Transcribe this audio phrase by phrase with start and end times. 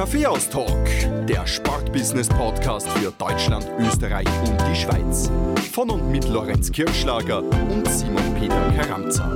[0.00, 5.30] Kaffeehaus-Talk, der Sportbusiness-Podcast für Deutschland, Österreich und die Schweiz.
[5.74, 9.30] Von und mit Lorenz Kirschlager und Simon Peter Karamza.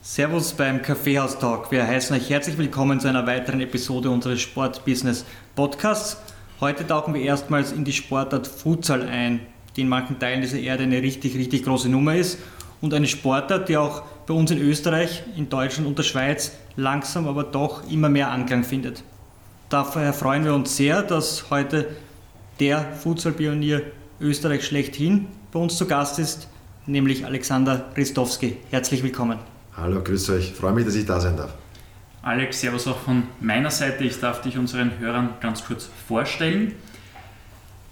[0.00, 1.72] Servus beim Kaffeehaus-Talk.
[1.72, 6.18] Wir heißen euch herzlich willkommen zu einer weiteren Episode unseres Sportbusiness-Podcasts.
[6.60, 9.40] Heute tauchen wir erstmals in die Sportart Futsal ein,
[9.74, 12.38] die in manchen Teilen dieser Erde eine richtig, richtig große Nummer ist
[12.80, 17.26] und eine Sportart, die auch bei uns in Österreich, in Deutschland und der Schweiz langsam
[17.26, 19.02] aber doch immer mehr Anklang findet.
[19.68, 21.88] Daher freuen wir uns sehr, dass heute
[22.60, 23.82] der Futsal-Pionier
[24.20, 26.48] Österreich schlechthin bei uns zu Gast ist,
[26.86, 28.58] nämlich Alexander Ristowski.
[28.70, 29.38] Herzlich willkommen.
[29.76, 30.52] Hallo, grüß euch.
[30.52, 31.52] Freue mich, dass ich da sein darf.
[32.22, 34.04] Alex, servus auch von meiner Seite.
[34.04, 36.76] Ich darf dich unseren Hörern ganz kurz vorstellen.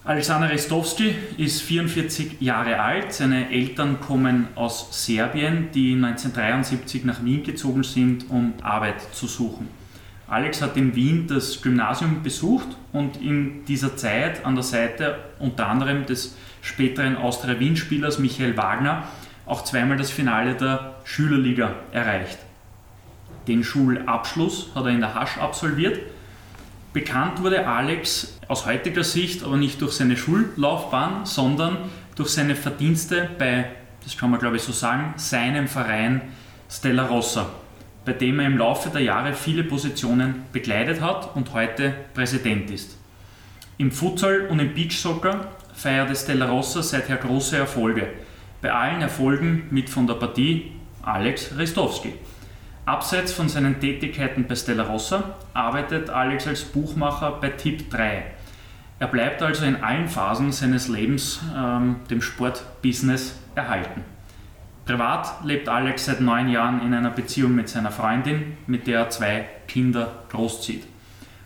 [0.06, 3.12] Alexander Restowski ist 44 Jahre alt.
[3.12, 9.68] Seine Eltern kommen aus Serbien, die 1973 nach Wien gezogen sind, um Arbeit zu suchen.
[10.28, 15.66] Alex hat in Wien das Gymnasium besucht und in dieser Zeit an der Seite unter
[15.66, 19.08] anderem des späteren Austria-Wien-Spielers Michael Wagner
[19.44, 22.38] auch zweimal das Finale der Schülerliga erreicht.
[23.48, 25.98] Den Schulabschluss hat er in der Hasch absolviert
[26.96, 31.76] Bekannt wurde Alex aus heutiger Sicht aber nicht durch seine Schullaufbahn, sondern
[32.14, 33.66] durch seine Verdienste bei,
[34.02, 36.22] das kann man glaube ich so sagen, seinem Verein
[36.70, 37.50] Stella Rossa,
[38.06, 42.96] bei dem er im Laufe der Jahre viele Positionen bekleidet hat und heute Präsident ist.
[43.76, 48.08] Im Futsal und im Beachsoccer feierte Stella Rossa seither große Erfolge.
[48.62, 52.14] Bei allen Erfolgen mit von der Partie Alex Restowski.
[52.86, 58.24] Abseits von seinen Tätigkeiten bei Stella Rossa arbeitet Alex als Buchmacher bei Tipp 3.
[59.00, 64.02] Er bleibt also in allen Phasen seines Lebens ähm, dem Sportbusiness erhalten.
[64.84, 69.10] Privat lebt Alex seit neun Jahren in einer Beziehung mit seiner Freundin, mit der er
[69.10, 70.84] zwei Kinder großzieht.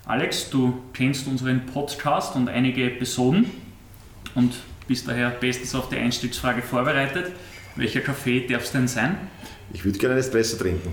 [0.04, 3.50] Alex, du kennst unseren Podcast und einige Episoden
[4.34, 4.52] und
[4.86, 7.32] bist daher bestens auf die Einstiegsfrage vorbereitet.
[7.76, 9.16] Welcher Kaffee darf es denn sein?
[9.72, 10.92] Ich würde gerne einen Espresso trinken.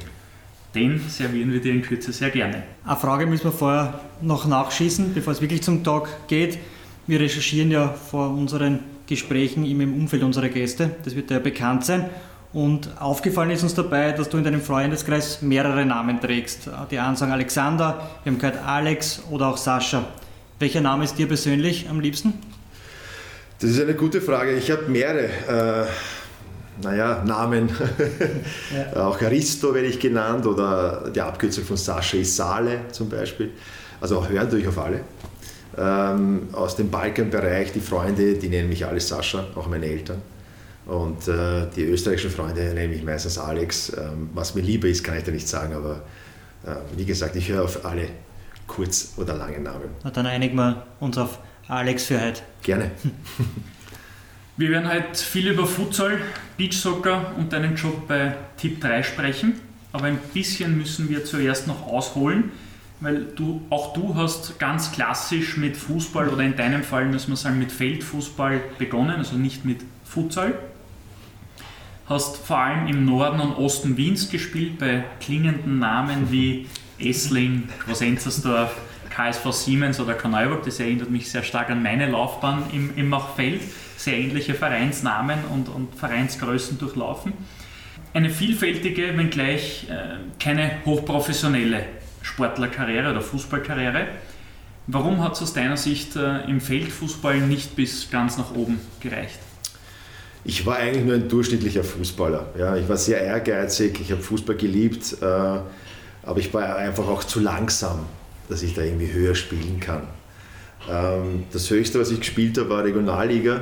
[0.77, 2.61] Den servieren wir dir in Kürze sehr gerne.
[2.85, 6.59] Eine Frage müssen wir vorher noch nachschießen, bevor es wirklich zum Talk geht.
[7.07, 10.91] Wir recherchieren ja vor unseren Gesprächen immer im Umfeld unserer Gäste.
[11.03, 12.11] Das wird ja bekannt sein.
[12.53, 16.69] Und aufgefallen ist uns dabei, dass du in deinem Freundeskreis mehrere Namen trägst.
[16.91, 20.05] Die einen sagen Alexander, wir haben gehört Alex oder auch Sascha.
[20.59, 22.33] Welcher Name ist dir persönlich am liebsten?
[23.59, 24.55] Das ist eine gute Frage.
[24.55, 25.87] Ich habe mehrere.
[26.81, 27.69] Naja, Namen.
[28.93, 29.07] ja.
[29.07, 33.51] Auch Aristo werde ich genannt oder die Abkürzung von Sascha ist Sale zum Beispiel.
[33.99, 35.01] Also auch hören natürlich auf alle.
[35.77, 40.21] Ähm, aus dem Balkanbereich, die Freunde, die nennen mich alle Sascha, auch meine Eltern.
[40.85, 43.91] Und äh, die österreichischen Freunde nennen mich meistens Alex.
[43.97, 46.01] Ähm, was mir lieber ist, kann ich da nicht sagen, aber
[46.65, 48.07] äh, wie gesagt, ich höre auf alle
[48.67, 49.89] kurz- oder lange Namen.
[50.03, 52.41] Na, dann einigen wir uns auf Alex für heute.
[52.63, 52.91] Gerne.
[54.59, 56.17] Wir werden heute viel über Futsal,
[56.57, 59.53] Beachsoccer und deinen Job bei Tipp 3 sprechen,
[59.93, 62.51] aber ein bisschen müssen wir zuerst noch ausholen,
[62.99, 67.37] weil du, auch du hast ganz klassisch mit Fußball oder in deinem Fall muss man
[67.37, 70.57] sagen mit Feldfußball begonnen, also nicht mit Futsal.
[72.07, 76.65] Hast vor allem im Norden und Osten Wiens gespielt, bei klingenden Namen wie
[76.97, 78.75] Essling, Grosenzersdorf,
[79.11, 80.63] KSV Siemens oder Karneuburg.
[80.65, 83.61] Das erinnert mich sehr stark an meine Laufbahn im, im Machfeld
[83.97, 87.33] sehr ähnliche Vereinsnamen und, und Vereinsgrößen durchlaufen.
[88.13, 91.83] Eine vielfältige, wenngleich äh, keine hochprofessionelle
[92.21, 94.07] Sportlerkarriere oder Fußballkarriere.
[94.85, 99.39] Warum hat es aus deiner Sicht äh, im Feldfußball nicht bis ganz nach oben gereicht?
[100.45, 102.53] Ich war eigentlich nur ein durchschnittlicher Fußballer.
[102.57, 107.23] Ja, ich war sehr ehrgeizig, ich habe Fußball geliebt, äh, aber ich war einfach auch
[107.23, 108.05] zu langsam,
[108.47, 110.03] dass ich da irgendwie höher spielen kann.
[110.89, 113.61] Ähm, das höchste, was ich gespielt habe, war Regionalliga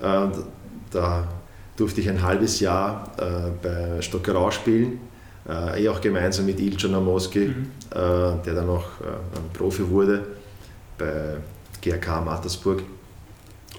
[0.00, 1.28] da
[1.76, 5.00] durfte ich ein halbes Jahr äh, bei Stockerau spielen,
[5.48, 7.66] äh, eh auch gemeinsam mit Ilja Namoski, mhm.
[7.92, 10.24] der dann auch ein Profi wurde
[10.98, 11.36] bei
[11.82, 12.82] GRK Mattersburg.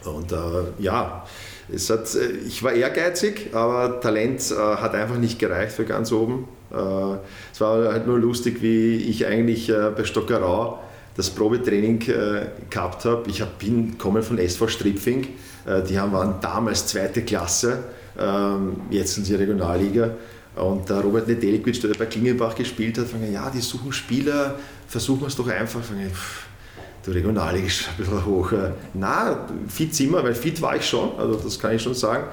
[0.06, 0.34] Und
[0.80, 1.26] ja,
[1.74, 2.08] es hat,
[2.48, 6.48] ich war ehrgeizig, aber Talent hat einfach nicht gereicht für ganz oben.
[6.72, 10.80] es war halt nur lustig, wie ich eigentlich bei Stockerau
[11.18, 12.00] das Probetraining
[12.70, 13.30] gehabt habe.
[13.30, 15.28] Ich bin kommen von SV Stripfing äh,
[15.88, 17.84] die haben, waren damals zweite Klasse,
[18.18, 20.12] ähm, jetzt sind sie Regionalliga.
[20.56, 24.56] Und der Robert Nedeljkovic, der bei Klingelbach gespielt hat, fand ja, die suchen Spieler,
[24.88, 25.82] versuchen wir es doch einfach.
[25.82, 26.48] Pff,
[27.06, 28.52] du Regionalliga ist ein bisschen hoch.
[28.52, 31.94] Äh, na, fit sind wir, weil fit war ich schon, also das kann ich schon
[31.94, 32.26] sagen.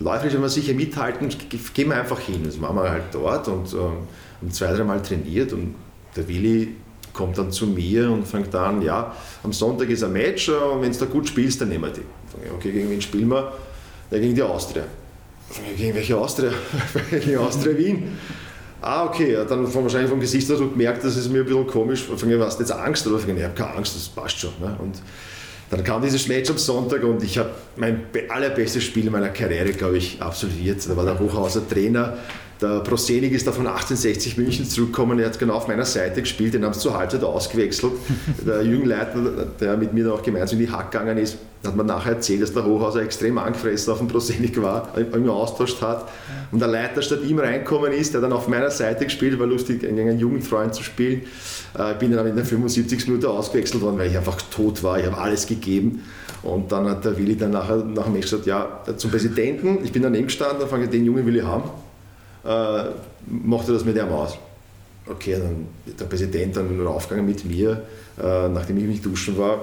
[0.00, 1.28] Läuferisch, wenn wir sicher mithalten,
[1.74, 2.42] gehen wir einfach hin.
[2.44, 5.74] Das machen wir halt dort und ähm, zwei, dreimal trainiert und
[6.16, 6.76] der Willi
[7.12, 10.92] kommt dann zu mir und fängt an, ja, am Sonntag ist ein Match und wenn
[10.92, 12.02] du da gut spielst, dann nehmen wir die.
[12.54, 13.52] Okay, gegen wen spielen wir?
[14.10, 14.84] Ja, gegen die Austria.
[15.76, 16.52] Gegen welche Austria?
[17.10, 18.18] gegen Austria Wien.
[18.80, 22.04] Ah, okay, ja, dann von, wahrscheinlich vom Gesichtsausdruck gemerkt, dass es mir ein bisschen komisch.
[22.04, 23.06] Von mir, hast jetzt Angst?
[23.06, 24.52] Oder von ich habe keine Angst, das passt schon.
[24.60, 24.76] Ne?
[24.78, 25.02] Und
[25.70, 29.72] dann kam dieses Match am Sonntag und ich habe mein allerbestes Spiel in meiner Karriere,
[29.72, 30.88] glaube ich, absolviert.
[30.88, 32.18] Da war der Hochhauser Trainer.
[32.60, 36.54] Der Prosenik ist da von 1860 München zurückgekommen, er hat genau auf meiner Seite gespielt,
[36.54, 37.92] den haben sie zur Halbzeit ausgewechselt.
[38.46, 41.76] Der Jürgen Leitner, der mit mir dann auch gemeinsam in die Hack gegangen ist, hat
[41.76, 46.08] mir nachher erzählt, dass der Hochhauser extrem angefressen auf den Prosenik war, ihn austauscht hat.
[46.50, 49.80] Und der Leiter statt ihm reinkommen ist, der dann auf meiner Seite gespielt, war lustig,
[49.80, 51.22] gegen einen Jugendfreund zu spielen.
[51.74, 53.06] Ich äh, bin dann in der 75.
[53.08, 54.98] Minute ausgewechselt worden, weil ich einfach tot war.
[54.98, 56.02] Ich habe alles gegeben.
[56.42, 59.92] Und dann hat der Willi dann nachher nach dem Match gesagt, ja, zum Präsidenten, ich
[59.92, 61.70] bin daneben gestanden, dann fange ich den Jungen will ich haben.
[62.48, 62.84] Äh,
[63.26, 64.38] macht er das mit ihm aus?
[65.06, 65.66] Okay, dann
[65.98, 67.82] der Präsident dann raufgegangen mit mir,
[68.22, 69.54] äh, nachdem ich mich duschen war.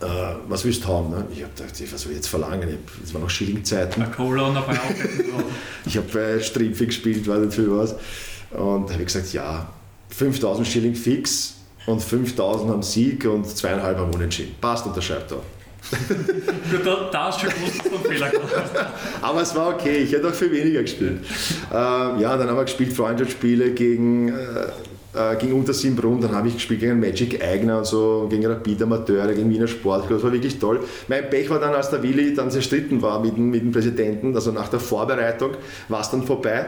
[0.00, 1.10] Äh, was willst du haben?
[1.10, 1.24] Ne?
[1.32, 2.76] Ich habe gedacht, was soll ich jetzt verlangen?
[3.04, 4.04] Es war noch Schillingzeiten.
[4.16, 4.58] Cola und
[5.86, 7.92] Ich habe bei Stripfe gespielt, weiß nicht viel was.
[8.50, 9.68] Und da habe ich gesagt, ja,
[10.10, 11.54] 5000 Schilling fix
[11.86, 14.56] und 5000 am Sieg und zweieinhalb am Unentschieden.
[14.60, 15.36] Passt, unterschreibt da.
[16.84, 18.52] Da, da hast du schon einen Fehler gemacht
[19.20, 21.18] Aber es war okay, ich hätte auch viel weniger gespielt.
[21.70, 24.32] Ähm, ja, dann haben wir gespielt Freundschaftsspiele gegen, äh,
[25.14, 29.32] äh, gegen Untersimbrunn, dann habe ich gespielt gegen Magic Eigner und so, gegen Rapid Amateure,
[29.34, 30.80] gegen Wiener Sportclub, das war wirklich toll.
[31.08, 34.52] Mein Pech war dann, als der Willi dann zerstritten war mit, mit dem Präsidenten, also
[34.52, 35.50] nach der Vorbereitung
[35.88, 36.64] war es dann vorbei.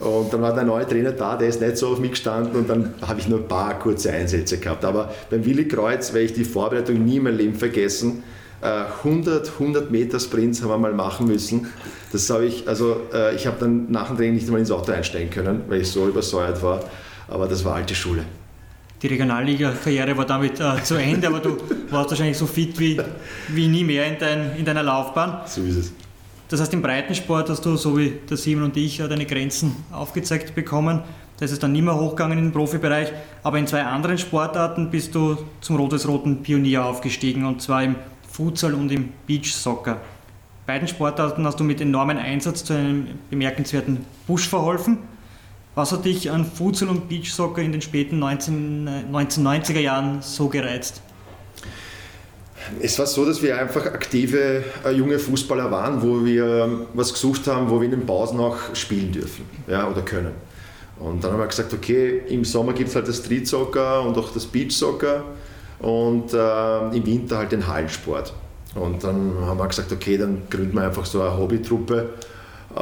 [0.00, 2.68] Und dann war der neue Trainer da, der ist nicht so auf mich gestanden und
[2.68, 4.84] dann habe ich nur ein paar kurze Einsätze gehabt.
[4.84, 8.22] Aber beim Willi Kreuz werde ich die Vorbereitung nie in meinem Leben vergessen.
[8.64, 11.66] 100, äh, 100 Meter Sprints haben wir mal machen müssen.
[12.12, 14.92] Das habe ich, also äh, ich habe dann nach dem Training nicht einmal ins Auto
[14.92, 16.80] einsteigen können, weil ich so übersäuert war.
[17.28, 18.24] Aber das war alte Schule.
[19.02, 21.58] Die Regionalliga-Karriere war damit äh, zu Ende, aber du
[21.90, 22.98] warst wahrscheinlich so fit wie,
[23.48, 25.40] wie nie mehr in, dein, in deiner Laufbahn.
[25.46, 25.92] So ist es.
[26.48, 30.54] Das heißt, im Breitensport hast du, so wie der Simon und ich, deine Grenzen aufgezeigt
[30.54, 31.02] bekommen.
[31.38, 33.12] Da ist es dann nicht mehr hochgegangen in den Profibereich.
[33.42, 37.96] Aber in zwei anderen Sportarten bist du zum rot-weiß-roten Pionier aufgestiegen und zwar im
[38.34, 40.00] Futsal und im Beachsoccer.
[40.66, 44.98] Beiden Sportarten hast du mit enormem Einsatz zu einem bemerkenswerten Push verholfen.
[45.76, 51.00] Was hat dich an Futsal und Beachsoccer in den späten 19, 1990er Jahren so gereizt?
[52.80, 57.12] Es war so, dass wir einfach aktive äh, junge Fußballer waren, wo wir ähm, was
[57.12, 60.32] gesucht haben, wo wir in den Pausen auch spielen dürfen ja, oder können.
[60.98, 64.18] Und dann haben wir gesagt, okay, im Sommer gibt es halt das Street Soccer und
[64.18, 65.24] auch das Beach Soccer
[65.84, 68.32] und äh, im Winter halt den Hallensport.
[68.74, 72.08] Und dann haben wir gesagt, okay, dann gründen wir einfach so eine Hobbytruppe
[72.74, 72.80] äh,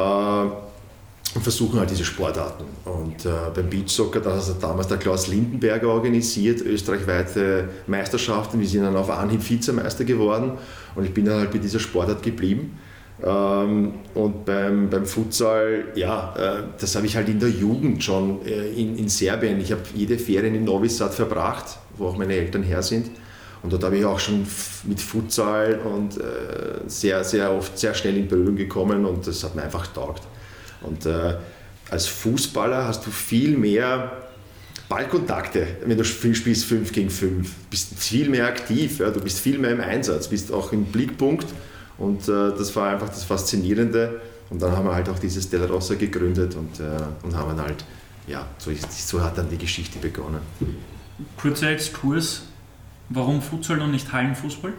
[1.34, 2.64] und versuchen halt diese Sportarten.
[2.84, 8.60] Und äh, beim Beachsoccer, da hat damals der Klaus Lindenberger organisiert, österreichweite Meisterschaften.
[8.60, 10.52] Wir sind dann auf Anhieb Vizemeister geworden
[10.94, 12.78] und ich bin dann halt bei dieser Sportart geblieben.
[13.20, 18.46] Ähm, und beim, beim Futsal, ja, äh, das habe ich halt in der Jugend schon
[18.46, 19.60] äh, in, in Serbien.
[19.60, 23.10] Ich habe jede Ferien in Novi Sad verbracht wo auch meine Eltern her sind.
[23.62, 24.46] Und dort habe ich auch schon
[24.84, 29.54] mit Futsal und äh, sehr, sehr oft sehr schnell in Berührung gekommen und das hat
[29.54, 30.22] mir einfach taugt.
[30.80, 31.36] Und äh,
[31.88, 34.10] als Fußballer hast du viel mehr
[34.88, 37.49] Ballkontakte, wenn du spielst 5 gegen 5.
[37.49, 40.87] Du bist viel mehr aktiv, ja, du bist viel mehr im Einsatz, bist auch im
[40.87, 41.46] Blickpunkt
[41.99, 44.20] und äh, das war einfach das Faszinierende.
[44.50, 46.82] Und dann haben wir halt auch dieses Del Rossa gegründet und, äh,
[47.22, 47.84] und haben halt,
[48.26, 50.40] ja, so, ist, so hat dann die Geschichte begonnen
[51.37, 52.43] kurzer Exkurs,
[53.09, 54.73] warum Futsal und nicht Hallenfußball?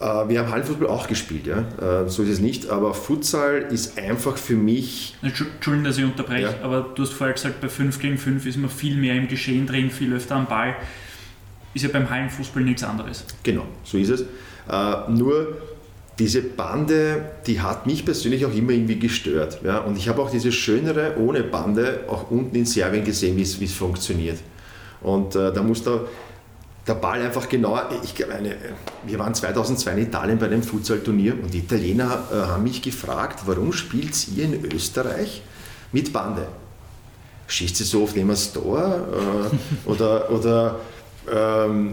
[0.00, 1.60] Äh, wir haben Hallenfußball auch gespielt, ja.
[1.60, 5.16] Äh, so ist es nicht, aber Futsal ist einfach für mich.
[5.22, 6.54] Entschuldigung, dass ich unterbreche, ja.
[6.62, 9.66] aber du hast vorher gesagt, bei 5 gegen 5 ist man viel mehr im Geschehen
[9.66, 10.76] drin, viel öfter am Ball.
[11.74, 13.24] Ist ja beim Hallenfußball nichts anderes.
[13.42, 14.20] Genau, so ist es.
[14.70, 15.56] Äh, nur
[16.18, 19.60] diese Bande, die hat mich persönlich auch immer irgendwie gestört.
[19.64, 19.78] Ja?
[19.78, 23.72] Und ich habe auch diese schönere ohne Bande auch unten in Serbien gesehen, wie es
[23.72, 24.38] funktioniert.
[25.02, 26.00] Und äh, da muss da
[26.86, 28.56] der Ball einfach genau, ich meine,
[29.06, 33.40] wir waren 2002 in Italien bei einem Futsal-Turnier und die Italiener äh, haben mich gefragt,
[33.46, 35.42] warum spielt ihr in Österreich
[35.92, 36.46] mit Bande?
[37.46, 39.06] Schießt ihr so oft immer das Tor?
[39.86, 40.80] Äh, oder oder
[41.32, 41.92] ähm,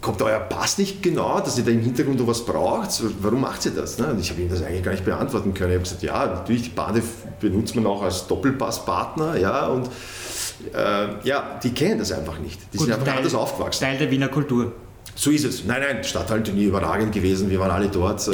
[0.00, 3.02] kommt euer Pass nicht genau, dass ihr da im Hintergrund was braucht?
[3.20, 3.98] Warum macht ihr das?
[3.98, 4.06] Ne?
[4.06, 5.70] Und ich habe ihm das eigentlich gar nicht beantworten können.
[5.70, 7.02] Ich habe gesagt, ja, natürlich, die Bade
[7.40, 9.88] benutzt man auch als Doppelpasspartner, ja, und
[10.74, 12.60] äh, ja, die kennen das einfach nicht.
[12.72, 13.84] Die Gut, sind einfach Teil, anders aufgewachsen.
[13.84, 14.72] Teil der Wiener Kultur.
[15.14, 15.64] So ist es.
[15.64, 17.50] Nein, nein, Stadthaltturnier überragend gewesen.
[17.50, 18.32] Wir waren alle dort äh,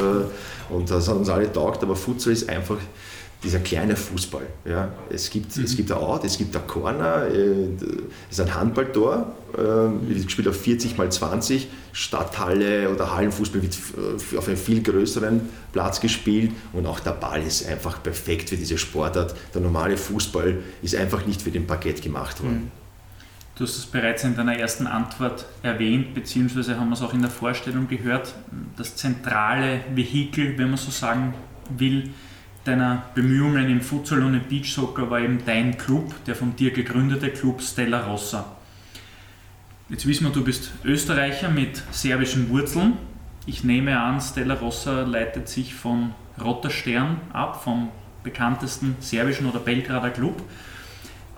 [0.73, 1.83] und das hat uns alle taugt.
[1.83, 2.77] Aber Futsal ist einfach
[3.45, 4.47] dieser kleine Fußball.
[4.65, 4.89] Ja.
[5.11, 5.65] Es, gibt, Mhm.
[5.65, 7.69] es gibt ein Out, es gibt ein Corner, äh,
[8.31, 13.75] es ist ein Handballtor, äh, wird gespielt auf 40 mal 20, Stadthalle oder Hallenfußball wird
[13.75, 18.57] f- auf einem viel größeren Platz gespielt und auch der Ball ist einfach perfekt für
[18.57, 19.35] diese Sportart.
[19.55, 22.71] Der normale Fußball ist einfach nicht für den Parkett gemacht worden.
[23.57, 27.21] Du hast es bereits in deiner ersten Antwort erwähnt, beziehungsweise haben wir es auch in
[27.23, 28.35] der Vorstellung gehört.
[28.77, 31.35] Das zentrale Vehikel, wenn man so sagen
[31.79, 32.11] will,
[32.65, 37.31] deiner Bemühungen im Futsal und im Beachsoccer war eben dein Club, der von dir gegründete
[37.31, 38.57] Club Stella Rossa.
[39.91, 42.95] Jetzt wissen wir, du bist Österreicher mit serbischen Wurzeln.
[43.47, 47.91] Ich nehme an, Stella Rossa leitet sich von Roter Stern ab, vom
[48.23, 50.43] bekanntesten serbischen oder Belgrader Club.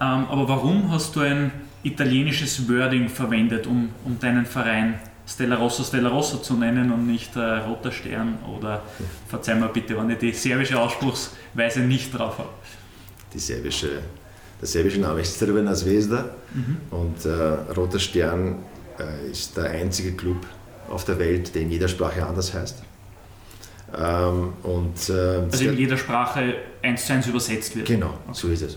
[0.01, 1.51] Ähm, aber warum hast du ein
[1.83, 4.95] italienisches Wording verwendet, um, um deinen Verein
[5.27, 8.83] Stella Rossa Stella Rossa zu nennen und nicht äh, Roter Stern oder
[9.29, 12.49] verzeih mir bitte, wenn ich die serbische Ausspruchsweise nicht drauf habe.
[13.33, 13.89] Die serbische,
[14.61, 16.31] der serbische Name ist Crvena Zvezda
[16.91, 18.61] und äh, Roter Stern
[18.99, 20.47] äh, ist der einzige Club
[20.89, 22.83] auf der Welt, der in jeder Sprache anders heißt.
[23.99, 27.87] Ähm, und, äh, Also in jeder Sprache eins zu eins übersetzt wird.
[27.87, 28.77] Genau, so ist es.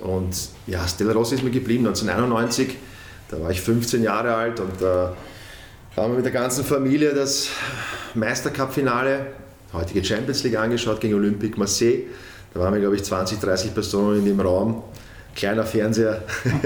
[0.00, 0.34] Und
[0.66, 2.76] ja, Stella Rossa ist mir geblieben 1991.
[3.28, 5.14] Da war ich 15 Jahre alt und da
[5.96, 7.48] haben wir mit der ganzen Familie das
[8.14, 9.26] Meistercup-Finale,
[9.72, 12.04] heutige Champions League angeschaut gegen Olympique Marseille.
[12.54, 14.82] Da waren wir, glaube ich, 20, 30 Personen in dem Raum.
[15.34, 16.22] Kleiner Fernseher,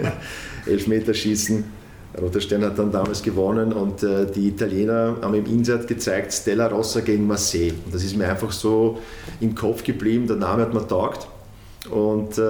[0.66, 1.64] Elfmeterschießen.
[2.20, 6.68] Roter Stern hat dann damals gewonnen und äh, die Italiener haben im Insert gezeigt Stella
[6.68, 7.72] Rossa gegen Marseille.
[7.84, 8.98] Und das ist mir einfach so
[9.40, 11.28] im Kopf geblieben, der Name hat mir taugt.
[11.90, 12.42] Und äh,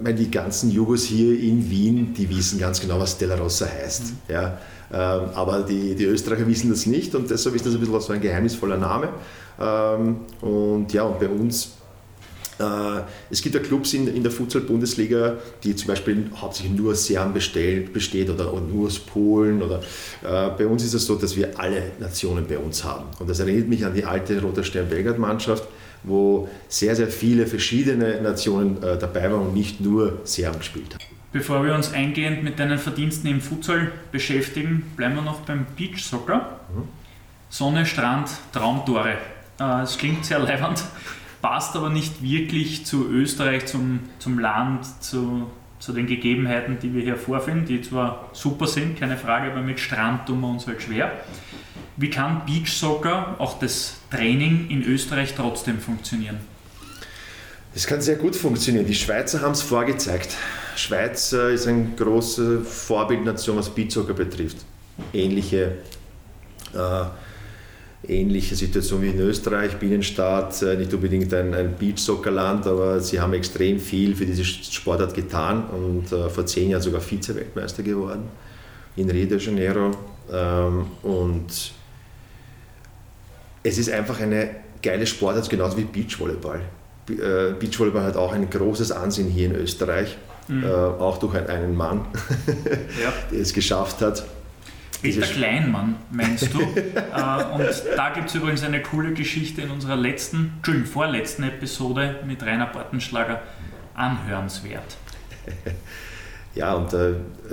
[0.00, 4.12] weil die ganzen Jugos hier in Wien, die wissen ganz genau, was Stella Rossa heißt.
[4.28, 4.58] Ja?
[4.92, 8.12] Ähm, aber die, die Österreicher wissen das nicht und deshalb ist das ein bisschen so
[8.12, 9.08] ein geheimnisvoller Name.
[9.60, 11.72] Ähm, und ja, und bei uns
[12.58, 17.34] äh, es gibt ja Clubs in, in der Futsal-Bundesliga, die zum Beispiel hauptsächlich nur Serben
[17.34, 19.62] bestell- besteht oder, oder nur aus Polen.
[19.62, 19.80] Oder,
[20.22, 23.04] äh, bei uns ist es so, dass wir alle Nationen bei uns haben.
[23.18, 25.64] Und das erinnert mich an die alte Roter Stern Belgrad-Mannschaft,
[26.02, 31.05] wo sehr, sehr viele verschiedene Nationen äh, dabei waren und nicht nur Serben gespielt haben.
[31.36, 36.02] Bevor wir uns eingehend mit deinen Verdiensten im Futsal beschäftigen, bleiben wir noch beim Beach
[36.02, 36.60] Soccer.
[37.50, 39.18] Sonne, Strand, Traumtore.
[39.60, 40.82] Äh, Es klingt sehr leibend,
[41.42, 47.02] passt aber nicht wirklich zu Österreich, zum, zum Land, zu, zu den Gegebenheiten, die wir
[47.02, 50.80] hier vorfinden, die zwar super sind, keine Frage, aber mit Strand tun wir uns halt
[50.80, 51.12] schwer.
[51.98, 56.38] Wie kann Beach Soccer, auch das Training in Österreich trotzdem funktionieren?
[57.76, 58.86] Es kann sehr gut funktionieren.
[58.86, 60.34] Die Schweizer haben es vorgezeigt.
[60.76, 64.56] Schweiz ist eine große Vorbildnation, was Beachsoccer betrifft.
[65.12, 65.72] Ähnliche,
[66.72, 67.04] äh,
[68.08, 73.34] ähnliche Situation wie in Österreich, Binnenstaat, äh, nicht unbedingt ein, ein Beachsoccer-Land, aber sie haben
[73.34, 78.22] extrem viel für diese Sportart getan und äh, vor zehn Jahren sogar Vize-Weltmeister geworden
[78.96, 79.90] in Rio de Janeiro.
[80.32, 81.72] Ähm, und
[83.62, 84.48] es ist einfach eine
[84.80, 86.62] geile Sportart, genauso wie Beachvolleyball.
[87.08, 90.16] Äh, Beachvolleyball hat auch ein großes Ansehen hier in Österreich,
[90.50, 92.06] äh, auch durch einen- Mann,
[93.02, 93.12] Ja.
[93.30, 94.24] der es geschafft hat.
[95.02, 96.60] Peter Kleinmann, meinst du?
[96.60, 102.16] äh, und da gibt es übrigens eine coole Geschichte in unserer letzten, Entschuldigung, vorletzten Episode
[102.26, 103.42] mit Rainer Bortenschlager.
[103.94, 104.96] Anhörenswert.
[106.54, 107.12] Ja, und äh,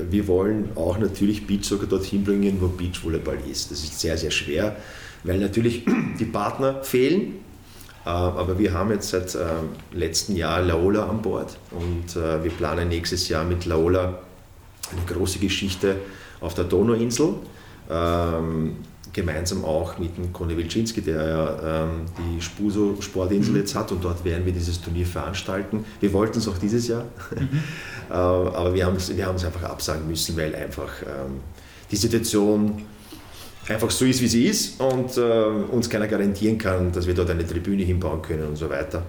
[0.10, 3.70] wir wollen auch natürlich Beachsoccer dorthin bringen, wo Beachvolleyball ist.
[3.70, 4.78] Das ist sehr, sehr schwer,
[5.26, 5.84] weil natürlich
[6.20, 7.34] die Partner fehlen.
[8.06, 12.52] Äh, aber wir haben jetzt seit ähm, letztem Jahr Laola an Bord und äh, wir
[12.52, 14.20] planen nächstes Jahr mit Laola
[14.92, 15.98] eine große Geschichte
[16.42, 17.36] auf der Donauinsel.
[17.90, 18.78] Ähm,
[19.12, 24.04] gemeinsam auch mit dem Kone Wilczynski, der ja ähm, die Spuso Sportinsel jetzt hat und
[24.04, 25.86] dort werden wir dieses Turnier veranstalten.
[26.00, 27.06] Wir wollten es auch dieses Jahr,
[28.10, 30.90] äh, aber wir haben es wir haben es einfach absagen müssen, weil einfach
[31.92, 32.82] die Situation
[33.68, 37.30] einfach so ist, wie sie ist und äh, uns keiner garantieren kann, dass wir dort
[37.30, 39.04] eine Tribüne hinbauen können und so weiter.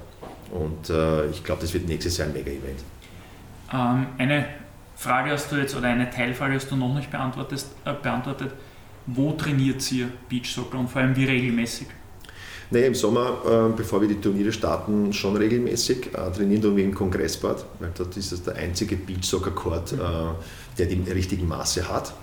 [0.53, 2.81] Und äh, ich glaube, das wird nächstes Jahr ein Mega-Event.
[3.73, 4.47] Ähm, eine
[4.95, 7.65] Frage hast du jetzt, oder eine Teilfrage hast du noch nicht beantwortet.
[7.85, 8.53] Äh, beantwortet.
[9.07, 11.89] Wo trainiert ihr Beachsoccer und vor allem wie regelmäßig?
[12.71, 16.09] Naja, im Sommer, äh, bevor wir die Turniere starten, schon regelmäßig.
[16.15, 19.97] Äh, trainieren tun wir im Kongressbad, weil dort ist es der einzige Beach-Soccer-Court, äh,
[20.79, 22.15] der die richtigen Maße hat.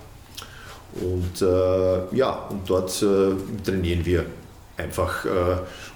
[1.00, 3.32] Und äh, ja, und dort äh,
[3.64, 4.26] trainieren wir
[4.76, 5.28] einfach, äh,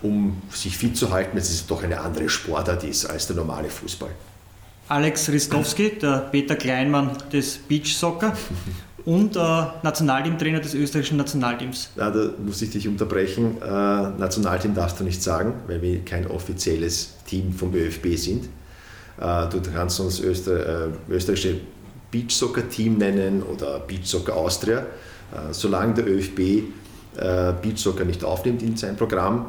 [0.03, 4.11] um sich fit zu halten, es doch eine andere Sportart ist als der normale Fußball.
[4.89, 8.33] Alex Ristowski, der Peter Kleinmann des Beach Soccer.
[9.07, 9.41] und äh,
[9.83, 11.91] Nationalteamtrainer des österreichischen Nationalteams.
[11.95, 13.57] Na, da muss ich dich unterbrechen.
[13.63, 18.47] Äh, Nationalteam darfst du nicht sagen, weil wir kein offizielles Team vom ÖFB sind.
[19.19, 20.89] Äh, du kannst uns Öster,
[22.17, 24.79] äh, Beachsoccer-Team nennen oder Beachsoccer Austria.
[24.79, 26.63] Äh, solange der ÖFB äh,
[27.63, 29.47] Beachsoccer nicht aufnimmt in sein Programm,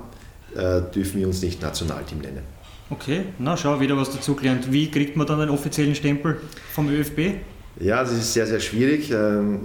[0.55, 2.41] dürfen wir uns nicht Nationalteam nennen.
[2.89, 4.71] Okay, na schau, wieder was dazugelernt.
[4.71, 6.39] Wie kriegt man dann einen offiziellen Stempel
[6.73, 7.41] vom ÖFB?
[7.79, 9.11] Ja, das ist sehr, sehr schwierig.
[9.11, 9.59] Ähm,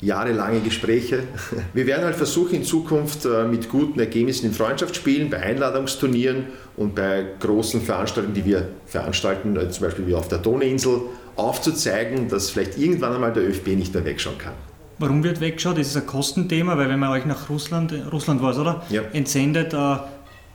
[0.00, 1.24] jahrelange Gespräche.
[1.74, 6.46] Wir werden halt versuchen, in Zukunft äh, mit guten Ergebnissen in Freundschaftsspielen, bei Einladungsturnieren
[6.76, 11.00] und bei großen Veranstaltungen, die wir veranstalten, äh, zum Beispiel wie auf der Donauinsel,
[11.38, 14.54] aufzuzeigen, dass vielleicht irgendwann einmal der ÖFB nicht mehr wegschauen kann.
[14.98, 15.78] Warum wird weggeschaut?
[15.78, 18.82] Das ist ein Kostenthema, weil wenn man euch nach Russland, Russland war es, oder?
[18.90, 19.02] Ja.
[19.12, 19.96] Entsendet, äh,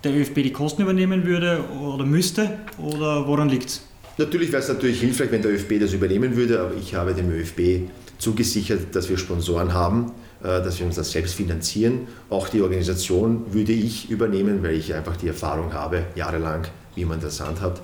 [0.04, 2.60] der ÖFB die Kosten übernehmen würde oder müsste?
[2.78, 3.82] Oder woran liegt es?
[4.18, 7.32] Natürlich wäre es natürlich hilfreich, wenn der ÖFB das übernehmen würde, aber ich habe dem
[7.32, 10.12] ÖFB zugesichert, dass wir Sponsoren haben,
[10.44, 12.08] äh, dass wir uns das selbst finanzieren.
[12.30, 17.22] Auch die Organisation würde ich übernehmen, weil ich einfach die Erfahrung habe, jahrelang, wie man
[17.22, 17.82] das handhabt.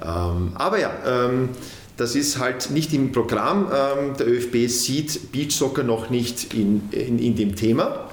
[0.00, 1.50] Ähm, aber ja, ähm,
[1.98, 3.66] das ist halt nicht im Programm.
[3.66, 8.08] Ähm, der ÖFB sieht Beachsoccer noch nicht in, in, in dem Thema.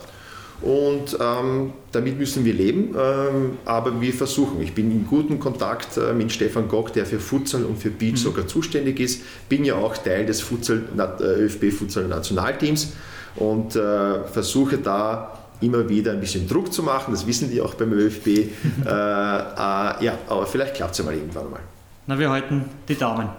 [0.61, 4.61] Und ähm, damit müssen wir leben, ähm, aber wir versuchen.
[4.61, 8.17] Ich bin in gutem Kontakt äh, mit Stefan Gock, der für Futsal und für Beach
[8.17, 8.49] sogar mhm.
[8.49, 9.21] zuständig ist.
[9.47, 12.93] Bin ja auch Teil des Futsal, äh, ÖFB Futsal Nationalteams
[13.35, 17.13] und äh, versuche da immer wieder ein bisschen Druck zu machen.
[17.13, 18.27] Das wissen die auch beim ÖFB.
[18.27, 18.47] äh, äh,
[18.87, 21.59] ja, aber vielleicht klappt es ja mal irgendwann mal.
[22.07, 23.29] Na, wir halten die Daumen.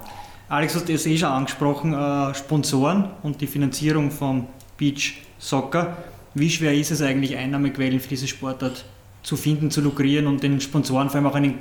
[0.49, 4.47] Alex, du hast es eh schon angesprochen, äh, Sponsoren und die Finanzierung von
[4.79, 5.97] Beach Soccer.
[6.35, 8.85] Wie schwer ist es eigentlich, Einnahmequellen für diese Sportart
[9.25, 11.59] zu finden, zu lukrieren und den Sponsoren vor allem auch einen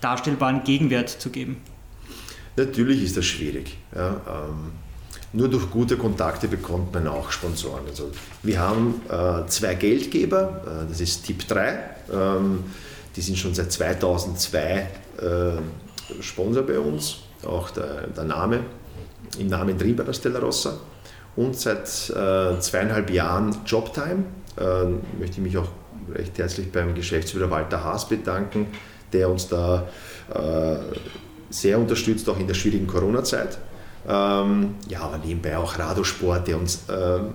[0.00, 1.58] darstellbaren Gegenwert zu geben?
[2.56, 3.76] Natürlich ist das schwierig.
[3.94, 4.72] Ja, ähm,
[5.34, 7.84] nur durch gute Kontakte bekommt man auch Sponsoren.
[7.86, 8.12] Also
[8.42, 11.78] wir haben äh, zwei Geldgeber, äh, das ist Tipp 3,
[12.10, 12.60] ähm,
[13.14, 14.88] die sind schon seit 2002
[15.20, 18.60] äh, Sponsor bei uns, auch der, der Name,
[19.38, 20.74] im Namen Triebera Stella Rossa
[21.36, 24.24] und seit äh, zweieinhalb Jahren Jobtime.
[24.58, 24.84] Äh,
[25.18, 25.68] möchte ich mich auch
[26.14, 28.66] recht herzlich beim Geschäftsführer Walter Haas bedanken,
[29.12, 29.88] der uns da
[30.34, 30.76] äh,
[31.50, 33.58] sehr unterstützt, auch in der schwierigen Corona-Zeit.
[34.06, 37.34] Ähm, ja, aber nebenbei auch Radosport, der uns ähm,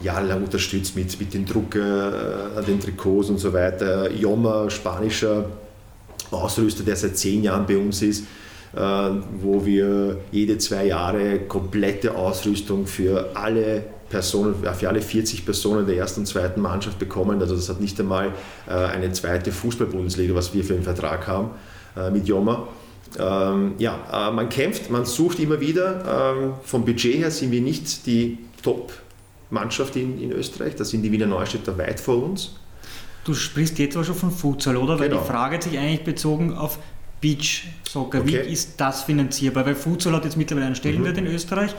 [0.00, 4.10] jahrelang unterstützt mit, mit den Drucken äh, den Trikots und so weiter.
[4.10, 5.46] Jomma, spanischer
[6.30, 8.24] Ausrüster, der seit zehn Jahren bei uns ist.
[8.76, 8.80] Äh,
[9.40, 15.96] wo wir jede zwei Jahre komplette Ausrüstung für alle Personen, für alle 40 Personen der
[15.96, 17.40] ersten und zweiten Mannschaft bekommen.
[17.40, 18.32] Also das hat nicht einmal
[18.68, 21.50] äh, eine zweite Fußball-Bundesliga, was wir für einen Vertrag haben
[21.96, 22.68] äh, mit Joma.
[23.18, 26.34] Ähm, ja, man kämpft, man sucht immer wieder.
[26.36, 31.10] Ähm, vom Budget her sind wir nicht die Top-Mannschaft in, in Österreich, da sind die
[31.10, 32.56] Wiener Neustädter weit vor uns.
[33.24, 34.98] Du sprichst jetzt aber schon von Futsal, oder?
[34.98, 35.22] Weil genau.
[35.22, 36.78] die Frage hat sich eigentlich bezogen auf
[37.20, 38.20] Beach Soccer.
[38.20, 38.28] Okay.
[38.28, 39.66] Wie ist das finanzierbar?
[39.66, 41.26] Weil Futsal hat jetzt mittlerweile einen Stellenwert mhm.
[41.26, 41.74] in Österreich.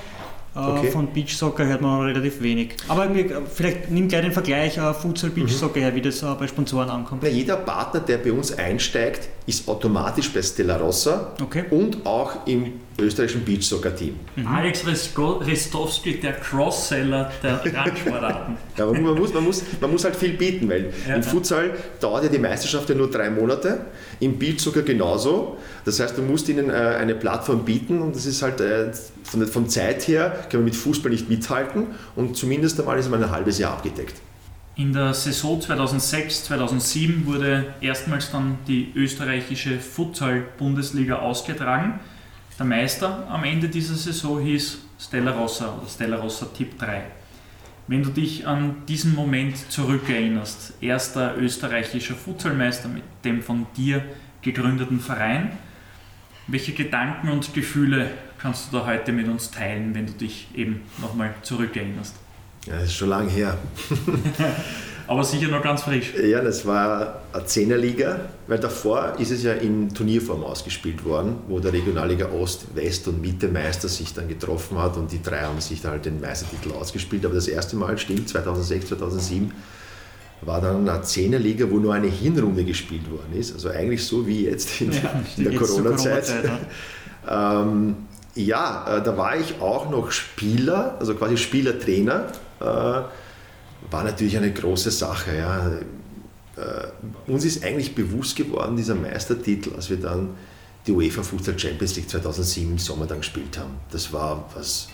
[0.55, 0.91] Äh, okay.
[0.91, 2.75] Von Beach Soccer hört man relativ wenig.
[2.87, 3.07] Aber
[3.53, 5.49] vielleicht nimm gleich den Vergleich äh, Futsal Beach mhm.
[5.49, 7.23] Soccer her, wie das äh, bei Sponsoren ankommt.
[7.23, 11.65] Na, jeder Partner, der bei uns einsteigt, ist automatisch bei Stella Rossa okay.
[11.71, 14.15] und auch im österreichischen Beachsoccer-Team.
[14.35, 14.47] Mhm.
[14.47, 18.57] Alex Restowski, der Crossseller der Radsportarten.
[18.77, 21.15] ja, man, muss, man, muss, man muss halt viel bieten, weil ja.
[21.15, 23.85] im Futsal dauert ja die Meisterschaft ja nur drei Monate,
[24.19, 25.57] im Beachsoccer genauso.
[25.85, 28.91] Das heißt, du musst ihnen äh, eine Plattform bieten und das ist halt äh,
[29.23, 33.23] von, von Zeit her, kann man mit Fußball nicht mithalten und zumindest einmal ist man
[33.23, 34.15] ein halbes Jahr abgedeckt.
[34.79, 41.99] In der Saison 2006-2007 wurde erstmals dann die österreichische Futsal-Bundesliga ausgetragen.
[42.57, 47.03] Der Meister am Ende dieser Saison hieß Stella Rossa oder Stella Rossa Tipp 3.
[47.87, 54.01] Wenn du dich an diesen Moment zurückerinnerst, erster österreichischer Futsalmeister mit dem von dir
[54.41, 55.51] gegründeten Verein,
[56.47, 60.83] welche Gedanken und Gefühle kannst du da heute mit uns teilen, wenn du dich eben
[61.01, 62.15] nochmal zurückerinnerst?
[62.65, 63.57] Ja, das ist schon lange her.
[65.07, 66.13] Aber sicher noch ganz frisch.
[66.23, 71.59] Ja, das war eine Zehnerliga, weil davor ist es ja in Turnierform ausgespielt worden, wo
[71.59, 75.59] der Regionalliga Ost, West und Mitte Meister sich dann getroffen hat und die drei haben
[75.61, 77.25] sich dann halt den Meistertitel ausgespielt.
[77.25, 79.51] Aber das erste Mal, stimmt, 2006, 2007,
[80.41, 83.51] war dann eine Zehnerliga, wo nur eine Hinrunde gespielt worden ist.
[83.53, 86.25] Also eigentlich so wie jetzt in, ja, der Corona-Zeit.
[87.25, 87.95] Corona ähm,
[88.35, 92.27] ja, äh, da war ich auch noch Spieler, also quasi Spielertrainer.
[92.59, 95.37] Äh, war natürlich eine große Sache.
[95.37, 95.67] Ja.
[95.69, 100.31] Äh, uns ist eigentlich bewusst geworden, dieser Meistertitel, als wir dann
[100.85, 103.75] die UEFA Futsal Champions League 2007 im Sommer dann gespielt haben.
[103.91, 104.89] Das war was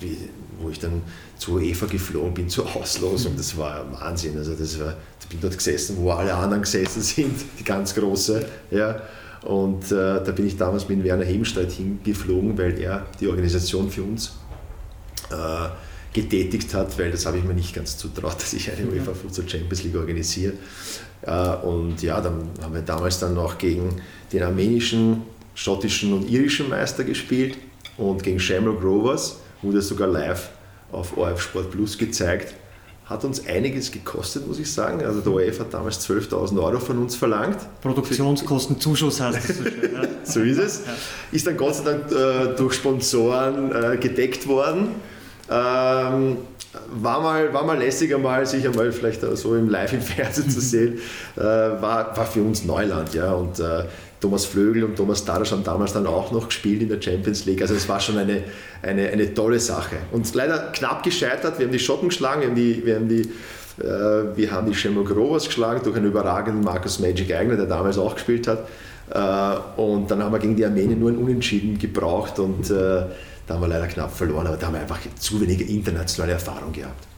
[0.00, 0.28] wie,
[0.60, 1.02] wo ich dann
[1.38, 3.34] zu UEFA geflogen bin, zur Auslosung.
[3.36, 4.36] Das war Wahnsinn.
[4.36, 8.44] Also das war, ich bin dort gesessen, wo alle anderen gesessen sind, die ganz große.
[8.70, 9.00] Ja.
[9.42, 14.02] Und äh, da bin ich damals mit Werner Hebenstreit hingeflogen, weil er die Organisation für
[14.02, 14.32] uns
[15.30, 15.68] äh,
[16.12, 19.48] getätigt hat, weil das habe ich mir nicht ganz zutraut, dass ich eine UEFA Futsal
[19.48, 20.54] Champions League organisiere.
[21.22, 24.00] Äh, und ja, dann haben wir damals dann noch gegen
[24.32, 25.22] den armenischen,
[25.54, 27.56] schottischen und irischen Meister gespielt
[27.96, 30.50] und gegen Shamrock Rovers wurde sogar live
[30.92, 32.54] auf ORF Sport Plus gezeigt.
[33.04, 35.04] Hat uns einiges gekostet, muss ich sagen.
[35.04, 37.58] Also der ORF hat damals 12.000 Euro von uns verlangt.
[37.82, 39.92] Produktionskostenzuschuss heißt das so schön.
[39.92, 40.08] Ja.
[40.24, 40.82] so ist es.
[41.32, 44.94] Ist dann Gott sei Dank äh, durch Sponsoren äh, gedeckt worden.
[45.50, 46.36] Ähm,
[46.92, 50.60] war mal, war mal lässiger mal, sich einmal vielleicht so im Live im Fernsehen zu
[50.60, 50.98] sehen,
[51.36, 53.12] äh, war, war für uns Neuland.
[53.14, 53.32] Ja.
[53.32, 53.84] Und äh,
[54.20, 57.62] Thomas Flögel und Thomas Darasch haben damals dann auch noch gespielt in der Champions League.
[57.62, 58.44] Also es war schon eine,
[58.82, 59.96] eine, eine tolle Sache.
[60.12, 61.58] Und leider knapp gescheitert.
[61.58, 63.22] Wir haben die Schotten geschlagen, wir haben die, wir haben die,
[63.82, 67.98] äh, wir haben die Shamrock Rovers geschlagen durch einen überragenden Markus Magic Eigner, der damals
[67.98, 68.68] auch gespielt hat.
[69.10, 73.02] Äh, und dann haben wir gegen die Armenier nur ein Unentschieden gebraucht und äh,
[73.50, 76.72] da haben wir leider knapp verloren, aber da haben wir einfach zu wenig internationale Erfahrung
[76.72, 77.08] gehabt.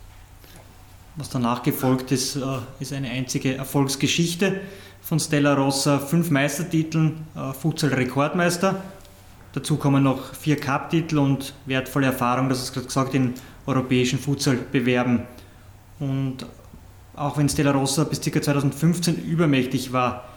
[1.17, 2.41] Was danach gefolgt ist, äh,
[2.81, 4.63] ist eine einzige Erfolgsgeschichte
[5.03, 5.99] von Stella Rossa.
[5.99, 8.83] Fünf Meistertiteln, äh, Futsal-Rekordmeister.
[9.53, 13.35] Dazu kommen noch vier Cup-Titel und wertvolle Erfahrung, das ist gerade gesagt, in
[13.67, 15.25] europäischen Futsal-Bewerben.
[16.01, 16.47] Und
[17.15, 18.41] auch wenn Stella Rossa bis ca.
[18.41, 20.32] 2015 übermächtig war,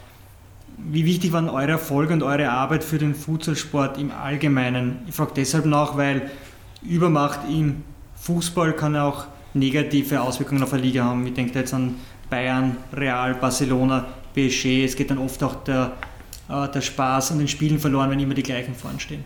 [0.78, 4.98] wie wichtig waren eure Erfolge und eure Arbeit für den Futsalsport im Allgemeinen?
[5.08, 6.30] Ich frage deshalb nach, weil
[6.82, 7.82] Übermacht im
[8.16, 11.26] Fußball kann auch negative Auswirkungen auf eine Liga haben.
[11.26, 11.96] Ich denke jetzt an
[12.28, 14.84] Bayern, Real, Barcelona, PSG.
[14.84, 15.92] Es geht dann oft auch der,
[16.48, 19.24] äh, der Spaß an den Spielen verloren, wenn immer die gleichen vorn stehen.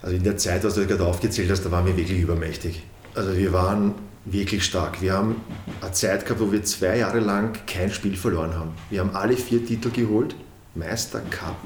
[0.00, 2.82] Also in der Zeit, was du gerade aufgezählt hast, da waren wir wirklich übermächtig.
[3.14, 5.00] Also wir waren wirklich stark.
[5.02, 5.40] Wir haben
[5.80, 8.72] eine Zeit gehabt, wo wir zwei Jahre lang kein Spiel verloren haben.
[8.90, 10.34] Wir haben alle vier Titel geholt.
[10.74, 11.56] Meister, Cup,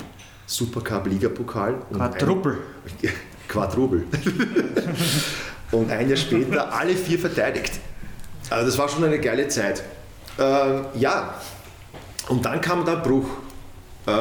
[0.46, 1.74] Supercup, Ligapokal.
[1.92, 2.58] Quadruple.
[3.48, 4.04] Quadruple.
[5.70, 7.78] und ein Jahr später alle vier verteidigt.
[8.50, 9.82] Also das war schon eine geile Zeit.
[10.38, 11.34] Ähm, ja,
[12.28, 13.28] und dann kam der Bruch.
[14.06, 14.12] Äh,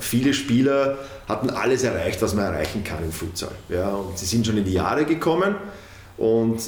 [0.00, 3.52] viele Spieler hatten alles erreicht, was man erreichen kann im Futsal.
[3.68, 5.56] Ja, und sie sind schon in die Jahre gekommen
[6.16, 6.60] und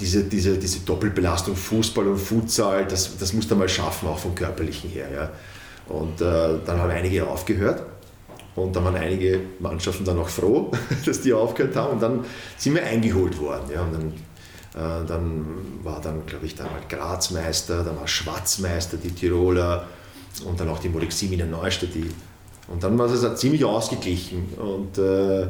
[0.00, 4.90] diese, diese, diese Doppelbelastung Fußball und Futsal, das, das man mal schaffen, auch vom körperlichen
[4.90, 5.08] her.
[5.12, 5.30] Ja.
[5.92, 7.82] Und äh, dann haben einige aufgehört
[8.54, 10.70] und dann waren einige Mannschaften dann auch froh,
[11.06, 12.24] dass die aufgehört haben und dann
[12.56, 13.70] sind wir eingeholt worden.
[13.72, 13.82] Ja.
[13.82, 14.12] Und dann
[14.74, 15.44] äh, dann
[15.82, 19.86] war dann, glaube ich, damals Grazmeister, dann war Schwarzmeister, die Tiroler
[20.44, 21.94] und dann auch die Moleximina Neustadt.
[21.94, 22.08] Die,
[22.68, 24.44] und dann war es ziemlich ausgeglichen.
[24.56, 25.46] Und, äh,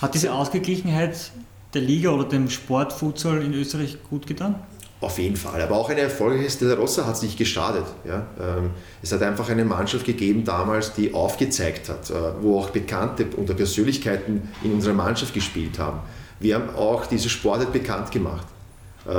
[0.00, 1.32] Hat diese Ausgeglichenheit
[1.76, 4.56] der Liga oder dem Sportfutsal in Österreich gut getan?
[4.98, 7.84] Auf jeden Fall, aber auch eine erfolgreiche Stella Rossa hat es nicht geschadet.
[8.06, 8.26] Ja?
[8.40, 8.70] Ähm,
[9.02, 13.54] es hat einfach eine Mannschaft gegeben damals, die aufgezeigt hat, äh, wo auch bekannte und
[13.54, 16.00] Persönlichkeiten in unserer Mannschaft gespielt haben.
[16.40, 18.46] Wir haben auch diese Sportart bekannt gemacht.
[19.06, 19.10] Äh,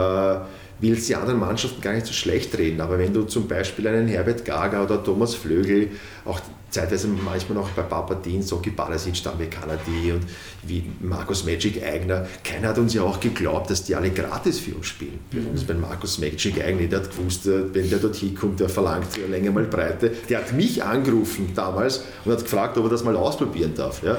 [0.80, 4.08] will die anderen Mannschaften gar nicht so schlecht reden, aber wenn du zum Beispiel einen
[4.08, 5.89] Herbert Gaga oder Thomas Flögel,
[6.26, 10.23] auch zeitweise manchmal noch bei Papa Dean, Soki Barasic, Stambe Kanadi und
[10.63, 14.75] wie Markus Magic Eigner, keiner hat uns ja auch geglaubt, dass die alle gratis für
[14.75, 15.19] uns spielen.
[15.32, 15.47] Mhm.
[15.51, 19.17] Also bei Markus Magic Eigner, der hat gewusst, äh, wenn der dort hinkommt, der verlangt
[19.30, 20.12] Länge mal Breite.
[20.30, 24.03] Der hat mich angerufen damals und hat gefragt, ob er das mal ausprobieren darf.
[24.03, 24.17] Ja?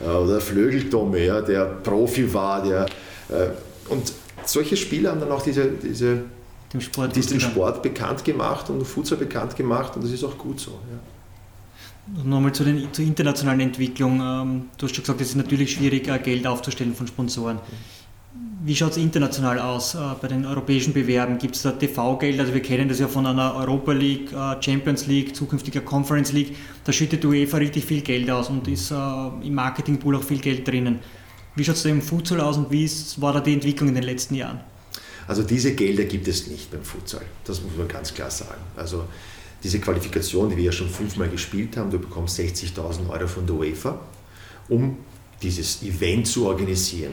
[0.00, 2.86] Äh, oder Flögeltomme, ja, der Profi war, der
[3.28, 3.48] äh,
[3.90, 4.12] und
[4.46, 6.22] solche Spieler haben dann auch diese, diese,
[6.72, 10.60] den Sport, diesen Sport bekannt gemacht und Futsal bekannt gemacht und das ist auch gut
[10.60, 10.70] so.
[10.70, 10.98] Ja.
[12.24, 14.20] Nochmal zu den, zur internationalen Entwicklung.
[14.20, 17.58] Ähm, du hast schon gesagt, es ist natürlich schwierig, äh, Geld aufzustellen von Sponsoren.
[18.62, 21.38] Wie schaut es international aus äh, bei den europäischen Bewerben?
[21.38, 22.40] Gibt es da TV-Geld?
[22.40, 26.56] Also wir kennen das ja von einer Europa League, äh, Champions League, zukünftiger Conference League.
[26.84, 30.98] Da schüttet UEFA richtig viel Geld aus und ist im Marketingpool auch viel Geld drinnen.
[31.54, 33.94] Wie schaut es da im Futsal aus und wie ist, war da die Entwicklung in
[33.94, 34.60] den letzten Jahren?
[35.26, 37.22] Also diese Gelder gibt es nicht beim Futsal.
[37.44, 38.60] Das muss man ganz klar sagen.
[38.76, 39.04] Also
[39.62, 43.56] diese Qualifikation, die wir ja schon fünfmal gespielt haben, du bekommst 60.000 Euro von der
[43.56, 43.98] UEFA,
[44.68, 44.96] um
[45.42, 47.12] dieses Event zu organisieren.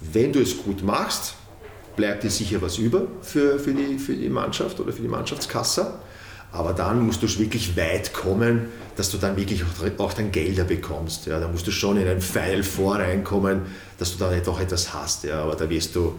[0.00, 1.34] Wenn du es gut machst,
[1.96, 5.94] bleibt dir sicher was über für, für, die, für die Mannschaft oder für die Mannschaftskasse.
[6.52, 10.64] Aber dann musst du wirklich weit kommen, dass du dann wirklich auch, auch dann Gelder
[10.64, 11.26] bekommst.
[11.26, 13.62] Ja, da musst du schon in ein Pfeil voreinkommen,
[13.98, 15.24] dass du da nicht auch etwas hast.
[15.24, 16.14] Ja, aber da wirst du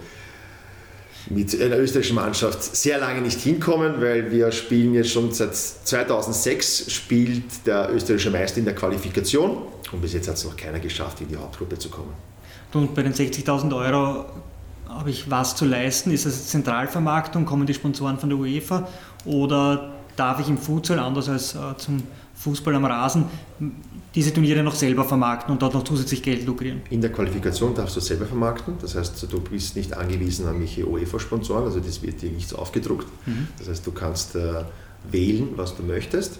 [1.30, 6.92] mit einer österreichischen Mannschaft sehr lange nicht hinkommen, weil wir spielen jetzt schon seit 2006
[6.92, 11.22] spielt der österreichische Meister in der Qualifikation und bis jetzt hat es noch keiner geschafft,
[11.22, 12.14] in die Hauptgruppe zu kommen.
[12.74, 14.26] Und bei den 60.000 Euro
[14.88, 16.12] habe ich was zu leisten?
[16.12, 17.46] Ist das Zentralvermarktung?
[17.46, 18.88] Kommen die Sponsoren von der UEFA?
[19.26, 22.04] Oder darf ich im Futsal, anders als äh, zum
[22.36, 23.26] Fußball am Rasen,
[24.18, 26.82] diese Turniere noch selber vermarkten und dort noch zusätzlich Geld lukrieren?
[26.90, 28.74] In der Qualifikation darfst du selber vermarkten.
[28.82, 33.06] Das heißt, du bist nicht angewiesen an welche UEFA-Sponsoren, also das wird dir nichts aufgedruckt.
[33.28, 33.48] Mhm.
[33.60, 34.64] Das heißt, du kannst äh,
[35.12, 36.40] wählen, was du möchtest.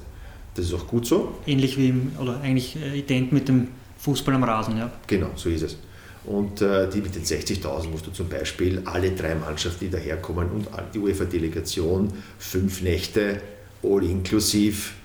[0.56, 1.38] Das ist auch gut so.
[1.46, 3.68] Ähnlich wie, im, oder eigentlich äh, ident mit dem
[4.00, 4.92] Fußball am Rasen, ja.
[5.06, 5.78] Genau, so ist es.
[6.26, 10.50] Und äh, die mit den 60.000 musst du zum Beispiel alle drei Mannschaften, die daherkommen
[10.50, 13.40] und die UEFA-Delegation, fünf Nächte,
[13.84, 14.96] all inklusiv,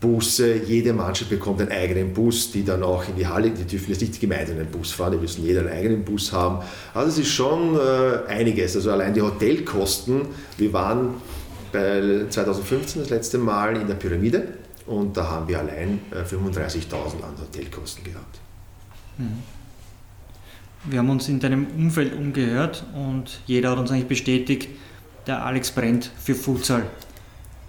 [0.00, 3.90] Busse, jede Mannschaft bekommt einen eigenen Bus, die dann auch in die Halle, die dürfen
[3.90, 6.64] jetzt nicht gemeinsam einen Bus fahren, die müssen jeder einen eigenen Bus haben.
[6.94, 10.22] Also es ist schon äh, einiges, also allein die Hotelkosten,
[10.56, 11.14] wir waren
[11.72, 14.48] bei 2015 das letzte Mal in der Pyramide
[14.86, 18.38] und da haben wir allein äh, 35.000 an Hotelkosten gehabt.
[19.18, 19.42] Mhm.
[20.84, 24.68] Wir haben uns in deinem Umfeld umgehört und jeder hat uns eigentlich bestätigt,
[25.26, 26.84] der Alex brennt für Futsal.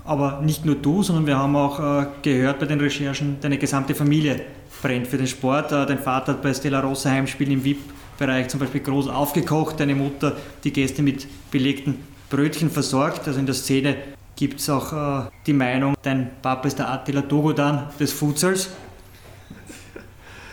[0.10, 3.94] Aber nicht nur du, sondern wir haben auch äh, gehört bei den Recherchen, deine gesamte
[3.94, 4.42] Familie
[4.82, 5.72] brennt für den Sport.
[5.72, 9.94] Äh, dein Vater hat bei Stella Rossa Heimspielen im VIP-Bereich zum Beispiel groß aufgekocht, deine
[9.94, 12.00] Mutter die Gäste mit belegten
[12.32, 13.28] Brötchen versorgt.
[13.28, 13.98] Also in der Szene
[14.36, 18.72] gibt es auch äh, die Meinung, dein Papa ist der Attila Dogodan des Futsals.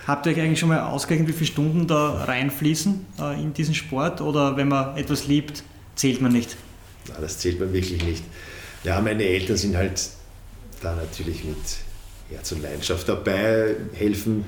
[0.06, 3.72] Habt ihr euch eigentlich schon mal ausgerechnet, wie viele Stunden da reinfließen äh, in diesen
[3.74, 4.20] Sport?
[4.20, 5.62] Oder wenn man etwas liebt,
[5.94, 6.58] zählt man nicht?
[7.08, 8.22] Nein, das zählt man wirklich nicht.
[8.86, 10.00] Ja, meine Eltern sind halt
[10.80, 11.56] da natürlich mit
[12.30, 14.44] Herz und Leidenschaft dabei, helfen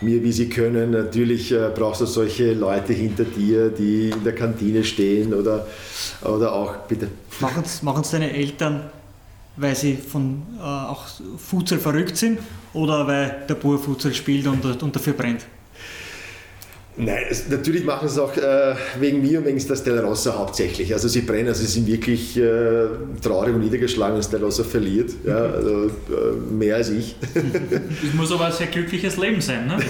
[0.00, 0.92] mir, wie sie können.
[0.92, 5.66] Natürlich äh, brauchst du solche Leute hinter dir, die in der Kantine stehen oder,
[6.22, 7.08] oder auch, bitte.
[7.40, 8.90] Machen es deine Eltern
[9.56, 11.04] weil sie von, äh, auch
[11.36, 12.38] Futsal verrückt sind
[12.72, 15.44] oder weil der Bur Futsal spielt und, und dafür brennt?
[16.94, 20.92] Nein, es, natürlich machen sie es auch äh, wegen mir und wegen Stella Rossa hauptsächlich.
[20.92, 22.84] Also sie brennen, also sie sind wirklich äh,
[23.22, 25.10] traurig und niedergeschlagen, wenn Stella Rossa verliert.
[25.24, 25.90] Ja, also, äh,
[26.50, 27.16] mehr als ich.
[28.02, 29.76] Es muss aber ein sehr glückliches Leben sein, ne?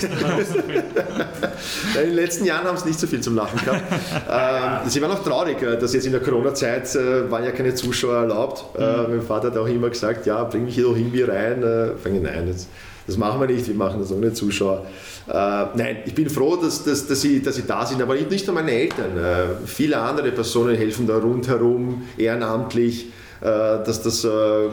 [2.00, 3.82] in den letzten Jahren haben sie nicht so viel zum Lachen gehabt.
[4.30, 7.74] Ähm, sie waren auch traurig, äh, dass jetzt in der Corona-Zeit äh, waren ja keine
[7.74, 8.78] Zuschauer erlaubt.
[8.78, 9.16] Äh, mhm.
[9.16, 11.62] Mein Vater hat auch immer gesagt, ja, bring mich hier doch irgendwie rein.
[11.62, 12.68] Äh, nein, jetzt
[13.06, 14.86] das machen wir nicht, wir machen das ohne Zuschauer.
[15.28, 18.46] Äh, nein, ich bin froh, dass, dass, dass, sie, dass sie da sind, aber nicht
[18.46, 19.16] nur meine Eltern.
[19.16, 23.06] Äh, viele andere Personen helfen da rundherum, ehrenamtlich,
[23.40, 24.68] äh, dass das äh,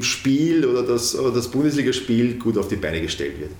[0.00, 3.50] Spiel oder das, das Bundesligaspiel gut auf die Beine gestellt wird.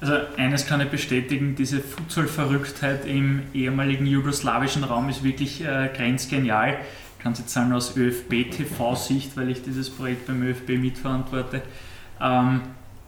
[0.00, 6.78] Also eines kann ich bestätigen, diese Futsal-Verrücktheit im ehemaligen jugoslawischen Raum ist wirklich äh, grenzgenial.
[7.16, 11.62] Ich kann es jetzt sagen aus ÖFB-TV-Sicht, weil ich dieses Projekt beim ÖFB mitverantworte.
[12.20, 12.62] Ähm,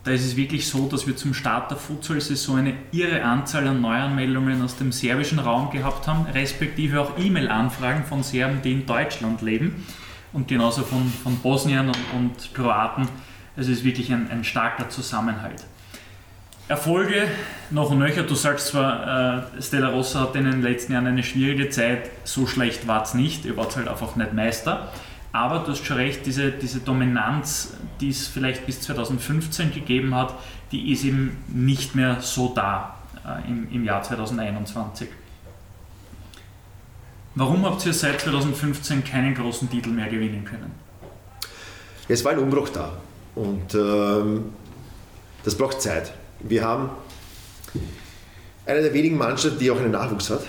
[0.04, 3.80] da ist es wirklich so, dass wir zum Start der Futsal-Saison eine irre Anzahl an
[3.80, 9.40] Neuanmeldungen aus dem serbischen Raum gehabt haben, respektive auch E-Mail-Anfragen von Serben, die in Deutschland
[9.40, 9.86] leben
[10.34, 13.08] und genauso von, von Bosnien und, und Kroaten.
[13.56, 15.64] Also es ist wirklich ein, ein starker Zusammenhalt.
[16.68, 17.26] Erfolge
[17.70, 18.24] noch und nöcher.
[18.24, 22.46] Du sagst zwar, äh, Stella Rossa hat in den letzten Jahren eine schwierige Zeit, so
[22.46, 24.90] schlecht war es nicht, ihr wart halt einfach nicht Meister.
[25.34, 30.32] Aber du hast schon recht, diese, diese Dominanz, die es vielleicht bis 2015 gegeben hat,
[30.70, 32.94] die ist eben nicht mehr so da
[33.26, 35.08] äh, im, im Jahr 2021.
[37.34, 40.70] Warum habt ihr seit 2015 keinen großen Titel mehr gewinnen können?
[42.06, 42.92] Es war ein Umbruch da
[43.34, 44.52] und ähm,
[45.42, 46.14] das braucht Zeit.
[46.38, 46.90] Wir haben
[48.66, 50.44] eine der wenigen Mannschaften, die auch einen Nachwuchs hat.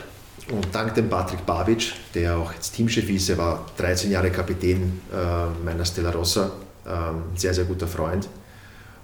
[0.51, 5.01] Und dank dem Patrick Babic, der auch jetzt Teamchef ist, er war 13 Jahre Kapitän
[5.11, 6.51] äh, meiner Stella Rossa,
[6.87, 8.29] ähm, sehr, sehr guter Freund.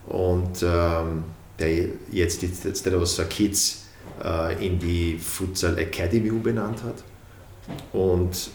[0.08, 1.24] Und ähm,
[1.58, 3.86] der jetzt die Stella Rossa Kids
[4.24, 7.04] äh, in die Futsal Academy umbenannt hat.
[7.94, 8.52] Und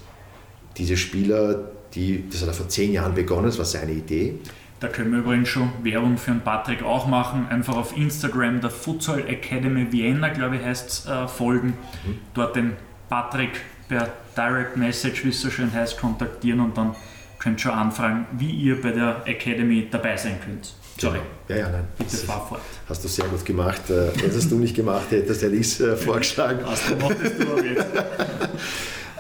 [0.76, 4.38] diese Spieler, die, das hat er vor 10 Jahren begonnen, das war seine Idee.
[4.80, 7.46] Da können wir übrigens schon Werbung für den Patrick auch machen.
[7.48, 11.68] Einfach auf Instagram der Futsal Academy Vienna, glaube ich, heißt es, äh, folgen.
[12.04, 12.18] Mhm.
[12.34, 12.72] Dort den
[13.08, 16.94] Patrick per Direct Message, wie es so schön heißt, kontaktieren und dann
[17.38, 20.74] könnt ihr schon anfragen, wie ihr bei der Academy dabei sein könnt.
[20.98, 21.20] Sorry.
[21.48, 21.84] Ja, ja, nein.
[21.98, 22.60] Bitte fahr fort.
[22.88, 23.90] Hast du sehr gut gemacht.
[23.90, 26.60] Äh, wenn es du nicht gemacht hättest, hätte ich es äh, vorgeschlagen.
[26.64, 27.86] Was du machst, du jetzt.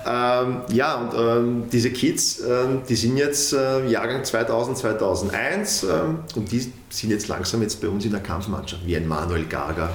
[0.08, 6.18] Ähm, ja, und ähm, diese Kids, ähm, die sind jetzt äh, Jahrgang 2000, 2001 ähm,
[6.36, 9.90] und die sind jetzt langsam jetzt bei uns in der Kampfmannschaft, wie ein Manuel Gaga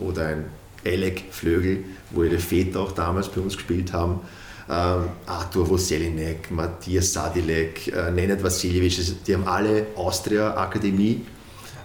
[0.00, 0.46] oder ein
[0.82, 4.20] Elek Flögel, wo ihre Väter auch damals bei uns gespielt haben.
[4.68, 11.20] Ähm, Artur Voselinek, Matthias Sadilek, äh, Nenad Vasiljevic, die haben alle Austria Akademie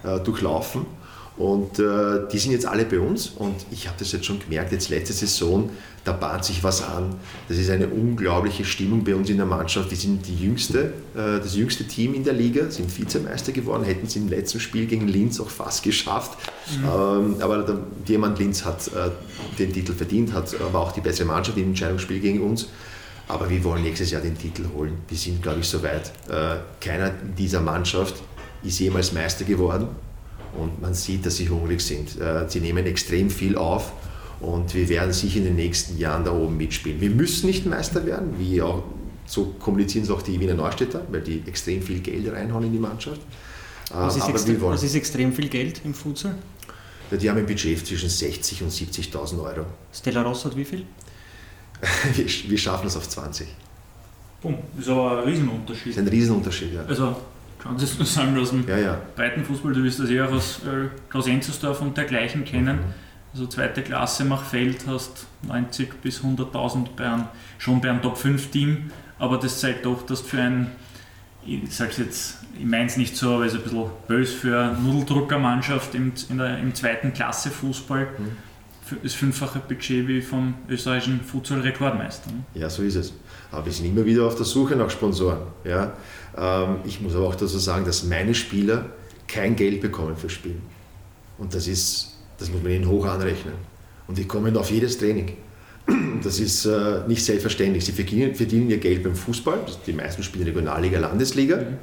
[0.03, 0.85] äh, durchlaufen.
[1.37, 4.73] Und äh, die sind jetzt alle bei uns und ich habe das jetzt schon gemerkt,
[4.73, 5.69] jetzt letzte Saison,
[6.09, 7.15] da bahnt sich was an.
[7.47, 9.91] Das ist eine unglaubliche Stimmung bei uns in der Mannschaft.
[9.91, 14.07] Wir sind die jüngste, äh, das jüngste Team in der Liga, sind Vizemeister geworden, hätten
[14.07, 16.37] sie im letzten Spiel gegen Linz auch fast geschafft.
[16.71, 16.85] Mhm.
[16.85, 19.11] Ähm, aber der Diamant Linz hat äh,
[19.59, 22.67] den Titel verdient, hat aber auch die bessere Mannschaft im Entscheidungsspiel gegen uns.
[23.27, 24.97] Aber wir wollen nächstes Jahr den Titel holen.
[25.07, 26.11] Wir sind, glaube ich, soweit.
[26.27, 28.15] Äh, keiner dieser Mannschaft
[28.63, 29.89] ist jemals Meister geworden
[30.59, 32.19] und man sieht, dass sie hungrig sind.
[32.19, 33.93] Äh, sie nehmen extrem viel auf
[34.39, 37.01] und wir werden sicher in den nächsten Jahren da oben mitspielen.
[37.01, 38.83] Wir müssen nicht Meister werden, wie auch,
[39.25, 42.79] so kommunizieren es auch die Wiener Neustädter, weil die extrem viel Geld reinhauen in die
[42.79, 43.21] Mannschaft.
[43.91, 46.35] Was ist, extrem, was ist extrem viel Geld im Futsal?
[47.11, 49.65] Ja, die haben ein Budget zwischen 60 und 70.000 Euro.
[49.91, 50.85] Stella Ross hat wie viel?
[52.13, 53.47] wir, wir schaffen es auf 20.
[54.41, 55.87] Boom, das ist aber ein Riesenunterschied.
[55.87, 56.83] Das ist ein Riesenunterschied, ja.
[56.83, 57.15] Also
[57.57, 59.01] kannst du es nur sagen, aus dem ja, ja.
[59.15, 62.77] Breitenfußball, du wirst das eher aus äh, Klaus-Enzersdorf und dergleichen kennen.
[62.77, 63.08] Mhm.
[63.33, 67.25] Also zweite Klasse mach Feld hast 90 bis 100.000 bei
[67.57, 70.71] schon bei einem Top 5 Team, aber das zeigt doch, dass für ein,
[71.45, 74.59] ich sage jetzt, ich meine es nicht so, aber es ist ein bisschen böse für
[74.59, 78.07] eine Nudeldruckermannschaft im, in der, im zweiten Klasse Fußball.
[78.17, 78.49] Mhm
[79.03, 82.31] das fünffache Budget wie vom österreichischen Futsal-Rekordmeister.
[82.31, 82.43] Ne?
[82.55, 83.13] Ja, so ist es.
[83.51, 85.41] Aber wir sind immer wieder auf der Suche nach Sponsoren.
[85.63, 85.93] Ja?
[86.37, 88.85] Ähm, ich muss aber auch dazu sagen, dass meine Spieler
[89.27, 90.61] kein Geld bekommen für Spielen.
[91.37, 93.53] Und das, ist, das muss man ihnen hoch anrechnen.
[94.07, 95.33] Und die kommen auf jedes Training.
[96.23, 97.85] Das ist äh, nicht selbstverständlich.
[97.85, 99.59] Sie verdienen, verdienen, ihr Geld beim Fußball.
[99.87, 101.55] Die meisten spielen Regionalliga, Landesliga.
[101.55, 101.77] Mhm.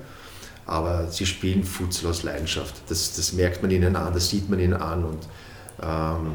[0.67, 2.75] Aber sie spielen Futsal aus Leidenschaft.
[2.89, 5.05] Das, das merkt man ihnen an, das sieht man ihnen an.
[5.05, 5.21] Und
[5.83, 6.33] ähm,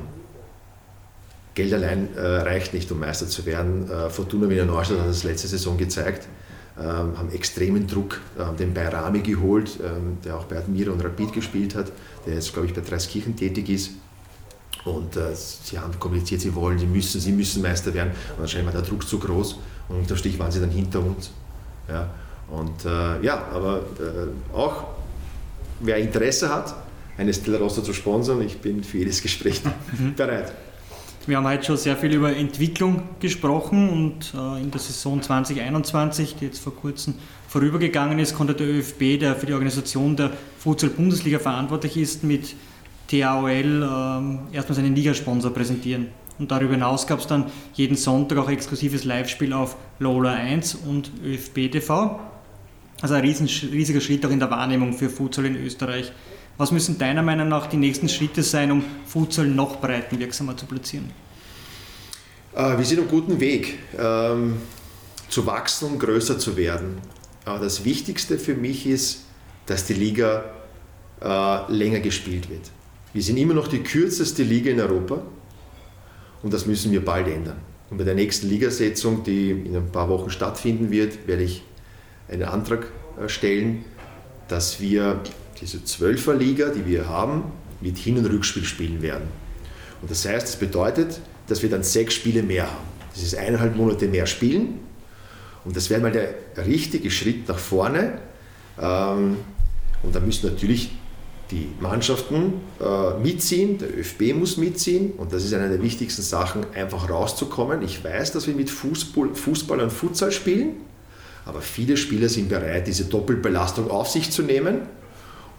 [1.53, 3.89] Geld allein äh, reicht nicht, um Meister zu werden.
[3.91, 6.27] Äh, Fortuna Wiener Neustadt hat das letzte Saison gezeigt
[6.79, 11.34] ähm, haben extremen Druck, haben den Bayrami geholt, ähm, der auch bei Admira und Rapid
[11.34, 11.91] gespielt hat,
[12.25, 13.91] der jetzt, glaube ich, bei Dreiskirchen tätig ist.
[14.86, 18.12] Und äh, sie haben kommuniziert, sie wollen, sie müssen, sie müssen Meister werden.
[18.36, 19.58] Und anscheinend war der Druck zu groß
[19.89, 21.32] und unter Stich waren sie dann hinter uns.
[21.88, 22.10] Ja,
[22.50, 24.86] und äh, ja, aber äh, auch
[25.80, 26.76] wer Interesse hat,
[27.17, 29.62] eine Stella Rossa zu sponsern, ich bin für jedes Gespräch
[30.15, 30.52] bereit.
[31.28, 36.38] Wir haben heute schon sehr viel über Entwicklung gesprochen und äh, in der Saison 2021,
[36.38, 37.13] die jetzt vor kurzem
[37.48, 42.56] vorübergegangen ist, konnte der ÖFB, der für die Organisation der Futsal-Bundesliga verantwortlich ist, mit
[43.12, 43.52] TAOL
[44.52, 46.08] äh, erstmal seinen Ligasponsor präsentieren.
[46.39, 51.12] Und darüber hinaus gab es dann jeden Sonntag auch exklusives Live-Spiel auf Lola 1 und
[51.24, 52.19] ÖFB TV.
[53.02, 56.12] Also ein riesen, riesiger Schritt auch in der Wahrnehmung für Futsal in Österreich.
[56.58, 61.12] Was müssen deiner Meinung nach die nächsten Schritte sein, um Futsal noch breitenwirksamer zu platzieren?
[62.56, 64.58] Äh, wir sind auf guten Weg, ähm,
[65.30, 66.97] zu wachsen und größer zu werden.
[67.45, 69.26] Aber das Wichtigste für mich ist,
[69.65, 70.43] dass die Liga
[71.21, 72.71] äh, länger gespielt wird.
[73.13, 75.21] Wir sind immer noch die kürzeste Liga in Europa
[76.43, 77.58] und das müssen wir bald ändern.
[77.89, 81.63] Und bei der nächsten Ligasetzung, die in ein paar Wochen stattfinden wird, werde ich
[82.30, 82.88] einen Antrag
[83.21, 83.84] äh, stellen,
[84.47, 85.19] dass wir
[85.60, 87.43] diese Zwölferliga, die wir haben,
[87.82, 89.28] mit Hin- und Rückspiel spielen werden.
[90.02, 92.86] Und das heißt, das bedeutet, dass wir dann sechs Spiele mehr haben.
[93.13, 94.80] Das ist eineinhalb Monate mehr Spielen.
[95.65, 96.34] Und das wäre mal der
[96.65, 98.19] richtige Schritt nach vorne.
[98.82, 99.38] Ähm,
[100.02, 100.91] und da müssen natürlich
[101.51, 106.65] die Mannschaften äh, mitziehen, der ÖFB muss mitziehen und das ist eine der wichtigsten Sachen,
[106.73, 107.81] einfach rauszukommen.
[107.81, 110.77] Ich weiß, dass wir mit Fußball, Fußball und Futsal spielen,
[111.45, 114.83] aber viele Spieler sind bereit, diese Doppelbelastung auf sich zu nehmen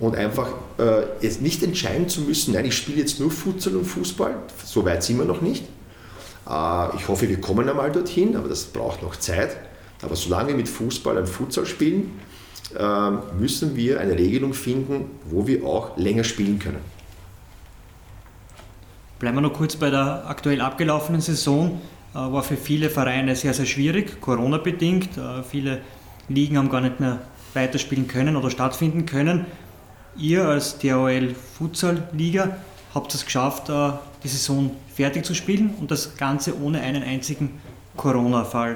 [0.01, 3.85] und einfach äh, jetzt nicht entscheiden zu müssen, nein, ich spiele jetzt nur Futsal und
[3.85, 5.65] Fußball, so weit sind wir noch nicht.
[6.49, 9.57] Äh, ich hoffe, wir kommen einmal dorthin, aber das braucht noch Zeit.
[10.01, 12.11] Aber solange wir mit Fußball und Futsal spielen,
[13.39, 16.81] müssen wir eine Regelung finden, wo wir auch länger spielen können.
[19.23, 21.81] Bleiben wir noch kurz bei der aktuell abgelaufenen Saison.
[22.13, 25.17] Äh, war für viele Vereine sehr, sehr schwierig, Corona-bedingt.
[25.17, 25.81] Äh, viele
[26.29, 27.21] Ligen haben gar nicht mehr
[27.55, 29.47] weiterspielen können oder stattfinden können.
[30.17, 32.57] Ihr als DHL Futsal Liga
[32.97, 33.93] habt es geschafft, äh,
[34.25, 37.61] die Saison fertig zu spielen und das Ganze ohne einen einzigen
[37.97, 38.75] Corona-Fall.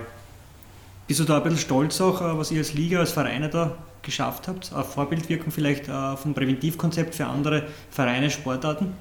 [1.08, 3.76] Bist du da ein bisschen stolz auch, was ihr als Liga, als Vereine da
[4.06, 4.72] geschafft habt?
[4.72, 8.94] Eine Vorbildwirkung vielleicht äh, vom Präventivkonzept für andere Vereine, Sportarten?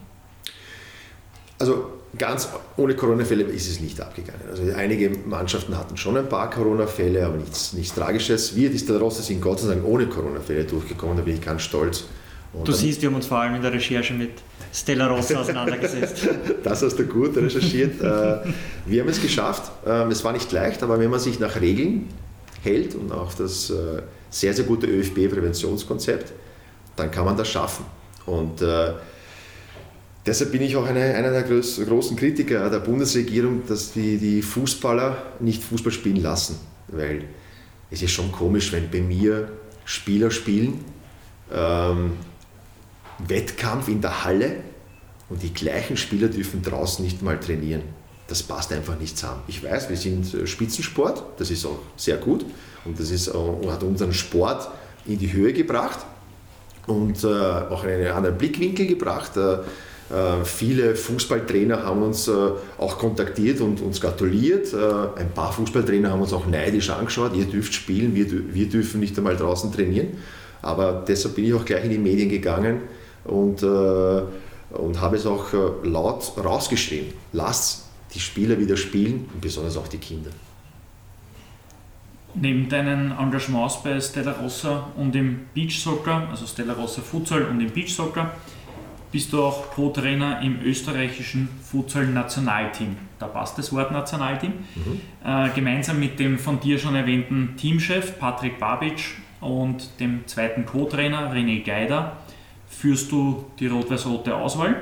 [1.57, 4.41] Also ganz ohne Corona-Fälle ist es nicht abgegangen.
[4.49, 8.55] Also einige Mannschaften hatten schon ein paar Corona-Fälle, aber nichts, nichts Tragisches.
[8.55, 12.05] Wir, die Stadrosse, sind Gott sei Dank ohne Corona-Fälle durchgekommen, da bin ich ganz stolz.
[12.51, 14.31] Und du siehst, wir haben uns vor allem in der Recherche mit
[14.73, 16.27] Stella Rossa auseinandergesetzt.
[16.63, 18.01] das hast du gut recherchiert.
[18.05, 18.37] Äh,
[18.85, 19.71] wir haben es geschafft.
[19.85, 22.07] Ähm, es war nicht leicht, aber wenn man sich nach Regeln
[22.61, 26.33] hält und auch das äh, sehr, sehr gute ÖFB-Präventionskonzept,
[26.95, 27.85] dann kann man das schaffen.
[28.25, 28.93] Und äh,
[30.25, 35.17] deshalb bin ich auch eine, einer der großen Kritiker der Bundesregierung, dass die, die Fußballer
[35.39, 36.57] nicht Fußball spielen lassen.
[36.87, 37.25] Weil
[37.91, 39.49] es ist schon komisch, wenn bei mir
[39.85, 40.83] Spieler spielen,
[41.53, 42.13] ähm,
[43.19, 44.57] Wettkampf in der Halle
[45.29, 47.83] und die gleichen Spieler dürfen draußen nicht mal trainieren.
[48.27, 49.43] Das passt einfach nicht zusammen.
[49.47, 52.45] Ich weiß, wir sind äh, Spitzensport, das ist auch sehr gut
[52.85, 53.31] und das ist, äh,
[53.69, 54.69] hat unseren Sport
[55.05, 55.99] in die Höhe gebracht
[56.87, 59.37] und äh, auch einen anderen Blickwinkel gebracht.
[59.37, 59.57] Äh,
[60.13, 62.31] äh, viele Fußballtrainer haben uns äh,
[62.77, 64.73] auch kontaktiert und uns gratuliert.
[64.73, 69.17] ein paar Fußballtrainer haben uns auch neidisch angeschaut, ihr dürft spielen, wir, wir dürfen nicht
[69.17, 70.17] einmal draußen trainieren.
[70.61, 72.81] Aber deshalb bin ich auch gleich in die Medien gegangen
[73.23, 75.45] und, und habe es auch
[75.83, 77.13] laut rausgeschrieben.
[77.33, 77.83] Lasst
[78.15, 80.31] die Spieler wieder spielen und besonders auch die Kinder.
[82.35, 87.61] Neben deinen Engagements bei Stella Rossa und im Beach Soccer, also Stella Rossa Futsal und
[87.61, 88.31] im Beach Soccer,
[89.11, 92.97] bist du auch Co-Trainer im österreichischen Futsal-Nationalteam.
[93.17, 94.51] Da passt das Wort Nationalteam.
[94.75, 95.01] Mhm.
[95.23, 101.31] Äh, gemeinsam mit dem von dir schon erwähnten Teamchef Patrick Babic und dem zweiten Co-Trainer
[101.31, 102.17] René Geider
[102.67, 104.81] führst du die rot-weiß-rote Auswahl.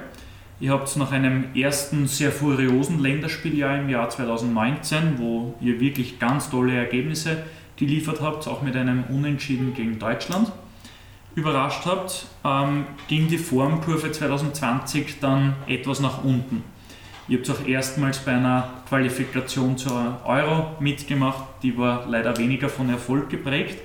[0.63, 6.49] Ihr habt nach einem ersten sehr furiosen Länderspieljahr im Jahr 2019, wo ihr wirklich ganz
[6.49, 7.43] tolle Ergebnisse
[7.75, 10.53] geliefert habt, auch mit einem Unentschieden gegen Deutschland,
[11.35, 16.63] überrascht habt, ähm, ging die Formkurve 2020 dann etwas nach unten.
[17.27, 22.87] Ihr habt auch erstmals bei einer Qualifikation zur Euro mitgemacht, die war leider weniger von
[22.89, 23.81] Erfolg geprägt.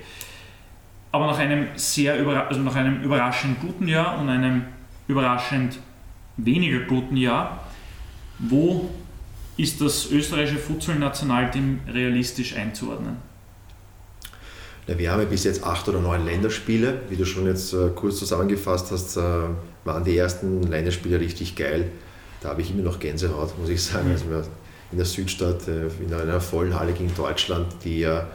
[1.11, 2.13] Aber nach einem sehr
[2.47, 4.63] also nach einem überraschend guten Jahr und einem
[5.09, 5.77] überraschend
[6.45, 7.67] weniger guten Jahr,
[8.39, 8.89] wo
[9.57, 13.17] ist das österreichische Futsal-Nationalteam realistisch einzuordnen?
[14.87, 17.01] Wir haben ja bis jetzt acht oder neun Länderspiele.
[17.09, 19.21] Wie du schon jetzt äh, kurz zusammengefasst hast, äh,
[19.83, 21.91] waren die ersten Länderspiele richtig geil.
[22.41, 24.07] Da habe ich immer noch Gänsehaut, muss ich sagen.
[24.07, 24.13] Mhm.
[24.13, 24.49] Also
[24.91, 28.27] in der Südstadt, äh, in einer vollen Halle gegen Deutschland, die ja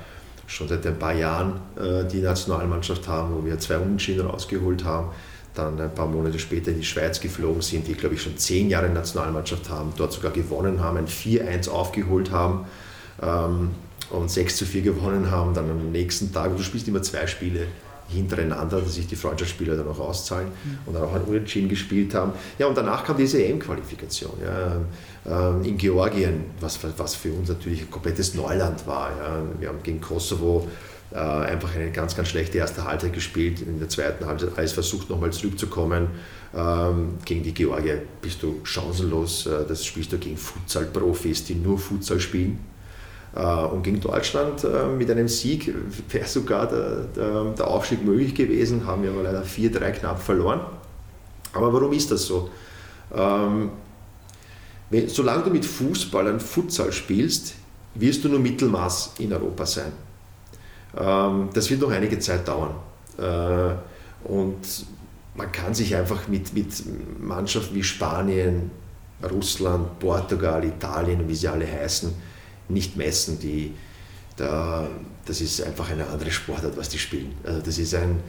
[0.46, 5.08] schon seit ein paar Jahren äh, die Nationalmannschaft haben, wo wir zwei Unentschieden rausgeholt haben
[5.54, 8.68] dann ein paar Monate später in die Schweiz geflogen sind, die, glaube ich, schon zehn
[8.68, 12.66] Jahre Nationalmannschaft haben, dort sogar gewonnen haben, ein 4-1 aufgeholt haben
[13.22, 13.70] ähm,
[14.10, 15.54] und 6 zu 4 gewonnen haben.
[15.54, 17.66] Dann am nächsten Tag, du spielst immer zwei Spiele
[18.08, 20.78] hintereinander, dass sich die Freundschaftsspieler dann auch auszahlen mhm.
[20.86, 22.32] und dann auch ein Unentschieden gespielt haben.
[22.58, 24.76] Ja, und danach kam diese EM-Qualifikation ja,
[25.26, 29.10] ähm, in Georgien, was, was für uns natürlich ein komplettes Neuland war.
[29.10, 29.42] Ja.
[29.58, 30.68] Wir haben gegen Kosovo
[31.14, 33.62] äh, einfach eine ganz, ganz schlechte erste Halbzeit gespielt.
[33.62, 36.08] In der zweiten Halbzeit alles versucht, nochmal zurückzukommen.
[36.52, 39.46] Ähm, gegen die Georgier bist du chancenlos.
[39.46, 42.58] Äh, das spielst du gegen Futsal-Profis, die nur Futsal spielen.
[43.32, 44.66] Äh, und gegen Deutschland
[44.98, 45.72] mit einem Sieg
[46.10, 50.62] wäre sogar der, der, der, Aufstieg möglich gewesen, haben wir aber leider 4-3 knapp verloren.
[51.52, 52.50] Aber warum ist das so?
[53.14, 53.70] Ähm,
[54.90, 57.54] wenn, solange du mit Fußballern Futsal spielst,
[57.94, 59.92] wirst du nur Mittelmaß in Europa sein.
[60.98, 62.74] Ähm, das wird noch einige Zeit dauern.
[63.18, 64.86] Äh, und
[65.34, 66.68] man kann sich einfach mit, mit
[67.20, 68.70] Mannschaften wie Spanien,
[69.22, 72.12] Russland, Portugal, Italien, wie sie alle heißen,
[72.68, 73.38] nicht messen.
[73.40, 73.72] Die,
[74.36, 74.86] da,
[75.24, 77.32] das ist einfach eine andere Sportart, was die spielen.
[77.44, 78.20] Also das, ist ein,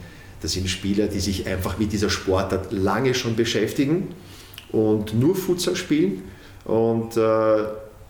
[0.42, 4.14] das sind Spieler, die sich einfach mit dieser Sportart lange schon beschäftigen
[4.72, 6.24] und nur Futsal spielen.
[6.64, 7.64] Und äh,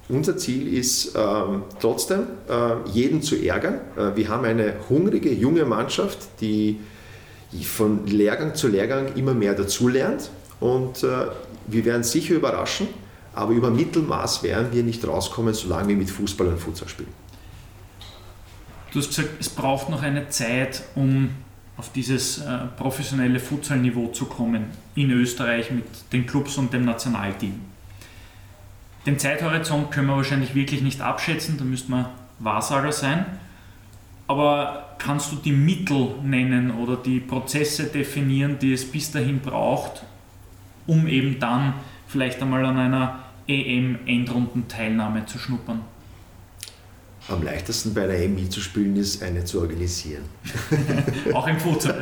[0.08, 3.80] unser Ziel ist ähm, trotzdem, äh, jeden zu ärgern.
[3.96, 6.78] Äh, wir haben eine hungrige, junge Mannschaft, die
[7.64, 10.30] von Lehrgang zu Lehrgang immer mehr dazulernt.
[10.60, 11.26] Und äh,
[11.66, 12.88] wir werden sicher überraschen,
[13.34, 17.12] aber über Mittelmaß werden wir nicht rauskommen, solange wir mit Fußball und Futsal spielen.
[18.92, 21.30] Du hast gesagt, es braucht noch eine Zeit, um
[21.76, 27.60] auf dieses äh, professionelle Futsalniveau zu kommen in Österreich mit den Clubs und dem Nationalteam.
[29.06, 32.06] Den Zeithorizont können wir wahrscheinlich wirklich nicht abschätzen, da müsste man
[32.40, 33.24] Wahrsager sein.
[34.26, 40.02] Aber kannst du die Mittel nennen oder die Prozesse definieren, die es bis dahin braucht,
[40.88, 41.74] um eben dann
[42.08, 45.82] vielleicht einmal an einer EM-Endrundenteilnahme zu schnuppern?
[47.28, 50.22] Am leichtesten bei einer EM mitzuspielen ist, eine zu organisieren.
[51.32, 51.94] auch im Futsal.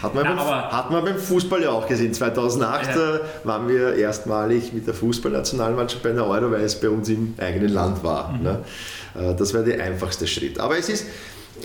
[0.00, 2.14] Hat man, Na, beim, hat man beim Fußball ja auch gesehen.
[2.14, 3.14] 2008 ja.
[3.14, 7.34] Äh, waren wir erstmalig mit der Fußballnationalmannschaft bei einer Euro, weil es bei uns im
[7.38, 8.32] eigenen Land war.
[8.32, 8.42] Mhm.
[8.42, 8.64] Ne?
[9.14, 10.60] Äh, das wäre der einfachste Schritt.
[10.60, 11.06] Aber es ist,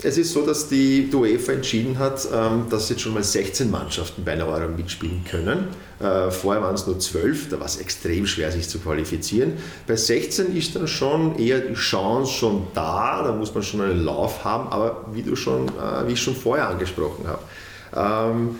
[0.02, 4.24] es ist so, dass die UEFA entschieden hat, ähm, dass jetzt schon mal 16 Mannschaften
[4.24, 5.68] bei einer Euro mitspielen können.
[6.00, 9.54] Äh, vorher waren es nur 12, da war es extrem schwer, sich zu qualifizieren.
[9.86, 14.04] Bei 16 ist dann schon eher die Chance schon da, da muss man schon einen
[14.04, 18.34] Lauf haben, aber wie, du schon, äh, wie ich schon vorher angesprochen habe.
[18.34, 18.56] Ähm,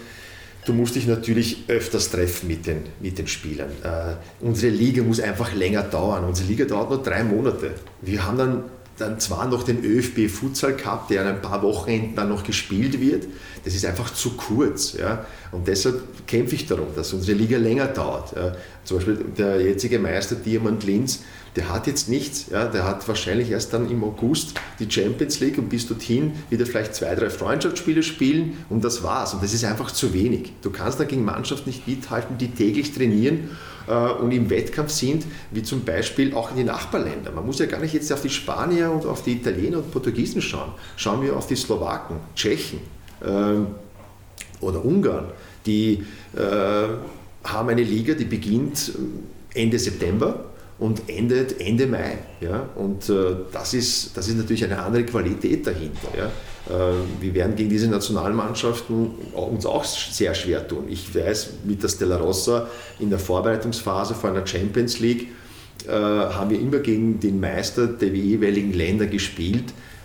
[0.66, 3.70] du musst dich natürlich öfters treffen mit den, mit den Spielern.
[3.82, 6.24] Äh, unsere Liga muss einfach länger dauern.
[6.24, 7.72] Unsere Liga dauert nur drei Monate.
[8.02, 8.64] Wir haben dann
[8.98, 13.00] dann zwar noch den ÖFB Futsal Cup, der in ein paar Wochenenden dann noch gespielt
[13.00, 13.26] wird.
[13.64, 14.94] Das ist einfach zu kurz.
[14.94, 15.24] Ja?
[15.52, 18.34] Und deshalb kämpfe ich darum, dass unsere Liga länger dauert.
[18.34, 18.52] Ja?
[18.84, 21.20] Zum Beispiel der jetzige Meister Diamant Linz,
[21.54, 22.46] der hat jetzt nichts.
[22.50, 22.66] Ja?
[22.66, 26.94] Der hat wahrscheinlich erst dann im August die Champions League und bis dorthin wieder vielleicht
[26.94, 29.32] zwei, drei Freundschaftsspiele spielen und das war's.
[29.32, 30.52] Und das ist einfach zu wenig.
[30.62, 33.50] Du kannst da gegen Mannschaften nicht mithalten, die täglich trainieren
[33.88, 37.32] und im Wettkampf sind, wie zum Beispiel auch in die Nachbarländer.
[37.32, 40.42] Man muss ja gar nicht jetzt auf die Spanier und auf die Italiener und Portugiesen
[40.42, 40.72] schauen.
[40.96, 42.80] Schauen wir auf die Slowaken, Tschechen
[43.24, 43.68] ähm,
[44.60, 45.26] oder Ungarn.
[45.64, 46.04] Die
[46.36, 46.88] äh,
[47.44, 48.92] haben eine Liga, die beginnt
[49.54, 50.44] äh, Ende September
[50.78, 52.18] und endet Ende Mai.
[52.40, 52.68] Ja?
[52.76, 56.08] Und äh, das, ist, das ist natürlich eine andere Qualität dahinter.
[56.16, 56.26] Ja?
[56.68, 60.84] Äh, wir werden gegen diese Nationalmannschaften uns auch sehr schwer tun.
[60.88, 62.68] Ich weiß, mit der Stella Rossa
[63.00, 65.28] in der Vorbereitungsphase vor einer Champions League
[65.86, 69.64] äh, haben wir immer gegen den Meister der jeweiligen Länder gespielt.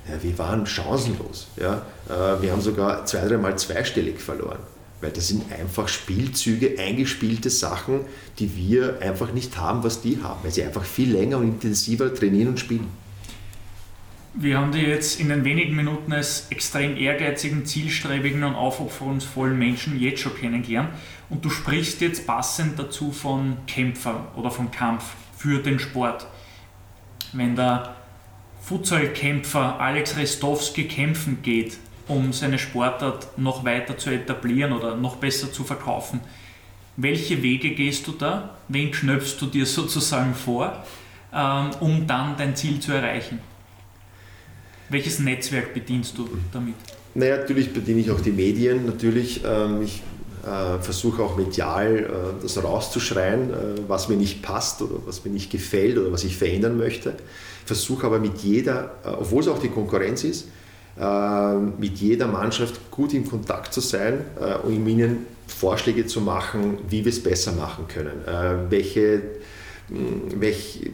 [0.09, 1.47] Ja, wir waren chancenlos.
[1.59, 1.86] Ja?
[2.09, 4.59] Äh, wir haben sogar zwei, dreimal zweistellig verloren.
[5.03, 8.05] Weil das sind einfach Spielzüge, eingespielte Sachen,
[8.39, 10.39] die wir einfach nicht haben, was die haben.
[10.43, 12.87] Weil sie einfach viel länger und intensiver trainieren und spielen.
[14.33, 19.99] Wir haben dich jetzt in den wenigen Minuten als extrem ehrgeizigen, zielstrebigen und aufopferungsvollen Menschen
[19.99, 20.89] jetzt schon kennengelernt.
[21.29, 25.03] Und du sprichst jetzt passend dazu von Kämpfer oder von Kampf
[25.37, 26.25] für den Sport.
[27.33, 27.93] Wenn der
[28.61, 31.77] Futsalkämpfer Alex Restowski kämpfen geht,
[32.07, 36.19] um seine Sportart noch weiter zu etablieren oder noch besser zu verkaufen,
[36.95, 38.57] welche Wege gehst du da?
[38.67, 40.83] Wen knöpfst du dir sozusagen vor,
[41.33, 43.39] ähm, um dann dein Ziel zu erreichen?
[44.89, 46.75] Welches Netzwerk bedienst du damit?
[47.15, 48.85] Naja, natürlich bediene ich auch die Medien.
[48.85, 50.03] Natürlich, ähm, ich
[50.45, 53.55] äh, versuche auch medial äh, das rauszuschreien, äh,
[53.87, 57.15] was mir nicht passt oder was mir nicht gefällt oder was ich verändern möchte.
[57.65, 60.47] Versuche aber mit jeder, äh, obwohl es auch die Konkurrenz ist,
[60.95, 67.03] mit jeder Mannschaft gut in Kontakt zu sein äh, um ihnen Vorschläge zu machen, wie
[67.03, 68.21] wir es besser machen können,
[68.69, 69.21] welche,
[69.89, 70.91] welche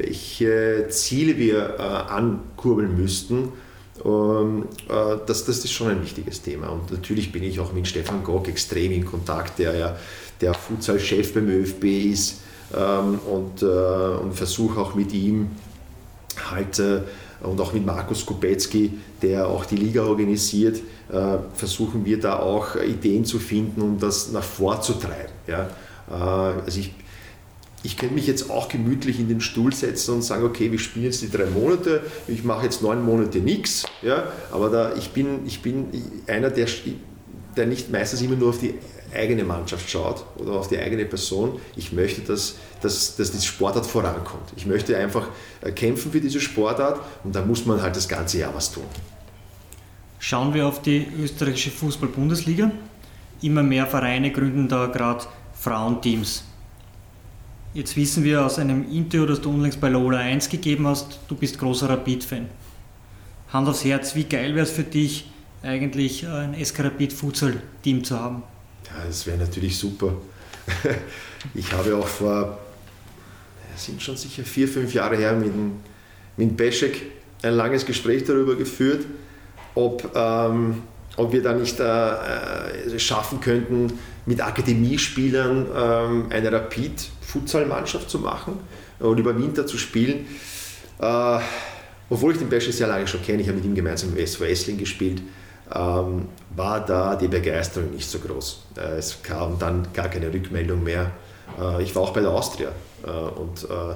[0.00, 3.52] welche Ziele wir äh, ankurbeln müssten.
[4.04, 6.68] Ähm, äh, das, das ist schon ein wichtiges Thema.
[6.68, 9.96] Und natürlich bin ich auch mit Stefan Gock extrem in Kontakt, der ja
[10.40, 12.40] der Futsal-Chef beim ÖFB ist
[12.74, 15.50] ähm, und, äh, und versuche auch mit ihm
[16.50, 17.00] halt äh,
[17.42, 18.92] und auch mit Markus Kubecki,
[19.22, 20.80] der auch die Liga organisiert,
[21.12, 25.32] äh, versuchen wir da auch Ideen zu finden, um das nach vorzutreiben.
[25.46, 25.68] Ja?
[26.10, 26.14] Äh,
[26.64, 26.94] also ich,
[27.82, 31.06] ich könnte mich jetzt auch gemütlich in den Stuhl setzen und sagen, okay, wir spielen
[31.06, 35.46] jetzt die drei Monate, ich mache jetzt neun Monate nichts, ja, aber da, ich, bin,
[35.46, 35.86] ich bin
[36.26, 36.66] einer, der,
[37.56, 38.74] der nicht meistens immer nur auf die
[39.14, 41.60] eigene Mannschaft schaut oder auf die eigene Person.
[41.76, 44.52] Ich möchte, dass, dass, dass die Sportart vorankommt.
[44.56, 45.28] Ich möchte einfach
[45.60, 48.84] äh, kämpfen für diese Sportart und da muss man halt das ganze Jahr was tun.
[50.18, 52.70] Schauen wir auf die österreichische Fußball-Bundesliga.
[53.42, 56.44] Immer mehr Vereine gründen da gerade Frauenteams.
[57.72, 61.36] Jetzt wissen wir aus einem Interview, das du unlängst bei Lola 1 gegeben hast, du
[61.36, 62.48] bist großer Rapid-Fan.
[63.52, 65.30] Hand aufs Herz, wie geil wäre es für dich,
[65.62, 68.42] eigentlich ein SK Rapid Futsal-Team zu haben?
[68.90, 70.14] Ja, das wäre natürlich super.
[71.54, 72.58] Ich habe auch vor,
[73.74, 75.52] sind schon sicher vier, fünf Jahre her, mit,
[76.36, 77.00] mit Beschek
[77.42, 79.06] ein langes Gespräch darüber geführt,
[79.74, 80.82] ob, ähm,
[81.16, 88.58] ob wir da nicht äh, schaffen könnten, mit Akademiespielern ähm, eine Rapid-Futsal-Mannschaft zu machen
[88.98, 90.26] und über Winter zu spielen.
[90.98, 91.38] Äh,
[92.10, 94.44] obwohl ich den Becher sehr lange schon kenne, ich habe mit ihm gemeinsam im SV
[94.44, 95.22] Essling gespielt,
[95.74, 98.62] ähm, war da die Begeisterung nicht so groß.
[98.76, 101.10] Äh, es kam dann gar keine Rückmeldung mehr.
[101.60, 102.70] Äh, ich war auch bei der Austria
[103.04, 103.94] äh, und äh,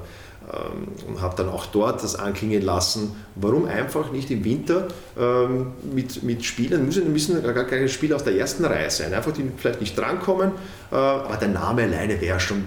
[0.52, 5.72] ähm, und habe dann auch dort das anklingen lassen, warum einfach nicht im Winter ähm,
[5.90, 9.50] mit, mit Spielern, müssen, müssen gar keine Spieler aus der ersten Reihe sein, einfach die
[9.56, 10.52] vielleicht nicht drankommen,
[10.92, 12.66] äh, aber der Name alleine wäre schon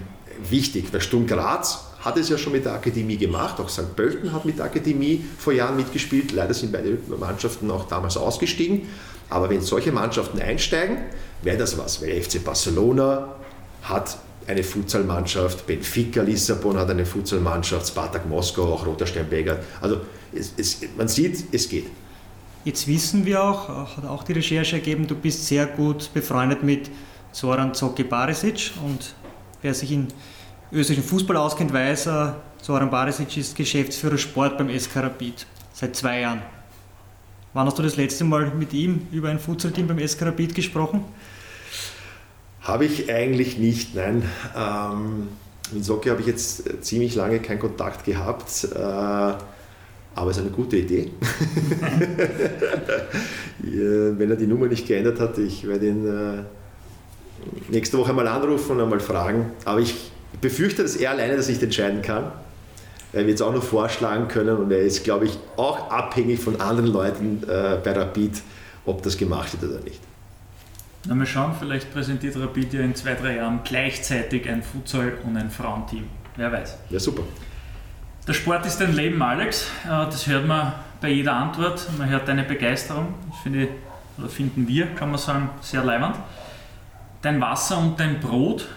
[0.50, 3.96] wichtig, weil Sturm Graz hat es ja schon mit der Akademie gemacht, auch St.
[3.96, 8.84] Pölten hat mit der Akademie vor Jahren mitgespielt, leider sind beide Mannschaften auch damals ausgestiegen,
[9.30, 11.00] aber wenn solche Mannschaften einsteigen,
[11.42, 13.36] wäre das was, weil FC Barcelona
[13.84, 19.60] hat eine Futsalmannschaft, Benfica Lissabon hat eine Futsalmannschaft, Spartak Moskau, auch Roter Stern Belgrad.
[19.82, 20.00] Also
[20.34, 21.88] es, es, man sieht, es geht.
[22.64, 26.90] Jetzt wissen wir auch, hat auch die Recherche ergeben, du bist sehr gut befreundet mit
[27.34, 29.14] Zoran Zoki Barisic und
[29.62, 30.08] wer sich in
[30.72, 32.28] österreichischen Fußball auskennt, weiß, äh,
[32.62, 36.42] Zoran Barisic ist Geschäftsführer Sport beim SK Rapid seit zwei Jahren.
[37.54, 41.06] Wann hast du das letzte Mal mit ihm über ein Futsalteam beim SK Rapid gesprochen?
[42.62, 44.24] Habe ich eigentlich nicht, nein.
[44.56, 45.30] Ähm,
[45.72, 50.52] mit Socke habe ich jetzt ziemlich lange keinen Kontakt gehabt, äh, aber es ist eine
[50.52, 51.12] gute Idee.
[53.60, 56.44] Wenn er die Nummer nicht geändert hat, ich werde ihn äh,
[57.70, 59.52] nächste Woche mal anrufen und einmal fragen.
[59.64, 60.12] Aber ich
[60.42, 62.32] befürchte, dass er alleine das nicht entscheiden kann.
[63.14, 66.60] Er wird es auch noch vorschlagen können und er ist, glaube ich, auch abhängig von
[66.60, 68.42] anderen Leuten äh, bei Rapid,
[68.86, 70.00] ob das gemacht wird oder nicht.
[71.06, 75.38] Na, mal schauen, vielleicht präsentiert Rapid ja in zwei, drei Jahren gleichzeitig ein Futsal- und
[75.38, 76.04] ein Frauenteam.
[76.36, 76.78] Wer weiß.
[76.90, 77.24] Ja, super.
[78.28, 79.68] Der Sport ist dein Leben, Alex.
[79.86, 81.88] Äh, das hört man bei jeder Antwort.
[81.98, 83.14] Man hört deine Begeisterung.
[83.30, 83.70] Das finde
[84.18, 86.16] oder finden wir, kann man sagen, sehr leibend.
[87.22, 88.68] Dein Wasser und dein Brot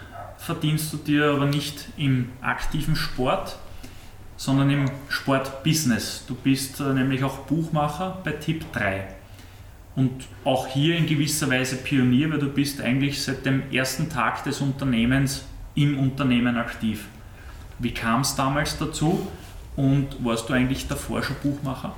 [0.41, 3.59] verdienst du dir aber nicht im aktiven Sport,
[4.37, 6.25] sondern im Sportbusiness.
[6.27, 9.07] Du bist äh, nämlich auch Buchmacher bei Tipp 3.
[9.97, 14.43] Und auch hier in gewisser Weise Pionier, weil du bist eigentlich seit dem ersten Tag
[14.45, 17.07] des Unternehmens im Unternehmen aktiv.
[17.79, 19.29] Wie kam es damals dazu
[19.77, 21.95] und warst du eigentlich davor schon Buchmacher?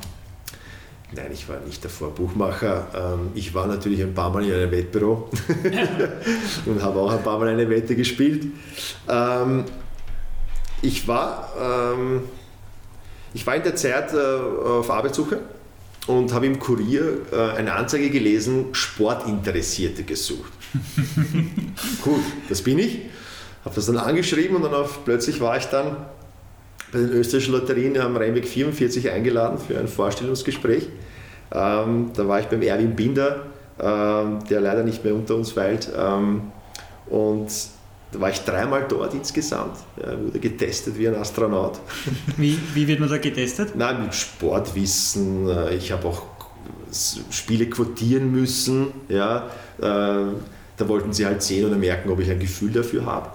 [1.14, 2.86] Nein, ich war nicht davor Buchmacher.
[2.94, 5.28] Ähm, ich war natürlich ein paar Mal in einem Wettbüro
[6.66, 8.46] und habe auch ein paar Mal eine Wette gespielt.
[9.08, 9.64] Ähm,
[10.80, 12.22] ich war, ähm,
[13.34, 15.40] ich war in der Zeit äh, auf Arbeitssuche
[16.06, 20.52] und habe im Kurier äh, eine Anzeige gelesen, Sportinteressierte gesucht.
[22.02, 23.00] Gut, das bin ich.
[23.64, 25.96] Habe das dann angeschrieben und dann auf, plötzlich war ich dann
[26.92, 30.88] bei den österreichischen Lotterien am Rheinweg 44 eingeladen für ein Vorstellungsgespräch.
[31.50, 33.46] Ähm, da war ich beim Erwin Binder,
[33.80, 35.88] ähm, der leider nicht mehr unter uns weilt.
[35.96, 36.52] Ähm,
[37.08, 37.48] und
[38.12, 39.78] da war ich dreimal dort insgesamt.
[40.00, 41.80] Ja, wurde getestet wie ein Astronaut.
[42.36, 43.74] Wie, wie wird man da getestet?
[43.74, 45.48] Nein, mit Sportwissen.
[45.48, 46.22] Äh, ich habe auch
[47.30, 48.88] Spiele quotieren müssen.
[49.08, 49.46] Ja,
[49.78, 53.30] äh, da wollten sie halt sehen oder merken, ob ich ein Gefühl dafür habe.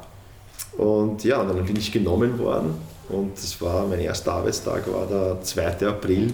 [0.78, 2.76] Und ja, und dann bin ich genommen worden.
[3.10, 5.88] Und das war mein erster Arbeitstag, war der 2.
[5.88, 6.34] April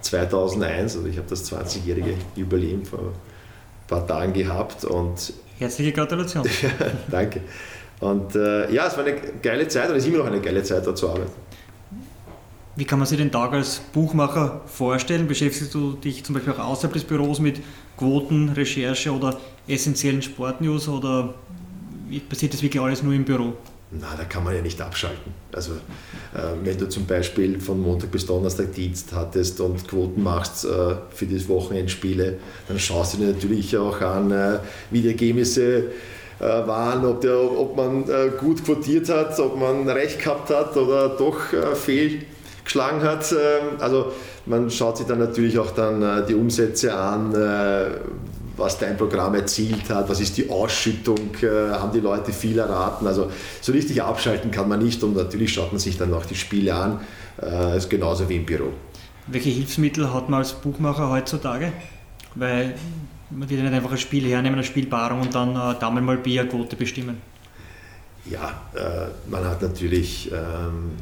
[0.00, 0.96] 2001.
[0.96, 4.84] Also ich habe das 20-jährige Jubiläum vor ein paar Tagen gehabt.
[4.84, 6.44] Und Herzliche Gratulation.
[7.10, 7.42] danke.
[8.00, 10.62] Und äh, ja, es war eine geile Zeit und es ist immer noch eine geile
[10.64, 11.30] Zeit, dort zu arbeiten.
[12.74, 15.28] Wie kann man sich den Tag als Buchmacher vorstellen?
[15.28, 17.60] Beschäftigst du dich zum Beispiel auch außerhalb des Büros mit
[17.96, 19.38] Quoten, Recherche oder
[19.68, 21.34] essentiellen Sportnews oder
[22.28, 23.52] passiert das wirklich alles nur im Büro?
[24.00, 25.34] Na, da kann man ja nicht abschalten.
[25.52, 30.64] Also äh, wenn du zum Beispiel von Montag bis Donnerstag Dienst hattest und Quoten machst
[30.64, 32.38] äh, für die Wochenendspiele,
[32.68, 35.90] dann schaust du dir natürlich auch an, äh, wie die Ergebnisse
[36.38, 40.74] äh, waren, ob, der, ob man äh, gut quotiert hat, ob man recht gehabt hat
[40.78, 43.30] oder doch äh, fehlgeschlagen hat.
[43.32, 44.12] Ähm, also
[44.46, 47.32] man schaut sich dann natürlich auch dann die Umsätze an,
[48.62, 53.06] was dein Programm erzielt hat, was ist die Ausschüttung, äh, haben die Leute viel erraten.
[53.06, 56.36] Also so richtig abschalten kann man nicht und natürlich schaut man sich dann auch die
[56.36, 57.00] Spiele an,
[57.42, 58.72] äh, ist genauso wie im Büro.
[59.26, 61.72] Welche Hilfsmittel hat man als Buchmacher heutzutage?
[62.34, 62.74] Weil
[63.30, 66.16] man wird ja nicht einfach ein Spiel hernehmen, eine Spielpaarung und dann äh, Daumen mal
[66.16, 67.20] Bierquote bestimmen.
[68.24, 70.92] Ja, äh, man hat natürlich ähm,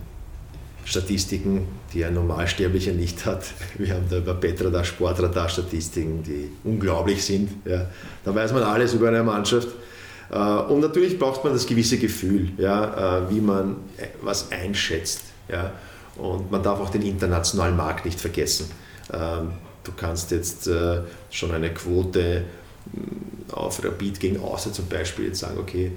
[0.90, 3.44] Statistiken, die ein Normalsterblicher nicht hat.
[3.78, 7.48] Wir haben da über Petradar, Sportradar Statistiken, die unglaublich sind.
[7.64, 7.86] Ja.
[8.24, 9.68] Da weiß man alles über eine Mannschaft.
[10.32, 15.20] Äh, und natürlich braucht man das gewisse Gefühl, ja, äh, wie man äh, was einschätzt.
[15.48, 15.70] Ja.
[16.16, 18.68] Und man darf auch den internationalen Markt nicht vergessen.
[19.12, 19.52] Ähm,
[19.84, 20.68] du kannst jetzt
[21.30, 22.42] schon eine Quote
[22.92, 25.92] mm, auf Rapid gegen Außer zum Beispiel jetzt sagen, okay,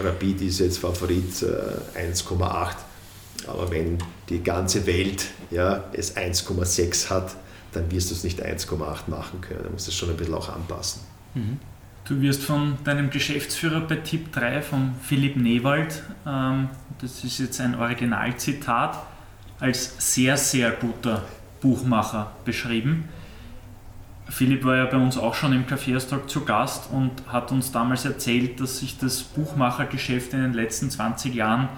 [0.00, 2.74] Rapid ist jetzt Favorit 1,8
[3.48, 7.36] aber wenn die ganze Welt ja, es 1,6 hat,
[7.72, 9.64] dann wirst du es nicht 1,8 machen können.
[9.64, 11.02] Du musst es schon ein bisschen auch anpassen.
[11.34, 11.58] Mhm.
[12.04, 16.68] Du wirst von deinem Geschäftsführer bei Tipp 3, von Philipp Newald, ähm,
[17.00, 18.98] das ist jetzt ein Originalzitat,
[19.60, 21.22] als sehr, sehr guter
[21.60, 23.08] Buchmacher beschrieben.
[24.28, 28.04] Philipp war ja bei uns auch schon im Kaffeehaustag zu Gast und hat uns damals
[28.04, 31.68] erzählt, dass sich das Buchmachergeschäft in den letzten 20 Jahren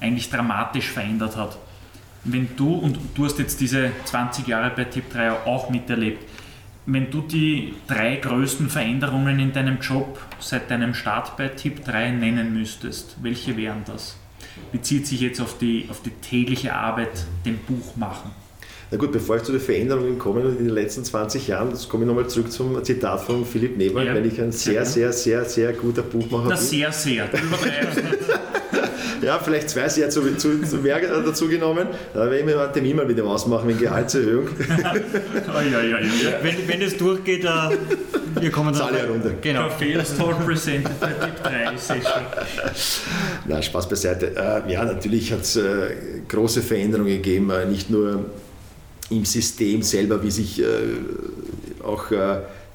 [0.00, 1.56] eigentlich dramatisch verändert hat.
[2.24, 6.24] Wenn du, und du hast jetzt diese 20 Jahre bei Tipp 3 auch miterlebt,
[6.86, 12.12] wenn du die drei größten Veränderungen in deinem Job seit deinem Start bei Tipp 3
[12.12, 14.16] nennen müsstest, welche wären das?
[14.72, 18.30] Bezieht sich jetzt auf die, auf die tägliche Arbeit, dem Buch machen.
[18.88, 22.04] Na gut, bevor ich zu den Veränderungen komme in den letzten 20 Jahren, das komme
[22.04, 25.44] ich nochmal zurück zum Zitat von Philipp Nebel, ja, weil ich ein sehr, sehr, sehr,
[25.44, 26.50] sehr guter Buchmacher bin.
[26.50, 27.28] Na, sehr, sehr,
[29.22, 31.88] ja, vielleicht zwei sehr zu, zu, zu mehr dazu genommen.
[32.14, 34.50] Da werde ich mir einen Termin mal wieder ausmachen wegen Gehaltserhöhung.
[36.42, 37.72] wenn, wenn es durchgeht, uh,
[38.40, 38.82] wir kommen dann.
[38.82, 39.30] Alle herunter.
[39.40, 39.68] Genau.
[39.68, 42.22] Fails Talk presented bei Tipp 3 Session.
[43.46, 44.30] Na, Spaß beiseite.
[44.36, 45.60] Uh, ja, natürlich hat es uh,
[46.28, 48.26] große Veränderungen gegeben, nicht nur
[49.10, 50.62] im System selber, wie sich
[51.82, 52.10] auch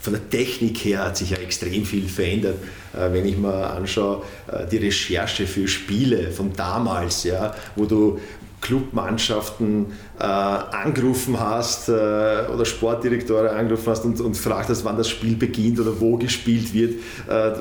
[0.02, 2.56] von der Technik her hat sich ja extrem viel verändert.
[2.94, 8.20] Äh, wenn ich mal anschaue, äh, die Recherche für Spiele von damals, ja, wo du
[8.62, 9.88] Clubmannschaften
[10.20, 15.36] äh, angerufen hast äh, oder Sportdirektoren angerufen hast und, und fragt hast, wann das Spiel
[15.36, 16.94] beginnt oder wo gespielt wird.
[17.28, 17.60] Äh,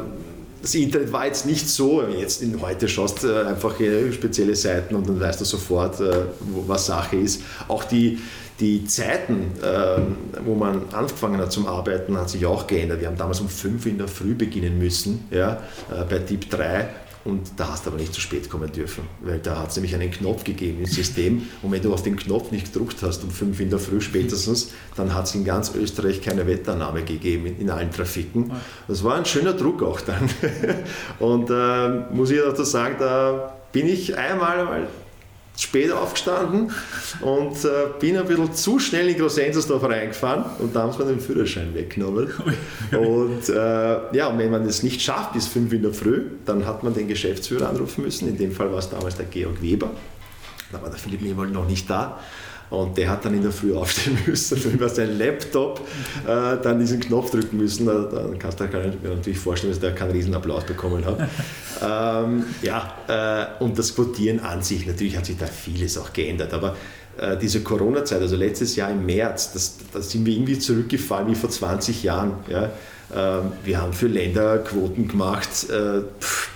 [0.62, 3.74] das Internet war jetzt nicht so, wenn du jetzt in heute schaust, äh, einfach
[4.12, 5.96] spezielle Seiten und dann weißt du sofort,
[6.66, 7.42] was Sache ist.
[7.66, 8.18] Auch die,
[8.60, 13.00] die Zeiten, ähm, wo man angefangen hat zum Arbeiten, hat sich auch geändert.
[13.00, 16.88] Wir haben damals um 5 in der Früh beginnen müssen, ja, äh, bei Typ 3.
[17.22, 19.94] Und da hast du aber nicht zu spät kommen dürfen, weil da hat es nämlich
[19.94, 21.46] einen Knopf gegeben im System.
[21.60, 24.70] Und wenn du auf den Knopf nicht gedruckt hast, um 5 in der Früh spätestens,
[24.96, 28.52] dann hat es in ganz Österreich keine Wetternahme gegeben in allen Trafiken.
[28.88, 30.30] Das war ein schöner Druck auch dann.
[31.18, 34.88] Und äh, muss ich dazu sagen, da bin ich einmal
[35.60, 36.72] spät aufgestanden
[37.20, 41.10] und äh, bin ein bisschen zu schnell in Großenzersdorf reingefahren und da haben sie mir
[41.10, 42.28] den Führerschein weggenommen.
[42.92, 46.66] und äh, ja, und wenn man das nicht schafft bis 5 in der Früh, dann
[46.66, 48.28] hat man den Geschäftsführer anrufen müssen.
[48.28, 49.90] In dem Fall war es damals der Georg Weber.
[50.72, 52.20] Da war der Philipp Newald noch nicht da.
[52.70, 55.80] Und der hat dann in der Früh aufstehen müssen und über seinen Laptop
[56.24, 57.86] äh, dann diesen Knopf drücken müssen.
[57.86, 61.18] Da, dann kannst du dir natürlich vorstellen, dass der keinen riesen Applaus bekommen hat.
[61.82, 62.94] ähm, ja,
[63.58, 66.76] äh, und das Quotieren an sich, natürlich hat sich da vieles auch geändert, aber
[67.18, 71.34] äh, diese Corona-Zeit, also letztes Jahr im März, das, da sind wir irgendwie zurückgefallen wie
[71.34, 72.34] vor 20 Jahren.
[72.48, 72.70] Ja?
[73.14, 75.48] Ähm, wir haben für Länder Quoten gemacht.
[75.68, 76.49] Äh, pff,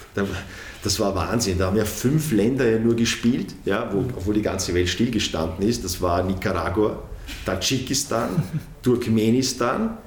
[0.82, 1.58] das war Wahnsinn.
[1.58, 5.66] Da haben ja fünf Länder ja nur gespielt, ja, wo, obwohl die ganze Welt stillgestanden
[5.66, 5.84] ist.
[5.84, 7.02] Das war Nicaragua,
[7.44, 8.30] Tadschikistan,
[8.82, 9.98] Turkmenistan,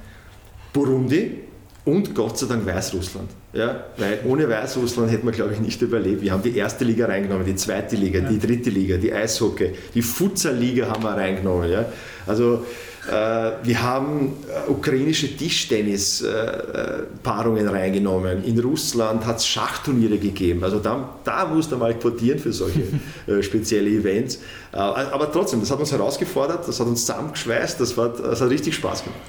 [0.72, 1.40] Burundi
[1.84, 3.30] und Gott sei Dank Weißrussland.
[3.52, 6.20] Ja, weil ohne Weißrussland hätten wir, glaube ich, nicht überlebt.
[6.20, 10.02] Wir haben die erste Liga reingenommen, die zweite Liga, die dritte Liga, die Eishockey, die
[10.02, 11.70] Futsal-Liga haben wir reingenommen.
[11.70, 11.86] Ja.
[12.26, 12.66] Also
[13.10, 18.44] wir haben äh, ukrainische Tischtennis-Paarungen äh, reingenommen.
[18.44, 20.62] In Russland hat es Schachturniere gegeben.
[20.64, 22.82] Also da, da musste man mal quotieren für solche
[23.42, 24.40] spezielle Events.
[24.72, 28.74] Aber trotzdem, das hat uns herausgefordert, das hat uns zusammengeschweißt, das, war, das hat richtig
[28.74, 29.20] Spaß gemacht.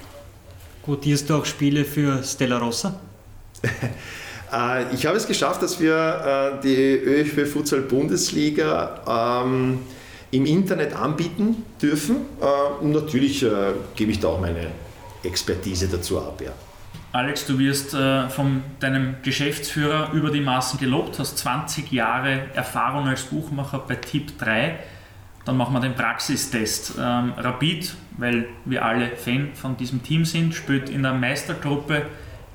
[0.83, 2.99] Quotierst du auch Spiele für Stella Rossa?
[4.93, 9.77] ich habe es geschafft, dass wir die ÖFB Futsal Bundesliga ähm,
[10.31, 12.17] im Internet anbieten dürfen.
[12.41, 14.67] Äh, und natürlich äh, gebe ich da auch meine
[15.23, 16.41] Expertise dazu ab.
[16.43, 16.51] Ja.
[17.11, 23.07] Alex, du wirst äh, von deinem Geschäftsführer über die Maßen gelobt, hast 20 Jahre Erfahrung
[23.07, 24.77] als Buchmacher bei Tipp 3.
[25.45, 26.93] Dann machen wir den Praxistest.
[26.99, 32.05] Ähm, Rapid, weil wir alle Fan von diesem Team sind, spielt in der Meistergruppe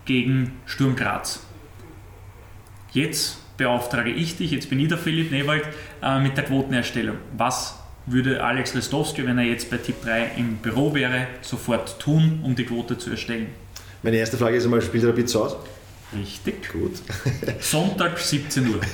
[0.05, 1.41] gegen Sturm Graz.
[2.93, 5.65] Jetzt beauftrage ich dich, jetzt bin ich der Philipp Newald,
[6.03, 7.17] äh, mit der Quotenerstellung.
[7.37, 12.41] Was würde Alex Lestowski, wenn er jetzt bei Tipp 3 im Büro wäre, sofort tun,
[12.43, 13.47] um die Quote zu erstellen?
[14.03, 15.57] Meine erste Frage ist einmal, spielt Rapid zu Hause?
[16.17, 16.71] Richtig.
[16.71, 16.93] Gut.
[17.61, 18.81] Sonntag 17 Uhr.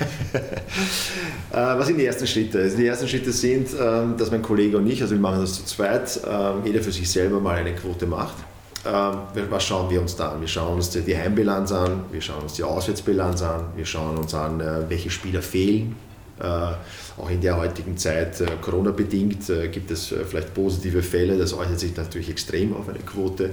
[1.53, 2.61] Äh, was sind die ersten Schritte?
[2.61, 5.55] Also die ersten Schritte sind, ähm, dass mein Kollege und ich, also wir machen das
[5.55, 8.37] zu zweit, ähm, jeder für sich selber mal eine Quote macht.
[8.87, 9.19] Ähm,
[9.51, 10.41] was schauen wir uns da an?
[10.41, 14.33] Wir schauen uns die Heimbilanz an, wir schauen uns die Auswärtsbilanz an, wir schauen uns
[14.35, 15.97] an, äh, welche Spieler fehlen.
[16.39, 21.37] Äh, auch in der heutigen Zeit, äh, Corona-bedingt, gibt es vielleicht positive Fälle.
[21.37, 23.51] Das äußert sich natürlich extrem auf eine Quote.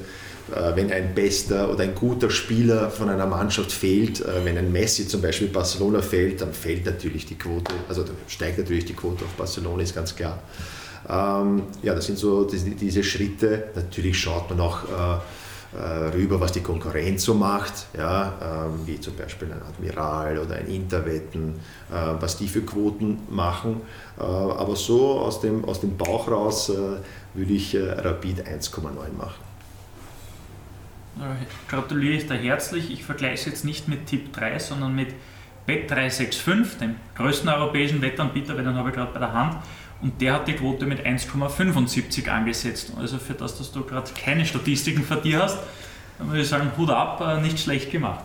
[0.75, 5.21] Wenn ein bester oder ein guter Spieler von einer Mannschaft fehlt, wenn ein Messi zum
[5.21, 9.83] Beispiel Barcelona fehlt, dann fällt natürlich die Quote, also steigt natürlich die Quote auf Barcelona,
[9.83, 10.39] ist ganz klar.
[11.09, 13.69] Ähm, ja, das sind so diese, diese, Schritte.
[13.75, 18.99] Natürlich schaut man auch äh, äh, rüber, was die Konkurrenz so macht, ja, ähm, wie
[18.99, 23.81] zum Beispiel ein Admiral oder ein Interwetten, äh, was die für Quoten machen.
[24.19, 26.73] Äh, aber so aus dem, aus dem Bauch raus äh,
[27.33, 29.47] würde ich äh, Rapid 1,9 machen.
[31.67, 32.91] Gratuliere ich da herzlich.
[32.91, 35.09] Ich vergleiche es jetzt nicht mit Tipp 3, sondern mit
[35.67, 39.57] Bet365, dem größten europäischen Wettanbieter, weil den habe ich gerade bei der Hand.
[40.01, 42.91] Und der hat die Quote mit 1,75 angesetzt.
[42.99, 45.57] Also für das, dass du gerade keine Statistiken von dir hast,
[46.19, 48.23] dann würde ich sagen, Hut ab, äh, nicht schlecht gemacht.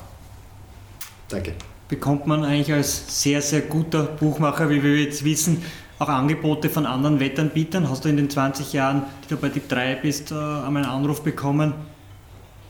[1.29, 1.55] Danke.
[1.89, 5.63] Bekommt man eigentlich als sehr, sehr guter Buchmacher, wie wir jetzt wissen,
[5.99, 7.89] auch Angebote von anderen Wettanbietern?
[7.89, 10.87] Hast du in den 20 Jahren, die du bei Tipp 3 bist, äh, einmal einen
[10.87, 11.75] Anruf bekommen?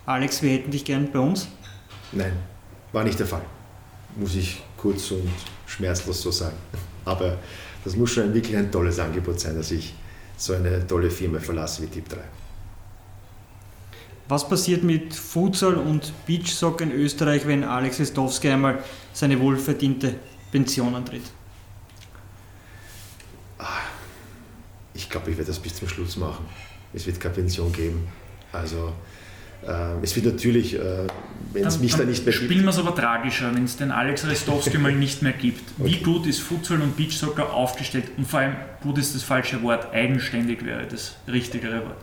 [0.07, 1.49] Alex, wir hätten dich gern bei uns?
[2.13, 2.33] Nein,
[2.93, 3.43] war nicht der Fall.
[4.17, 5.31] Muss ich kurz und
[5.67, 6.57] schmerzlos so sagen.
[7.05, 7.39] Aber
[7.85, 9.95] das muss schon wirklich ein tolles Angebot sein, dass ich
[10.37, 12.19] so eine tolle Firma verlasse wie Tipp 3.
[14.29, 20.15] Was passiert mit Futsal und Beachsoccer in Österreich, wenn Alex Westowski einmal seine wohlverdiente
[20.51, 21.25] Pension antritt?
[23.59, 23.81] Ah,
[24.95, 26.47] ich glaube, ich werde das bis zum Schluss machen.
[26.95, 28.09] Es wird keine Pension geben.
[28.53, 28.93] Also
[30.03, 31.07] es wird natürlich, äh,
[31.53, 32.45] wenn es mich dann, nicht mehr gibt.
[32.45, 35.63] Spielen wir es aber tragischer, wenn es den Alex Restowski mal nicht mehr gibt.
[35.79, 36.03] Wie okay.
[36.03, 38.05] gut ist Futsal und Beachsoccer aufgestellt?
[38.17, 41.97] Und vor allem, gut ist das falsche Wort, eigenständig wäre das richtigere Wort.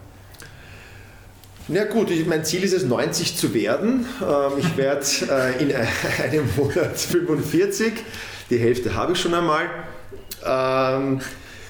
[1.72, 4.06] Na gut, ich, mein Ziel ist es, 90 zu werden.
[4.22, 5.72] Ähm, ich werde äh, in
[6.24, 7.94] einem Monat 45.
[8.50, 9.66] Die Hälfte habe ich schon einmal.
[10.44, 11.20] Ähm,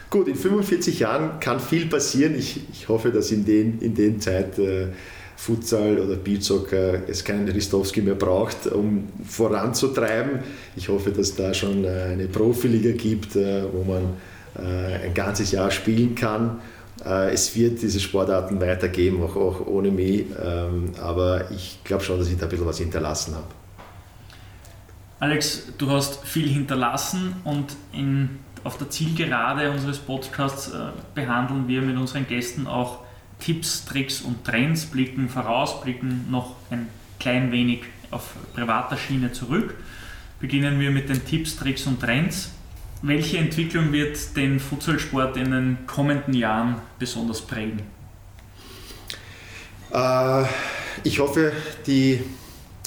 [0.09, 2.35] gut, in 45 Jahren kann viel passieren.
[2.35, 4.87] Ich, ich hoffe, dass in den, in den Zeit äh,
[5.39, 10.39] Futsal oder Beachsoccer es keinen Ristowski mehr braucht, um voranzutreiben.
[10.75, 14.15] Ich hoffe, dass da schon äh, eine Profiliga gibt, äh, wo man
[14.61, 16.59] äh, ein ganzes Jahr spielen kann.
[17.01, 22.27] Es wird diese Sportarten weitergeben, auch, auch ohne mich, ähm, aber ich glaube schon, dass
[22.27, 23.47] ich da ein bisschen was hinterlassen habe.
[25.21, 30.73] Alex, du hast viel hinterlassen und in, auf der Zielgerade unseres Podcasts
[31.15, 32.99] behandeln wir mit unseren Gästen auch
[33.39, 36.87] Tipps, Tricks und Trends, blicken voraus, blicken noch ein
[37.19, 37.81] klein wenig
[38.11, 39.75] auf privater Schiene zurück.
[40.39, 42.51] Beginnen wir mit den Tipps, Tricks und Trends.
[43.01, 47.81] Welche Entwicklung wird den Futsalsport in den kommenden Jahren besonders prägen?
[49.91, 50.43] Äh,
[51.03, 51.53] ich hoffe,
[51.87, 52.21] die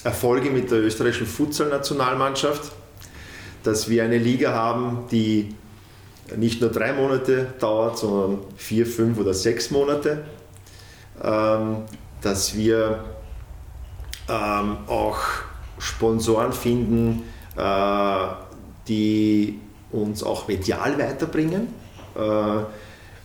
[0.04, 2.72] Erfolge mit der österreichischen Futsal-Nationalmannschaft,
[3.62, 5.54] dass wir eine Liga haben, die
[6.36, 10.24] nicht nur drei Monate dauert, sondern vier, fünf oder sechs Monate.
[11.22, 11.84] Ähm,
[12.20, 13.04] dass wir
[14.28, 15.18] ähm, auch
[15.78, 17.24] Sponsoren finden,
[17.56, 18.26] äh,
[18.88, 19.58] die
[19.90, 21.68] uns auch medial weiterbringen.
[22.14, 22.18] Äh,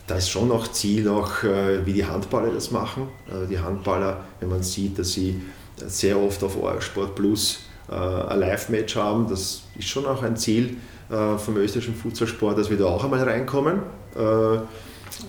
[0.08, 3.10] da ist schon noch Ziel, auch äh, wie die Handballer das machen.
[3.50, 5.42] die Handballer, wenn man sieht, dass sie
[5.76, 10.76] sehr oft auf Sport Plus ein Live-Match haben, das ist schon auch ein Ziel
[11.08, 13.82] vom österreichischen Fußballsport, dass wir da auch einmal reinkommen.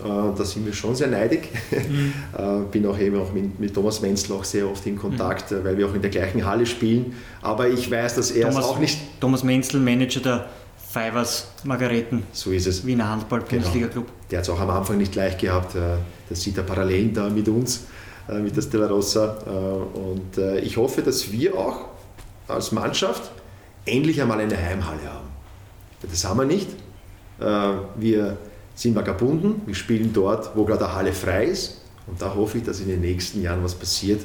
[0.05, 1.49] Äh, da sind wir schon sehr neidig.
[1.70, 2.12] Mhm.
[2.39, 5.64] Äh, bin auch eben auch mit, mit Thomas Menzel auch sehr oft in Kontakt, mhm.
[5.64, 7.14] weil wir auch in der gleichen Halle spielen.
[7.43, 8.99] Aber ich weiß, dass er Thomas, es auch nicht.
[9.20, 12.22] Thomas Menzel, Manager der Fivers Margareten.
[12.32, 12.86] So ist es.
[12.86, 14.07] Wiener Handball-Bundesliga-Club.
[14.07, 14.16] Genau.
[14.30, 15.74] Der hat es auch am Anfang nicht leicht gehabt.
[16.28, 17.84] Das sieht er Parallelen da mit uns,
[18.43, 19.36] mit der Stella Rossa.
[19.95, 21.86] Und ich hoffe, dass wir auch
[22.47, 23.30] als Mannschaft
[23.84, 25.28] endlich einmal eine Heimhalle haben.
[26.03, 26.68] Das haben wir nicht.
[27.99, 28.39] Wir
[28.79, 31.81] sind vagabunden, wir spielen dort, wo gerade eine Halle frei ist.
[32.07, 34.20] Und da hoffe ich, dass in den nächsten Jahren was passiert,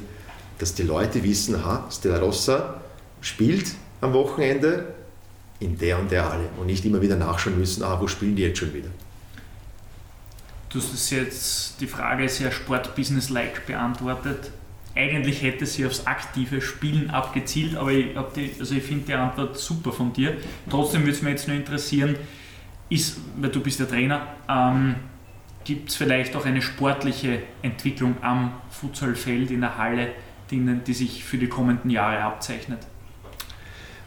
[0.58, 2.80] dass die Leute wissen, aha, Stella Rossa
[3.20, 4.94] spielt am Wochenende
[5.58, 8.42] in der und der Halle und nicht immer wieder nachschauen müssen, ah, wo spielen die
[8.42, 8.90] jetzt schon wieder.
[10.68, 14.52] Du hast jetzt die Frage sehr sportbusiness-like beantwortet.
[14.94, 18.16] Eigentlich hätte sie aufs aktive Spielen abgezielt, aber ich,
[18.60, 20.36] also ich finde die Antwort super von dir.
[20.70, 22.14] Trotzdem würde es mich jetzt nur interessieren,
[22.88, 24.96] ist, weil du bist der Trainer, ähm,
[25.64, 30.08] gibt es vielleicht auch eine sportliche Entwicklung am Futsalfeld in der Halle,
[30.50, 32.80] die, die sich für die kommenden Jahre abzeichnet?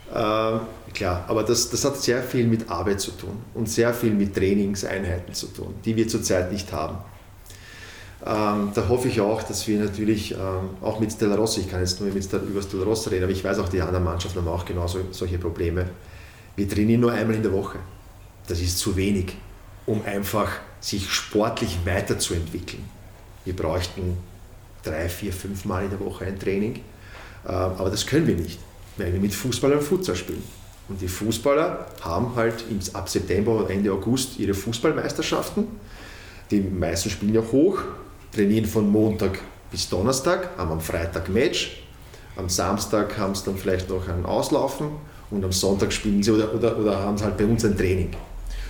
[0.10, 0.60] Äh,
[0.94, 4.36] klar, aber das, das hat sehr viel mit Arbeit zu tun und sehr viel mit
[4.36, 6.98] Trainingseinheiten zu tun, die wir zurzeit nicht haben.
[8.26, 11.82] Ähm, da hoffe ich auch, dass wir natürlich ähm, auch mit Stella Rossa, ich kann
[11.82, 14.40] jetzt nur mit Stella, über Stella Rossa reden, aber ich weiß auch, die anderen Mannschaften
[14.40, 15.90] haben auch genau so, solche Probleme.
[16.56, 17.78] Wir trainieren nur einmal in der Woche
[18.48, 19.36] das ist zu wenig,
[19.86, 22.84] um einfach sich sportlich weiterzuentwickeln.
[23.46, 24.18] Wir bräuchten
[24.84, 26.82] drei, vier, fünf Mal in der Woche ein Training, ähm,
[27.46, 28.60] aber das können wir nicht,
[28.98, 30.44] weil wir mit Fußballern Futsal spielen.
[30.90, 35.68] Und die Fußballer haben halt ab September oder Ende August ihre Fußballmeisterschaften.
[36.50, 37.80] Die meisten spielen ja hoch,
[38.34, 39.40] trainieren von Montag
[39.70, 41.84] bis Donnerstag, haben am Freitag Match,
[42.38, 44.92] am Samstag haben sie dann vielleicht noch ein Auslaufen
[45.30, 48.12] und am Sonntag spielen sie oder, oder, oder haben sie halt bei uns ein Training.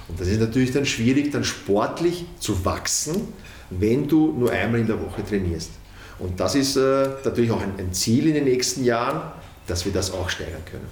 [0.07, 3.33] Und das ist natürlich dann schwierig, dann sportlich zu wachsen,
[3.69, 5.71] wenn du nur einmal in der Woche trainierst.
[6.19, 9.31] Und das ist äh, natürlich auch ein, ein Ziel in den nächsten Jahren,
[9.67, 10.87] dass wir das auch steigern können.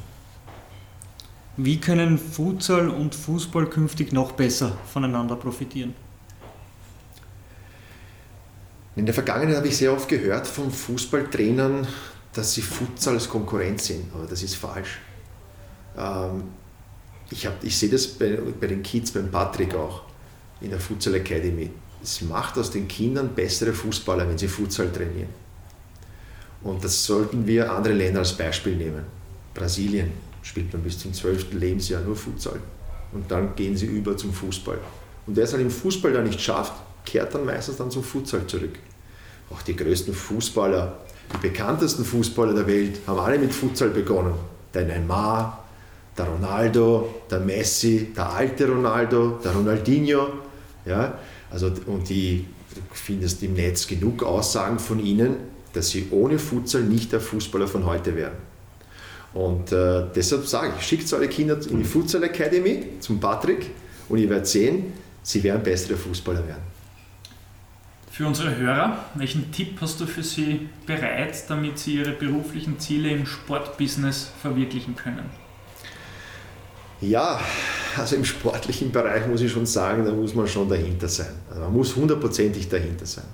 [1.58, 5.96] Wie können Futsal und Fußball künftig noch besser voneinander profitieren?
[8.98, 11.88] In der Vergangenheit habe ich sehr oft gehört von Fußballtrainern,
[12.34, 15.00] dass sie Futsal als Konkurrenz sehen, aber das ist falsch.
[15.98, 16.44] Ähm,
[17.30, 20.04] ich, hab, ich sehe das bei, bei den Kids, beim Patrick auch,
[20.62, 21.70] in der Futsal Academy.
[22.02, 25.30] Es macht aus den Kindern bessere Fußballer, wenn sie Futsal trainieren.
[26.64, 29.04] Und das sollten wir andere Länder als Beispiel nehmen.
[29.54, 30.12] Brasilien
[30.42, 31.54] spielt man bis zum 12.
[31.54, 32.60] Lebensjahr nur Futsal.
[33.12, 34.78] Und dann gehen sie über zum Fußball.
[35.26, 36.74] Und wer es halt im Fußball dann nicht schafft,
[37.06, 38.78] kehrt dann meistens dann zum Futsal zurück.
[39.50, 40.98] Auch die größten Fußballer,
[41.34, 44.34] die bekanntesten Fußballer der Welt haben alle mit Futsal begonnen.
[44.74, 45.65] Der Neymar,
[46.18, 50.28] der Ronaldo, der Messi, der alte Ronaldo, der Ronaldinho.
[50.86, 51.18] Ja?
[51.52, 52.46] Also, und die,
[52.92, 55.36] findest im Netz genug Aussagen von ihnen,
[55.74, 58.34] dass sie ohne Futsal nicht der Fußballer von heute wären.
[59.34, 63.70] Und äh, deshalb sage ich, schickt eure Kinder in die Futsal Academy zum Patrick
[64.08, 64.94] und ihr werdet sehen,
[65.24, 66.64] sie werden bessere Fußballer werden.
[68.10, 73.10] Für unsere Hörer, welchen Tipp hast du für sie bereit, damit sie ihre beruflichen Ziele
[73.10, 75.30] im Sportbusiness verwirklichen können?
[77.02, 77.40] Ja,
[77.98, 81.34] also im sportlichen Bereich muss ich schon sagen, da muss man schon dahinter sein.
[81.50, 83.26] Also man muss hundertprozentig dahinter sein.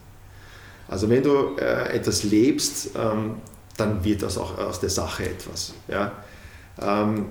[0.88, 3.36] Also wenn du äh, etwas lebst, ähm,
[3.78, 5.74] dann wird das auch aus der Sache etwas.
[5.88, 6.12] Ja?
[6.82, 7.28] Ähm,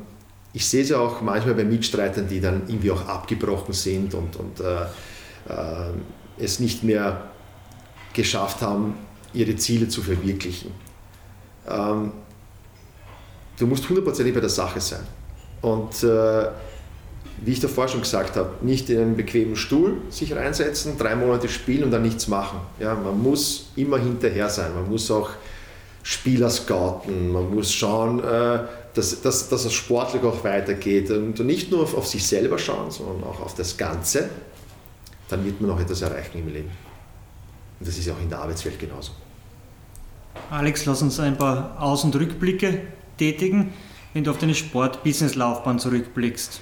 [0.53, 4.37] ich sehe es ja auch manchmal bei Mitstreitern, die dann irgendwie auch abgebrochen sind und,
[4.37, 4.83] und äh,
[5.49, 5.93] äh,
[6.39, 7.31] es nicht mehr
[8.13, 8.95] geschafft haben,
[9.33, 10.73] ihre Ziele zu verwirklichen.
[11.69, 12.13] Ähm,
[13.59, 15.07] du musst hundertprozentig bei der Sache sein.
[15.63, 16.47] Und äh,
[17.43, 21.49] wie ich davor schon gesagt habe, nicht in einen bequemen Stuhl sich reinsetzen, drei Monate
[21.49, 22.61] spielen und dann nichts machen.
[22.79, 25.31] Ja, man muss immer hinterher sein, man muss auch
[26.03, 28.61] Spieler scouten, man muss schauen, äh,
[28.95, 32.91] dass, dass, dass es sportlich auch weitergeht und nicht nur auf, auf sich selber schauen,
[32.91, 34.29] sondern auch auf das Ganze,
[35.29, 36.71] dann wird man auch etwas erreichen im Leben.
[37.79, 39.13] Und das ist ja auch in der Arbeitswelt genauso.
[40.51, 42.83] Alex, lass uns ein paar Aus- und Rückblicke
[43.17, 43.73] tätigen,
[44.13, 46.61] wenn du auf deine Sport-Business-Laufbahn zurückblickst.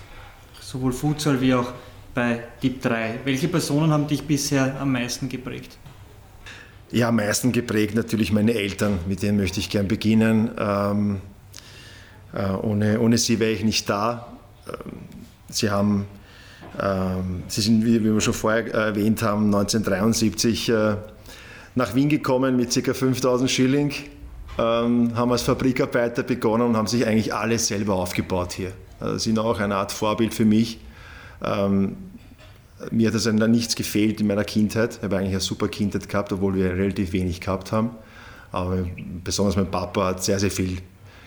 [0.60, 1.72] Sowohl Futsal wie auch
[2.14, 3.20] bei Deep 3.
[3.24, 5.78] Welche Personen haben dich bisher am meisten geprägt?
[6.90, 10.50] Ja, am meisten geprägt natürlich meine Eltern, mit denen möchte ich gern beginnen.
[10.58, 11.20] Ähm,
[12.32, 14.26] äh, ohne, ohne sie wäre ich nicht da.
[14.66, 14.92] Ähm,
[15.48, 16.06] sie haben,
[16.80, 20.96] ähm, sie sind, wie, wie wir schon vorher erwähnt haben, 1973 äh,
[21.74, 22.94] nach Wien gekommen mit ca.
[22.94, 23.92] 5000 Schilling,
[24.58, 28.72] ähm, haben als Fabrikarbeiter begonnen und haben sich eigentlich alles selber aufgebaut hier.
[29.00, 30.80] Also sind auch eine Art Vorbild für mich.
[31.42, 31.96] Ähm,
[32.90, 34.96] mir hat es also nichts gefehlt in meiner Kindheit.
[34.96, 37.90] Ich habe eigentlich eine super Kindheit gehabt, obwohl wir relativ wenig gehabt haben.
[38.52, 38.86] Aber
[39.24, 40.78] besonders mein Papa hat sehr, sehr viel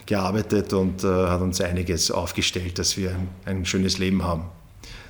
[0.05, 4.45] gearbeitet und äh, hat uns einiges aufgestellt, dass wir ein, ein, schönes Leben haben.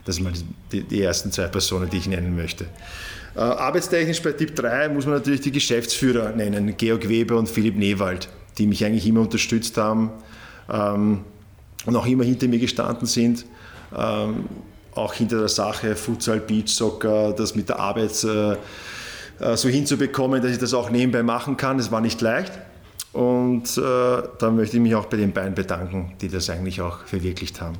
[0.06, 0.34] Das sind mal
[0.72, 2.66] die, die, ersten zwei Personen, die ich nennen möchte.
[3.36, 7.78] Äh, arbeitstechnisch bei Tipp 3 muss man natürlich die Geschäftsführer nennen, Georg Weber und Philipp
[7.78, 8.28] Newald,
[8.58, 10.12] die mich eigentlich immer unterstützt haben
[10.70, 11.22] ähm,
[11.86, 13.46] und auch immer hinter mir gestanden sind.
[13.98, 14.46] Ähm,
[14.94, 18.58] auch hinter der Sache Futsal, Beach, Soccer, das mit der Arbeit äh,
[19.40, 21.78] äh, so hinzubekommen, dass ich das auch nebenbei machen kann.
[21.78, 22.52] Das war nicht leicht.
[23.14, 27.06] Und äh, da möchte ich mich auch bei den beiden bedanken, die das eigentlich auch
[27.06, 27.78] verwirklicht haben.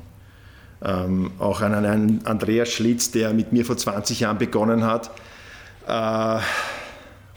[0.82, 5.10] Ähm, auch an einen Andreas Schlitz, der mit mir vor 20 Jahren begonnen hat
[5.86, 6.38] äh,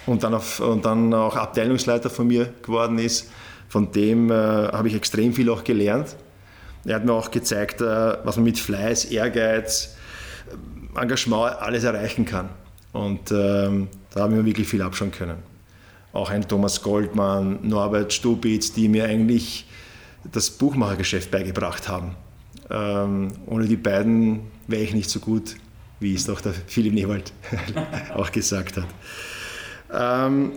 [0.05, 3.29] und, dann auf, und dann auch Abteilungsleiter von mir geworden ist.
[3.69, 6.15] Von dem äh, habe ich extrem viel auch gelernt.
[6.85, 7.85] Er hat mir auch gezeigt, äh,
[8.23, 9.95] was man mit Fleiß, Ehrgeiz,
[10.95, 12.49] Engagement alles erreichen kann.
[12.93, 15.39] Und ähm, da haben wir wirklich viel abschauen können.
[16.13, 19.67] Auch ein Thomas Goldmann, Norbert Stubitz, die mir eigentlich
[20.31, 22.15] das Buchmachergeschäft beigebracht haben.
[22.69, 25.55] Ähm, ohne die beiden wäre ich nicht so gut,
[26.05, 27.33] wie es doch der Philipp Newald
[28.15, 28.87] auch gesagt hat.
[29.91, 30.51] Ähm,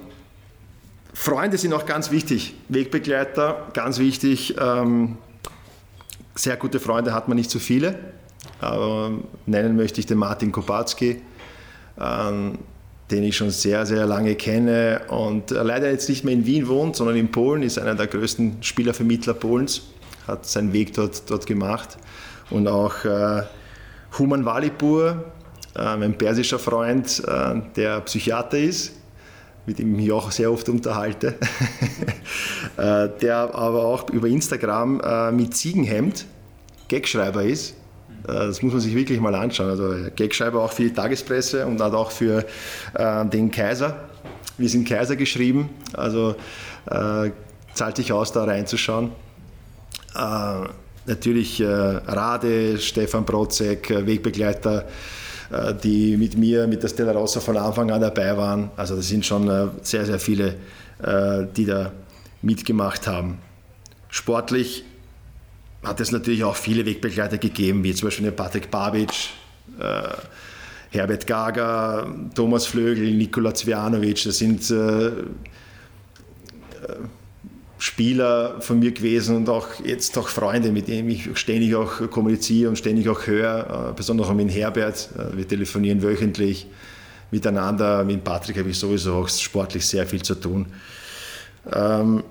[1.14, 4.56] Freunde sind auch ganz wichtig, Wegbegleiter, ganz wichtig.
[4.60, 5.16] Ähm,
[6.34, 7.98] sehr gute Freunde hat man nicht so viele,
[8.60, 9.12] aber
[9.46, 11.22] nennen möchte ich den Martin Kopatzki,
[11.98, 12.58] ähm,
[13.10, 16.94] den ich schon sehr, sehr lange kenne und leider jetzt nicht mehr in Wien wohnt,
[16.94, 19.80] sondern in Polen, ist einer der größten Spielervermittler Polens,
[20.26, 21.96] hat seinen Weg dort, dort gemacht.
[22.50, 23.42] Und auch äh,
[24.18, 25.24] Human Walipur,
[25.78, 28.92] äh, mein persischer Freund, äh, der Psychiater ist,
[29.66, 31.34] mit dem ich mich auch sehr oft unterhalte,
[32.76, 36.24] äh, der aber auch über Instagram äh, mit Ziegenhemd
[36.88, 37.70] Gagschreiber ist.
[38.26, 39.70] Äh, das muss man sich wirklich mal anschauen.
[39.70, 42.44] Also Gagschreiber auch für die Tagespresse und auch für
[42.96, 44.08] den Kaiser.
[44.56, 46.34] Wir sind Kaiser geschrieben, also
[47.74, 49.12] zahlt sich aus, da reinzuschauen.
[51.06, 54.84] natürlich Rade, Stefan Protzek, Wegbegleiter äh,
[55.82, 58.70] die mit mir, mit der Stella Rossa von Anfang an dabei waren.
[58.76, 60.56] Also das sind schon äh, sehr, sehr viele,
[61.02, 61.92] äh, die da
[62.42, 63.38] mitgemacht haben.
[64.08, 64.84] Sportlich
[65.82, 69.12] hat es natürlich auch viele Wegbegleiter gegeben, wie zum Beispiel Patrick Babic,
[70.90, 74.24] Herbert Gaga, Thomas Flögel, Nikola Zvjanovic.
[74.24, 74.72] Das sind
[77.78, 82.68] Spieler von mir gewesen und auch jetzt auch Freunde, mit denen ich ständig auch kommuniziere
[82.68, 85.08] und ständig auch höre, äh, besonders auch mit Herbert.
[85.16, 86.66] Äh, wir telefonieren wöchentlich
[87.30, 88.04] miteinander.
[88.04, 90.66] Mit Patrick habe ich sowieso auch sportlich sehr viel zu tun.
[91.72, 92.24] Ähm,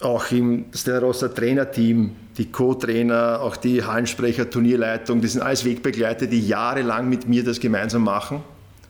[0.00, 6.46] auch im Stella Trainerteam, die Co-Trainer, auch die Hallensprecher, Turnierleitung, das sind alles Wegbegleiter, die
[6.46, 8.42] jahrelang mit mir das gemeinsam machen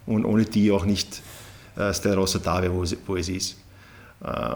[0.07, 1.21] und ohne die auch nicht
[1.77, 3.57] äh, Stella da wäre, wo, wo, es ist.
[4.25, 4.55] Äh,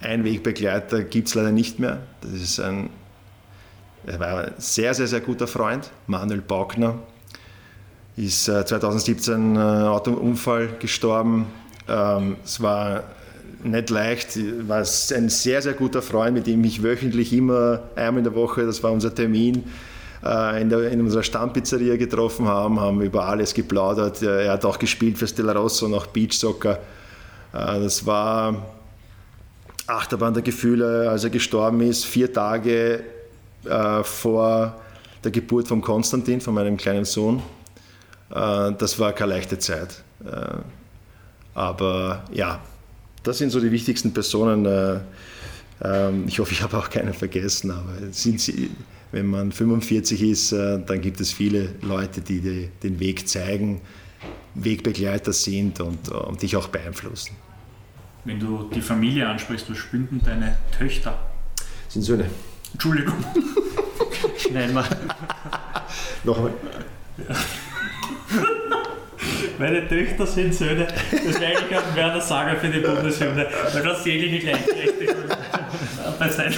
[0.00, 2.00] ein Wegbegleiter gibt es leider nicht mehr.
[2.20, 2.90] Das ist ein,
[4.06, 6.98] er war ein sehr, sehr, sehr guter Freund, Manuel Baugner.
[8.16, 11.46] Ist äh, 2017 äh, Autounfall gestorben.
[11.88, 13.04] Ähm, es war
[13.64, 18.24] nicht leicht, war ein sehr, sehr guter Freund, mit dem ich wöchentlich immer einmal in
[18.24, 19.64] der Woche, das war unser Termin,
[20.24, 24.22] äh, in, der, in unserer Stammpizzeria getroffen haben, haben über alles geplaudert.
[24.22, 26.78] Er hat auch gespielt für Stella Rosso, noch Beachsoccer.
[27.52, 28.66] Äh, das war
[29.86, 33.02] Achterbahn der Gefühle, als er gestorben ist, vier Tage
[33.64, 34.80] äh, vor
[35.24, 37.42] der Geburt von Konstantin, von meinem kleinen Sohn.
[38.30, 40.02] Äh, das war keine leichte Zeit.
[40.24, 40.58] Äh,
[41.54, 42.60] aber ja,
[43.22, 44.66] das sind so die wichtigsten Personen.
[44.66, 45.00] Äh,
[45.82, 48.70] ähm, ich hoffe, ich habe auch keinen vergessen, aber sie,
[49.10, 53.80] wenn man 45 ist, äh, dann gibt es viele Leute, die, die den Weg zeigen,
[54.54, 57.36] Wegbegleiter sind und, und dich auch beeinflussen.
[58.24, 61.18] Wenn du die Familie ansprichst, was spielen denn deine Töchter?
[61.88, 62.26] Sind Söhne.
[62.72, 63.16] Entschuldigung.
[64.38, 64.84] Schnell mal.
[66.24, 66.52] Nochmal.
[67.18, 67.34] Ja.
[69.58, 70.86] Meine Töchter sind Söhne.
[70.86, 73.46] Das wäre eigentlich ein Werner Sager für die Bundeshymne.
[73.72, 75.24] Weil das jegliche Gleichberechtigung
[76.18, 76.54] bei seinem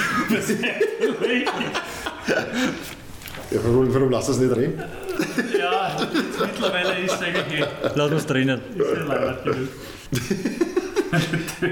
[3.51, 4.83] ja, warum, warum lasst das nicht drin?
[5.59, 5.97] Ja,
[6.41, 7.67] mittlerweile ist es eigentlich eh.
[7.95, 8.61] Lass uns drinnen.
[8.75, 9.69] Ist ja leider genug.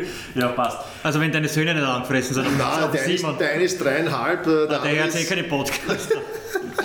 [0.34, 0.78] ja, passt.
[1.02, 4.44] Also wenn deine Söhne nicht angefressen sind, dann Nein, der, ist, der eine ist dreieinhalb.
[4.44, 6.08] Der, der hört eh keine Podcasts.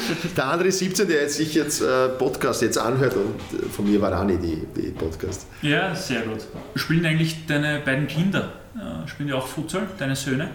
[0.38, 3.90] der andere ist 17, der jetzt sich jetzt äh, Podcast jetzt anhört und äh, von
[3.90, 5.48] mir war Rani die, die Podcast.
[5.62, 6.40] Ja, sehr gut.
[6.76, 10.50] Spielen eigentlich deine beiden Kinder, äh, spielen die auch Futsal, deine Söhne?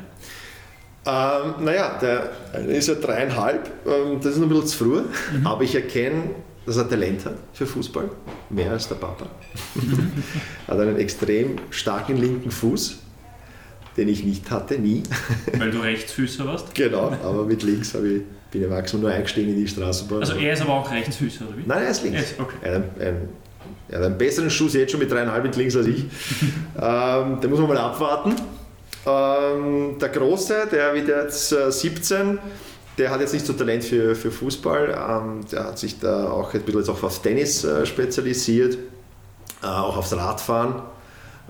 [1.05, 5.01] Ähm, naja, der eine ist ja dreieinhalb, ähm, das ist noch ein bisschen zu früh,
[5.01, 5.47] mhm.
[5.47, 6.31] aber ich erkenne,
[6.67, 8.11] dass er Talent hat für Fußball,
[8.51, 9.27] mehr als der Papa.
[10.69, 12.99] Hat einen extrem starken linken Fuß,
[13.97, 15.03] den ich nicht hatte, nie.
[15.59, 16.75] Weil du Rechtsfüßer warst?
[16.75, 20.21] Genau, aber mit links ich, bin ich maximal nur eingestiegen in die Straßenbahn.
[20.21, 21.63] Also er ist aber auch Rechtsfüßer, oder wie?
[21.67, 22.21] Nein, er ist links.
[22.21, 22.57] Yes, okay.
[22.63, 23.29] er, ein,
[23.89, 26.05] er hat einen besseren Schuss jetzt schon mit dreieinhalb mit links als ich.
[26.81, 28.35] ähm, den muss man mal abwarten.
[29.05, 32.39] Ähm, der Große, der wird jetzt äh, 17,
[32.99, 34.91] der hat jetzt nicht so Talent für, für Fußball.
[34.91, 38.77] Ähm, der hat sich da auch ein bisschen auf Tennis äh, spezialisiert,
[39.63, 40.83] äh, auch aufs Radfahren.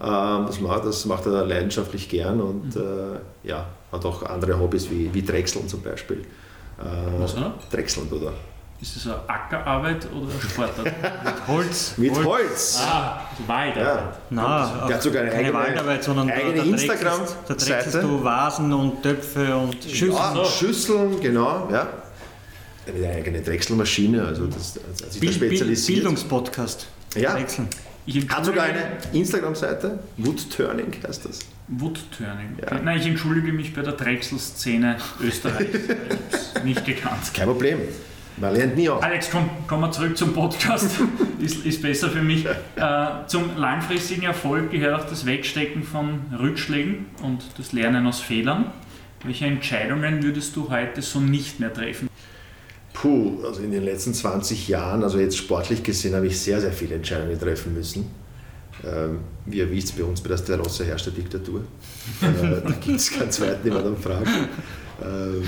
[0.01, 2.83] Ähm, das, macht, das macht er leidenschaftlich gern und mhm.
[2.83, 6.23] äh, ja, hat auch andere Hobbys wie, wie Drechseln zum Beispiel.
[6.79, 7.55] Äh, Was, oder?
[7.71, 8.33] Drechseln, oder?
[8.83, 10.85] Ist das eine Ackerarbeit oder eine Sportart?
[11.25, 11.95] Mit Holz.
[11.99, 12.27] Mit Holz.
[12.27, 12.79] Holz.
[12.83, 13.85] Ah, Waldarbeit.
[13.85, 14.13] Ja.
[14.31, 17.35] Nein, der hat sogar eine keine eigene, Waldarbeit, sondern eigene da, Instagram-Seite.
[17.47, 20.13] Da trägst du Vasen und Töpfe und Schüsseln.
[20.13, 21.69] Ja, Schüsseln, genau.
[21.71, 21.87] Ja.
[22.89, 25.99] Eine eigene Drechselmaschine, also das, das hat sich Bild, spezialisiert.
[25.99, 26.89] Bildungspodcast.
[27.15, 27.35] Ja.
[27.35, 27.69] Drechseln.
[28.31, 31.39] Hat sogar eine Instagram-Seite, Woodturning heißt das.
[31.69, 32.59] Woodturning.
[32.61, 32.81] Ja.
[32.81, 35.79] Nein, ich entschuldige mich bei der Drechselszene Österreichs.
[36.65, 37.33] nicht gekannt.
[37.33, 37.79] Kein Problem.
[38.37, 39.03] Man lernt nie auch.
[39.03, 40.91] Alex, komm, kommen wir zurück zum Podcast.
[41.39, 42.47] ist, ist besser für mich.
[42.47, 48.73] Äh, zum langfristigen Erfolg gehört auch das Wegstecken von Rückschlägen und das Lernen aus Fehlern.
[49.25, 52.09] Welche Entscheidungen würdest du heute so nicht mehr treffen?
[52.93, 56.73] Puh, also in den letzten 20 Jahren, also jetzt sportlich gesehen, habe ich sehr, sehr
[56.73, 58.11] viele Entscheidungen treffen müssen.
[58.85, 61.61] Ähm, wie ihr wisst, bei uns bei der Sterosse herrscht der Diktatur.
[62.23, 64.29] äh, da gibt es keinen zweiten, den man dann fragt.
[65.05, 65.43] Ähm,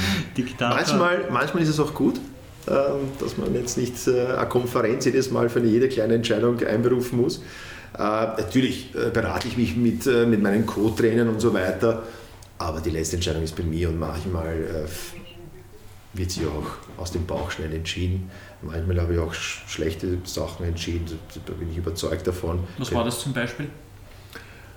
[0.61, 2.21] manchmal, manchmal ist es auch gut,
[2.67, 7.39] dass man jetzt nicht äh, eine Konferenz jedes Mal für jede kleine Entscheidung einberufen muss.
[7.39, 12.03] Äh, natürlich äh, berate ich mich mit, mit meinen Co-Trainern und so weiter,
[12.59, 14.87] aber die letzte Entscheidung ist bei mir und manchmal
[16.13, 18.31] wird sie auch aus dem Bauch schnell entschieden.
[18.63, 22.61] Manchmal habe ich auch schlechte Sachen entschieden, da bin ich überzeugt davon.
[22.79, 23.67] Was war das zum Beispiel?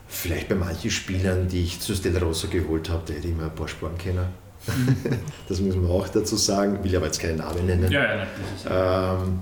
[0.07, 3.43] Vielleicht bei manchen Spielern, die ich zu Stella Rossa geholt habe, da hätte ich mir
[3.43, 4.25] ein paar Sporen kennen
[5.47, 7.91] das muss man auch dazu sagen, will aber jetzt keinen Namen nennen.
[7.91, 9.39] Ja, ja, ähm,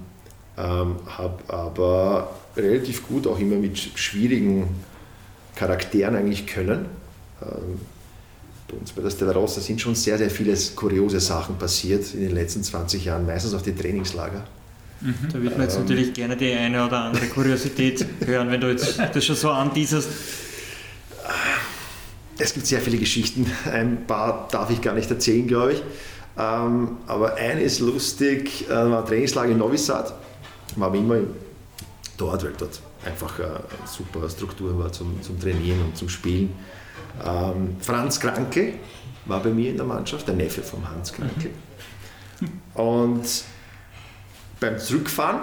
[0.58, 4.68] ähm, habe aber relativ gut auch immer mit schwierigen
[5.56, 6.86] Charakteren eigentlich können.
[7.42, 7.80] Ähm,
[8.68, 12.22] bei uns bei der Stella Rossa sind schon sehr, sehr viele kuriose Sachen passiert in
[12.22, 14.44] den letzten 20 Jahren, meistens auf die Trainingslager.
[15.02, 15.16] Mhm.
[15.32, 18.70] Da würde man jetzt ähm, natürlich gerne die eine oder andere Kuriosität hören, wenn du
[18.70, 20.10] jetzt das schon so anteaserst.
[22.38, 23.50] Es gibt sehr viele Geschichten.
[23.72, 25.84] Ein paar darf ich gar nicht erzählen, glaube ich.
[26.38, 30.14] Ähm, aber eine ist lustig, äh, war Trainingslager in Novi Sad.
[30.76, 31.20] War wie immer
[32.18, 36.54] dort, weil dort einfach eine super Struktur war zum, zum Trainieren und zum Spielen.
[37.26, 38.74] Ähm, Franz Kranke
[39.26, 41.52] war bei mir in der Mannschaft, der Neffe von Hans Kranke.
[42.74, 43.24] Und
[44.60, 45.42] beim Zurückfahren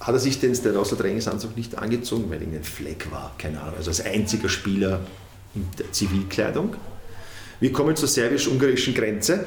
[0.00, 3.76] hat er sich den Sterosa Trainingsanzug nicht angezogen, weil irgendein Fleck war, keine Ahnung.
[3.78, 5.00] Also als einziger Spieler
[5.54, 6.76] in Zivilkleidung.
[7.60, 9.46] Wir kommen zur serbisch-ungarischen Grenze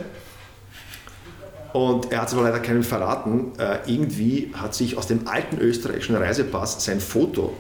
[1.74, 3.52] und er hat es aber leider keinen verraten.
[3.60, 7.56] Äh, irgendwie hat sich aus dem alten österreichischen Reisepass sein Foto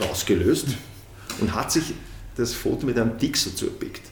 [0.00, 0.68] rausgelöst
[1.40, 1.94] und hat sich
[2.36, 4.02] das Foto mit einem Dixo zugepickt.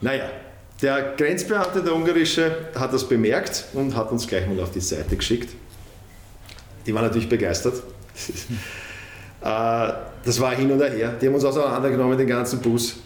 [0.00, 0.30] Naja,
[0.80, 5.16] der Grenzbeamte, der ungarische, hat das bemerkt und hat uns gleich mal auf die Seite
[5.16, 5.54] geschickt.
[6.86, 7.82] Die waren natürlich begeistert.
[9.40, 9.92] Äh,
[10.24, 11.14] das war hin und her.
[11.20, 12.96] Die haben uns auseinandergenommen, den ganzen Bus.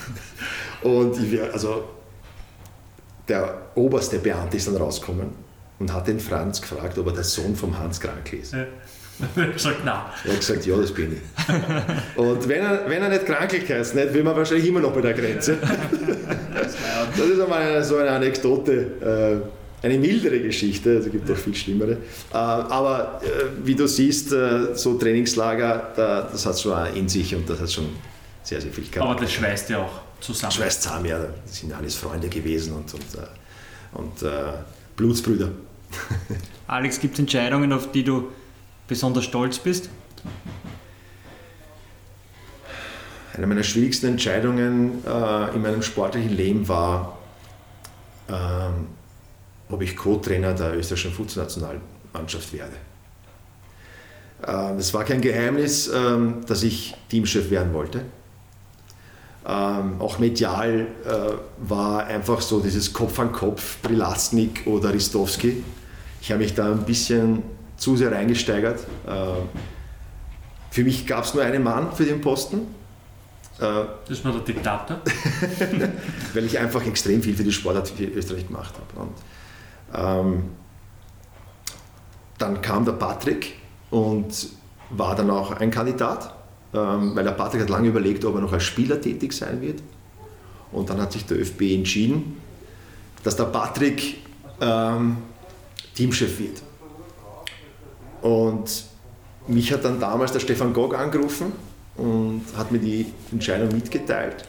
[0.82, 1.84] und ich, also,
[3.28, 5.30] der oberste Beamte ist dann rausgekommen
[5.78, 8.52] und hat den Franz gefragt, ob er der Sohn vom Hans Krank ist.
[8.52, 8.64] Ja.
[9.34, 10.00] Er hat gesagt, nein.
[10.24, 12.16] Er hat gesagt, ja, das bin ich.
[12.16, 15.00] Und wenn er, wenn er nicht Kranklich heißt, nicht, will man wahrscheinlich immer noch bei
[15.00, 15.56] der Grenze.
[17.16, 19.42] Das ist einmal eine, so eine Anekdote.
[19.80, 21.92] Eine mildere Geschichte, also gibt auch viel schlimmere.
[21.92, 27.48] Äh, aber äh, wie du siehst, äh, so Trainingslager, das hat schon in sich und
[27.48, 27.88] das hat schon
[28.42, 29.08] sehr, sehr viel gehabt.
[29.08, 30.52] Aber das schweißt ja auch zusammen.
[30.52, 31.18] Schweißt zusammen, ja.
[31.46, 33.04] Das sind alles Freunde gewesen und, und,
[33.92, 34.28] und äh,
[34.96, 35.50] Blutsbrüder.
[36.66, 38.30] Alex, gibt es Entscheidungen, auf die du
[38.88, 39.88] besonders stolz bist?
[43.34, 47.18] Eine meiner schwierigsten Entscheidungen äh, in meinem sportlichen Leben war,
[48.28, 48.88] ähm,
[49.68, 52.76] ob ich Co-Trainer der österreichischen Fußnationalmannschaft werde.
[54.46, 58.02] Ähm, es war kein Geheimnis, ähm, dass ich Teamchef werden wollte.
[59.46, 65.62] Ähm, auch medial äh, war einfach so dieses Kopf an Kopf, Prilastnik oder Ristowski.
[66.20, 67.42] Ich habe mich da ein bisschen
[67.76, 68.80] zu sehr reingesteigert.
[70.70, 72.58] Für mich gab es nur einen Mann für den Posten.
[73.58, 75.00] Äh, das war der Diktator?
[76.34, 79.00] weil ich einfach extrem viel für die Sportart für Österreich gemacht habe.
[79.00, 79.14] Und
[79.94, 80.44] ähm,
[82.38, 83.56] dann kam der Patrick
[83.90, 84.50] und
[84.90, 86.34] war dann auch ein Kandidat,
[86.74, 89.82] ähm, weil der Patrick hat lange überlegt, ob er noch als Spieler tätig sein wird.
[90.70, 92.40] Und dann hat sich der ÖFB entschieden,
[93.22, 94.18] dass der Patrick
[94.60, 95.18] ähm,
[95.94, 96.62] Teamchef wird.
[98.22, 98.84] Und
[99.46, 101.52] mich hat dann damals der Stefan Gog angerufen
[101.96, 104.44] und hat mir die Entscheidung mitgeteilt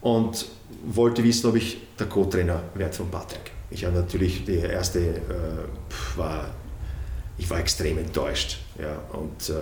[0.00, 0.46] und
[0.84, 3.51] wollte wissen, ob ich der Co-Trainer werde von Patrick.
[3.72, 6.50] Ich habe natürlich die erste äh, war
[7.38, 9.54] ich war extrem enttäuscht ja, und äh,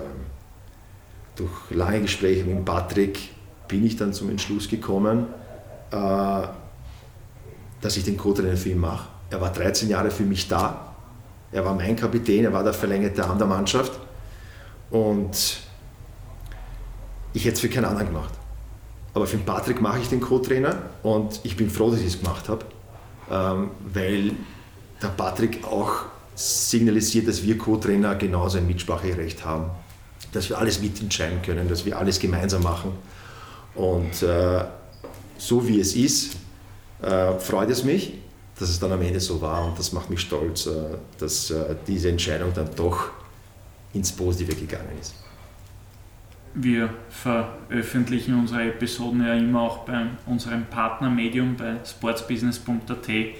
[1.37, 3.31] durch lange Gespräche mit Patrick
[3.69, 5.27] bin ich dann zum Entschluss gekommen,
[5.93, 6.43] äh,
[7.81, 9.09] dass ich den Co-Trainer für ihn mache.
[9.31, 10.95] Er war 13 Jahre für mich da.
[11.53, 13.93] Er war mein Kapitän, er war der verlängerte Arm der Mannschaft
[14.91, 15.61] und
[17.33, 18.35] ich hätte es für keinen anderen gemacht.
[19.15, 20.75] Aber für den Patrick mache ich den Co-Trainer
[21.05, 22.65] und ich bin froh, dass ich es gemacht habe
[23.31, 24.33] weil
[25.01, 29.71] der Patrick auch signalisiert, dass wir Co-Trainer genauso ein Mitspracherecht haben,
[30.33, 32.93] dass wir alles mitentscheiden können, dass wir alles gemeinsam machen.
[33.75, 34.65] Und äh,
[35.39, 36.37] so wie es ist,
[37.03, 38.15] äh, freut es mich,
[38.59, 40.71] dass es dann am Ende so war und das macht mich stolz, äh,
[41.19, 43.11] dass äh, diese Entscheidung dann doch
[43.93, 45.15] ins Positive gegangen ist.
[46.55, 53.33] Wir veröffentlichen unsere Episoden ja immer auch bei unserem Partnermedium bei sportsbusiness.at äh,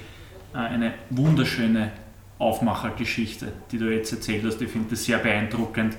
[0.55, 1.91] eine wunderschöne
[2.39, 4.63] Aufmachergeschichte, die du jetzt erzählt hast.
[4.63, 5.97] Ich finde das sehr beeindruckend.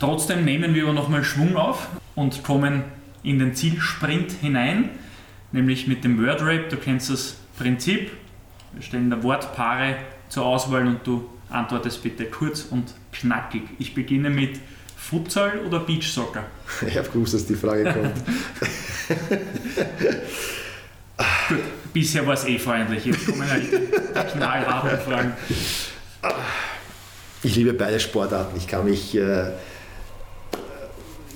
[0.00, 2.82] Trotzdem nehmen wir aber nochmal Schwung auf und kommen
[3.22, 4.90] in den Zielsprint hinein,
[5.52, 6.68] nämlich mit dem Wordrap.
[6.70, 8.10] Du kennst das Prinzip.
[8.72, 9.96] Wir stellen da Wortpaare
[10.28, 13.62] zur Auswahl und du antwortest bitte kurz und knackig.
[13.78, 14.60] Ich beginne mit
[14.98, 16.44] Futsal oder Beachsoccer?
[16.86, 18.14] Ich habe gewusst, dass die Frage kommt.
[21.48, 21.58] Gut,
[21.92, 23.06] bisher war es eh freundlich.
[23.06, 25.32] Jetzt kommen halt die knallharten Fragen.
[27.42, 28.56] Ich liebe beide Sportarten.
[28.56, 29.52] Ich kann mich, äh,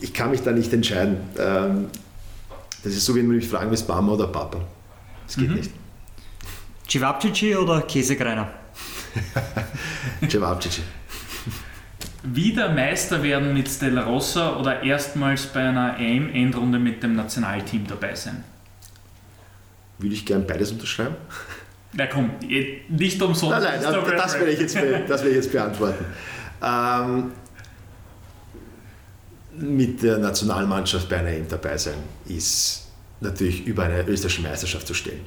[0.01, 1.17] ich kann mich da nicht entscheiden.
[1.39, 1.89] Ähm,
[2.85, 4.61] das ist so, wenn man mich fragen willst, Mama oder Papa.
[5.27, 5.57] Das geht mhm.
[5.57, 5.71] nicht.
[6.89, 8.51] Cevapcici oder Käsekreiner?
[10.29, 10.83] Cevapcici.
[12.23, 18.15] Wieder Meister werden mit Stella Rossa oder erstmals bei einer EM-Endrunde mit dem Nationalteam dabei
[18.15, 18.45] sein?
[19.99, 21.17] Würde ich gern beides unterschreiben.
[21.95, 22.31] Na komm,
[22.89, 23.51] nicht umsonst.
[23.51, 26.05] Nein, nein, das, das werde ich jetzt, das werde ich jetzt beantworten.
[26.63, 27.33] Ähm,
[29.59, 31.97] mit der Nationalmannschaft bei einer EM dabei sein,
[32.27, 32.89] ist
[33.21, 35.21] natürlich über eine österreichische Meisterschaft zu stellen.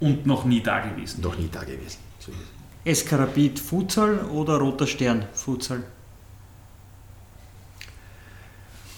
[0.00, 1.20] Und noch nie da gewesen.
[1.20, 1.98] Noch nie da gewesen.
[2.20, 2.57] So SK
[3.12, 5.82] Rapid Futsal oder Roter Stern Futsal?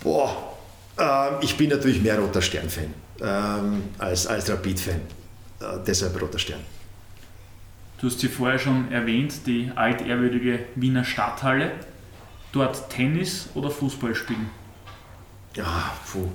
[0.00, 0.54] Boah,
[0.96, 5.00] ähm, ich bin natürlich mehr Roter Stern-Fan ähm, als, als Rapid-Fan.
[5.60, 6.60] Äh, deshalb Roter Stern.
[7.98, 11.72] Du hast sie vorher schon erwähnt, die altehrwürdige Wiener Stadthalle.
[12.52, 14.50] Dort Tennis oder Fußball spielen?
[15.54, 16.28] Ja, puh.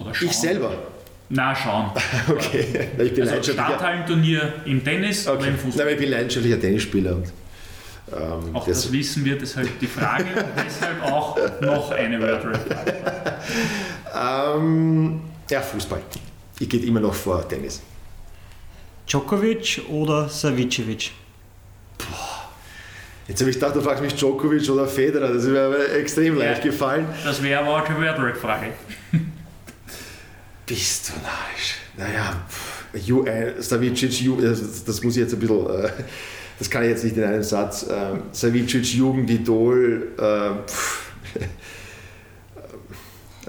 [0.00, 0.28] Oder schauen?
[0.28, 0.76] Ich selber.
[1.30, 1.90] Na, schauen.
[2.28, 2.88] Okay.
[2.96, 5.46] Na, ich bin Also leidenschaftlicher, Stadthallenturnier im Tennis oder okay.
[5.48, 5.82] im Nein, Fußball?
[5.82, 7.16] aber ich bin leidenschaftlicher Tennisspieler.
[7.16, 7.32] Und,
[8.12, 12.94] ähm, Auch das- das wissen wir, deshalb die Frage und deshalb auch noch eine Wordrap-Frage.
[14.14, 15.20] ähm,
[15.50, 16.00] ja, Fußball.
[16.60, 17.82] Ich gehe immer noch vor Tennis.
[19.08, 21.10] Djokovic oder Savicevic?
[23.26, 25.32] Jetzt habe ich gedacht, du fragst mich Djokovic oder Federer.
[25.32, 26.70] Das aber extrem leicht Ja.
[26.70, 27.06] gefallen.
[27.24, 28.66] Das wäre aber auch eine Wordrap-Frage.
[30.66, 31.76] Bist du narrisch?
[31.96, 32.46] Naja,
[33.26, 35.90] äh, Savicic, Ju, das, das muss ich jetzt ein bisschen, äh,
[36.58, 37.86] das kann ich jetzt nicht in einem Satz.
[37.90, 41.12] Ähm, Savicic, Jugendidol, äh, pff,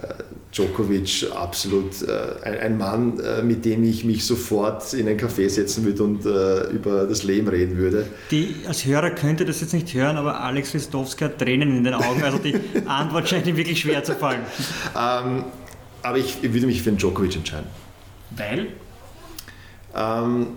[0.02, 0.14] äh,
[0.52, 5.50] Djokovic, absolut äh, ein, ein Mann, äh, mit dem ich mich sofort in ein Café
[5.50, 8.08] setzen würde und äh, über das Leben reden würde.
[8.32, 11.94] Die, als Hörer könnte das jetzt nicht hören, aber Alex Listowski hat Tränen in den
[11.94, 12.56] Augen, also die
[12.86, 14.42] Antwort scheint ihm wirklich schwer zu fallen.
[14.98, 15.44] Ähm,
[16.06, 17.68] aber ich, ich würde mich für den Djokovic entscheiden.
[18.32, 18.68] Weil
[19.96, 20.48] Ähm,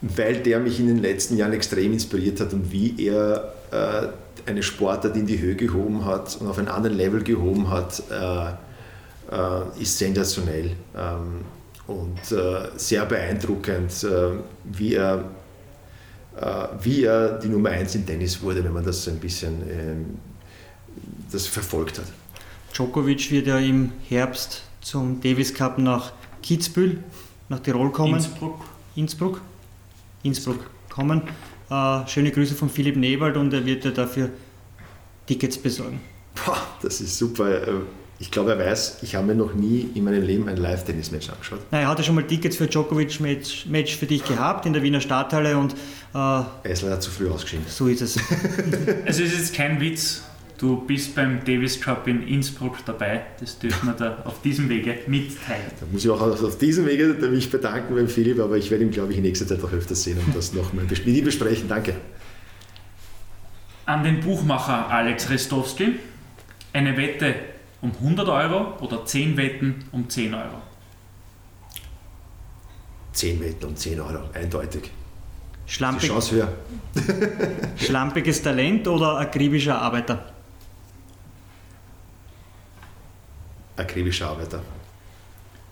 [0.00, 4.62] weil der mich in den letzten Jahren extrem inspiriert hat und wie er äh, eine
[4.62, 8.48] Sportart in die Höhe gehoben hat und auf ein anderes Level gehoben hat, äh,
[9.30, 11.44] äh, ist sensationell ähm,
[11.86, 14.30] und äh, sehr beeindruckend, äh,
[14.64, 15.24] wie, er,
[16.36, 20.06] äh, wie er die Nummer 1 im Tennis wurde, wenn man das ein bisschen ähm,
[21.30, 22.06] das verfolgt hat.
[22.74, 26.12] Djokovic wird ja im Herbst zum Davis Cup nach
[26.42, 27.02] Kitzbühel,
[27.48, 28.14] nach Tirol kommen.
[28.14, 28.60] Innsbruck.
[28.96, 29.40] Innsbruck,
[30.22, 30.58] Innsbruck
[30.90, 31.22] kommen.
[31.70, 34.30] Äh, schöne Grüße von Philipp Newald und er wird ja dafür
[35.26, 36.00] Tickets besorgen.
[36.44, 37.66] Boah, das ist super.
[37.68, 37.72] Äh,
[38.18, 41.58] Ich glaube, er weiß, ich habe mir noch nie in meinem Leben ein Live-Tennis-Match angeschaut.
[41.72, 45.00] Na, er hatte schon mal Tickets für Djokovic-Match Match für dich gehabt in der Wiener
[45.00, 47.64] Stadthalle und äh, Er ist leider zu früh ausgeschieden.
[47.68, 48.16] so ist es.
[49.06, 50.22] Es ist jetzt kein Witz.
[50.62, 53.22] Du bist beim Davis Cup in Innsbruck dabei.
[53.40, 55.64] Das dürfen wir da auf diesem Wege mitteilen.
[55.80, 58.92] Da muss ich auch auf diesem Wege mich bedanken beim Philipp, aber ich werde ihn,
[58.92, 61.24] glaube ich, in nächster Zeit auch öfters sehen und das noch mal bes- mit ihm
[61.24, 61.66] besprechen.
[61.68, 61.96] Danke.
[63.86, 65.96] An den Buchmacher Alex Restowski.
[66.72, 67.34] Eine Wette
[67.80, 70.62] um 100 Euro oder 10 Wetten um 10 Euro.
[73.14, 74.92] 10 Meter und 10 Euro, eindeutig.
[75.66, 76.52] Die Schlampig, Chance höher.
[77.78, 80.31] schlampiges Talent oder akribischer Arbeiter?
[83.76, 84.62] Akribischer Arbeiter.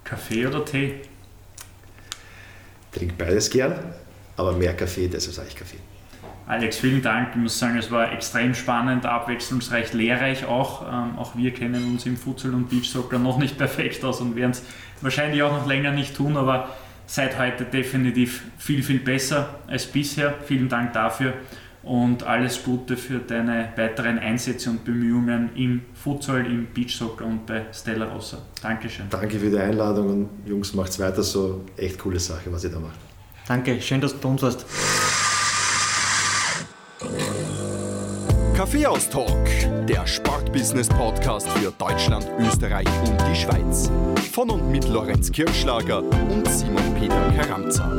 [0.05, 1.01] Kaffee oder Tee?
[2.93, 3.79] Trink beides gern,
[4.37, 5.77] aber mehr Kaffee, deshalb sage ich Kaffee.
[6.47, 7.29] Alex, vielen Dank.
[7.31, 10.83] Ich muss sagen, es war extrem spannend, abwechslungsreich, lehrreich auch.
[10.83, 14.51] Ähm, auch wir kennen uns im Futsal und Beachsoccer noch nicht perfekt aus und werden
[14.51, 14.65] es
[15.01, 16.71] wahrscheinlich auch noch länger nicht tun, aber
[17.07, 20.35] seit heute definitiv viel, viel besser als bisher.
[20.45, 21.35] Vielen Dank dafür
[21.83, 27.67] und alles Gute für deine weiteren Einsätze und Bemühungen im Futsal, im Beachsoccer und bei
[27.73, 28.39] Stella Rossa.
[28.63, 29.07] Dankeschön.
[29.09, 31.65] Danke für die Einladung und Jungs, macht's weiter so.
[31.77, 32.99] Echt coole Sache, was ihr da macht.
[33.49, 34.67] Danke, schön, dass du bei uns warst.
[38.55, 43.91] Kaffeehaus-Talk, der Sportbusiness-Podcast für Deutschland, Österreich und die Schweiz.
[44.33, 47.91] Von und mit Lorenz Kirschlager und Simon Peter Karamza.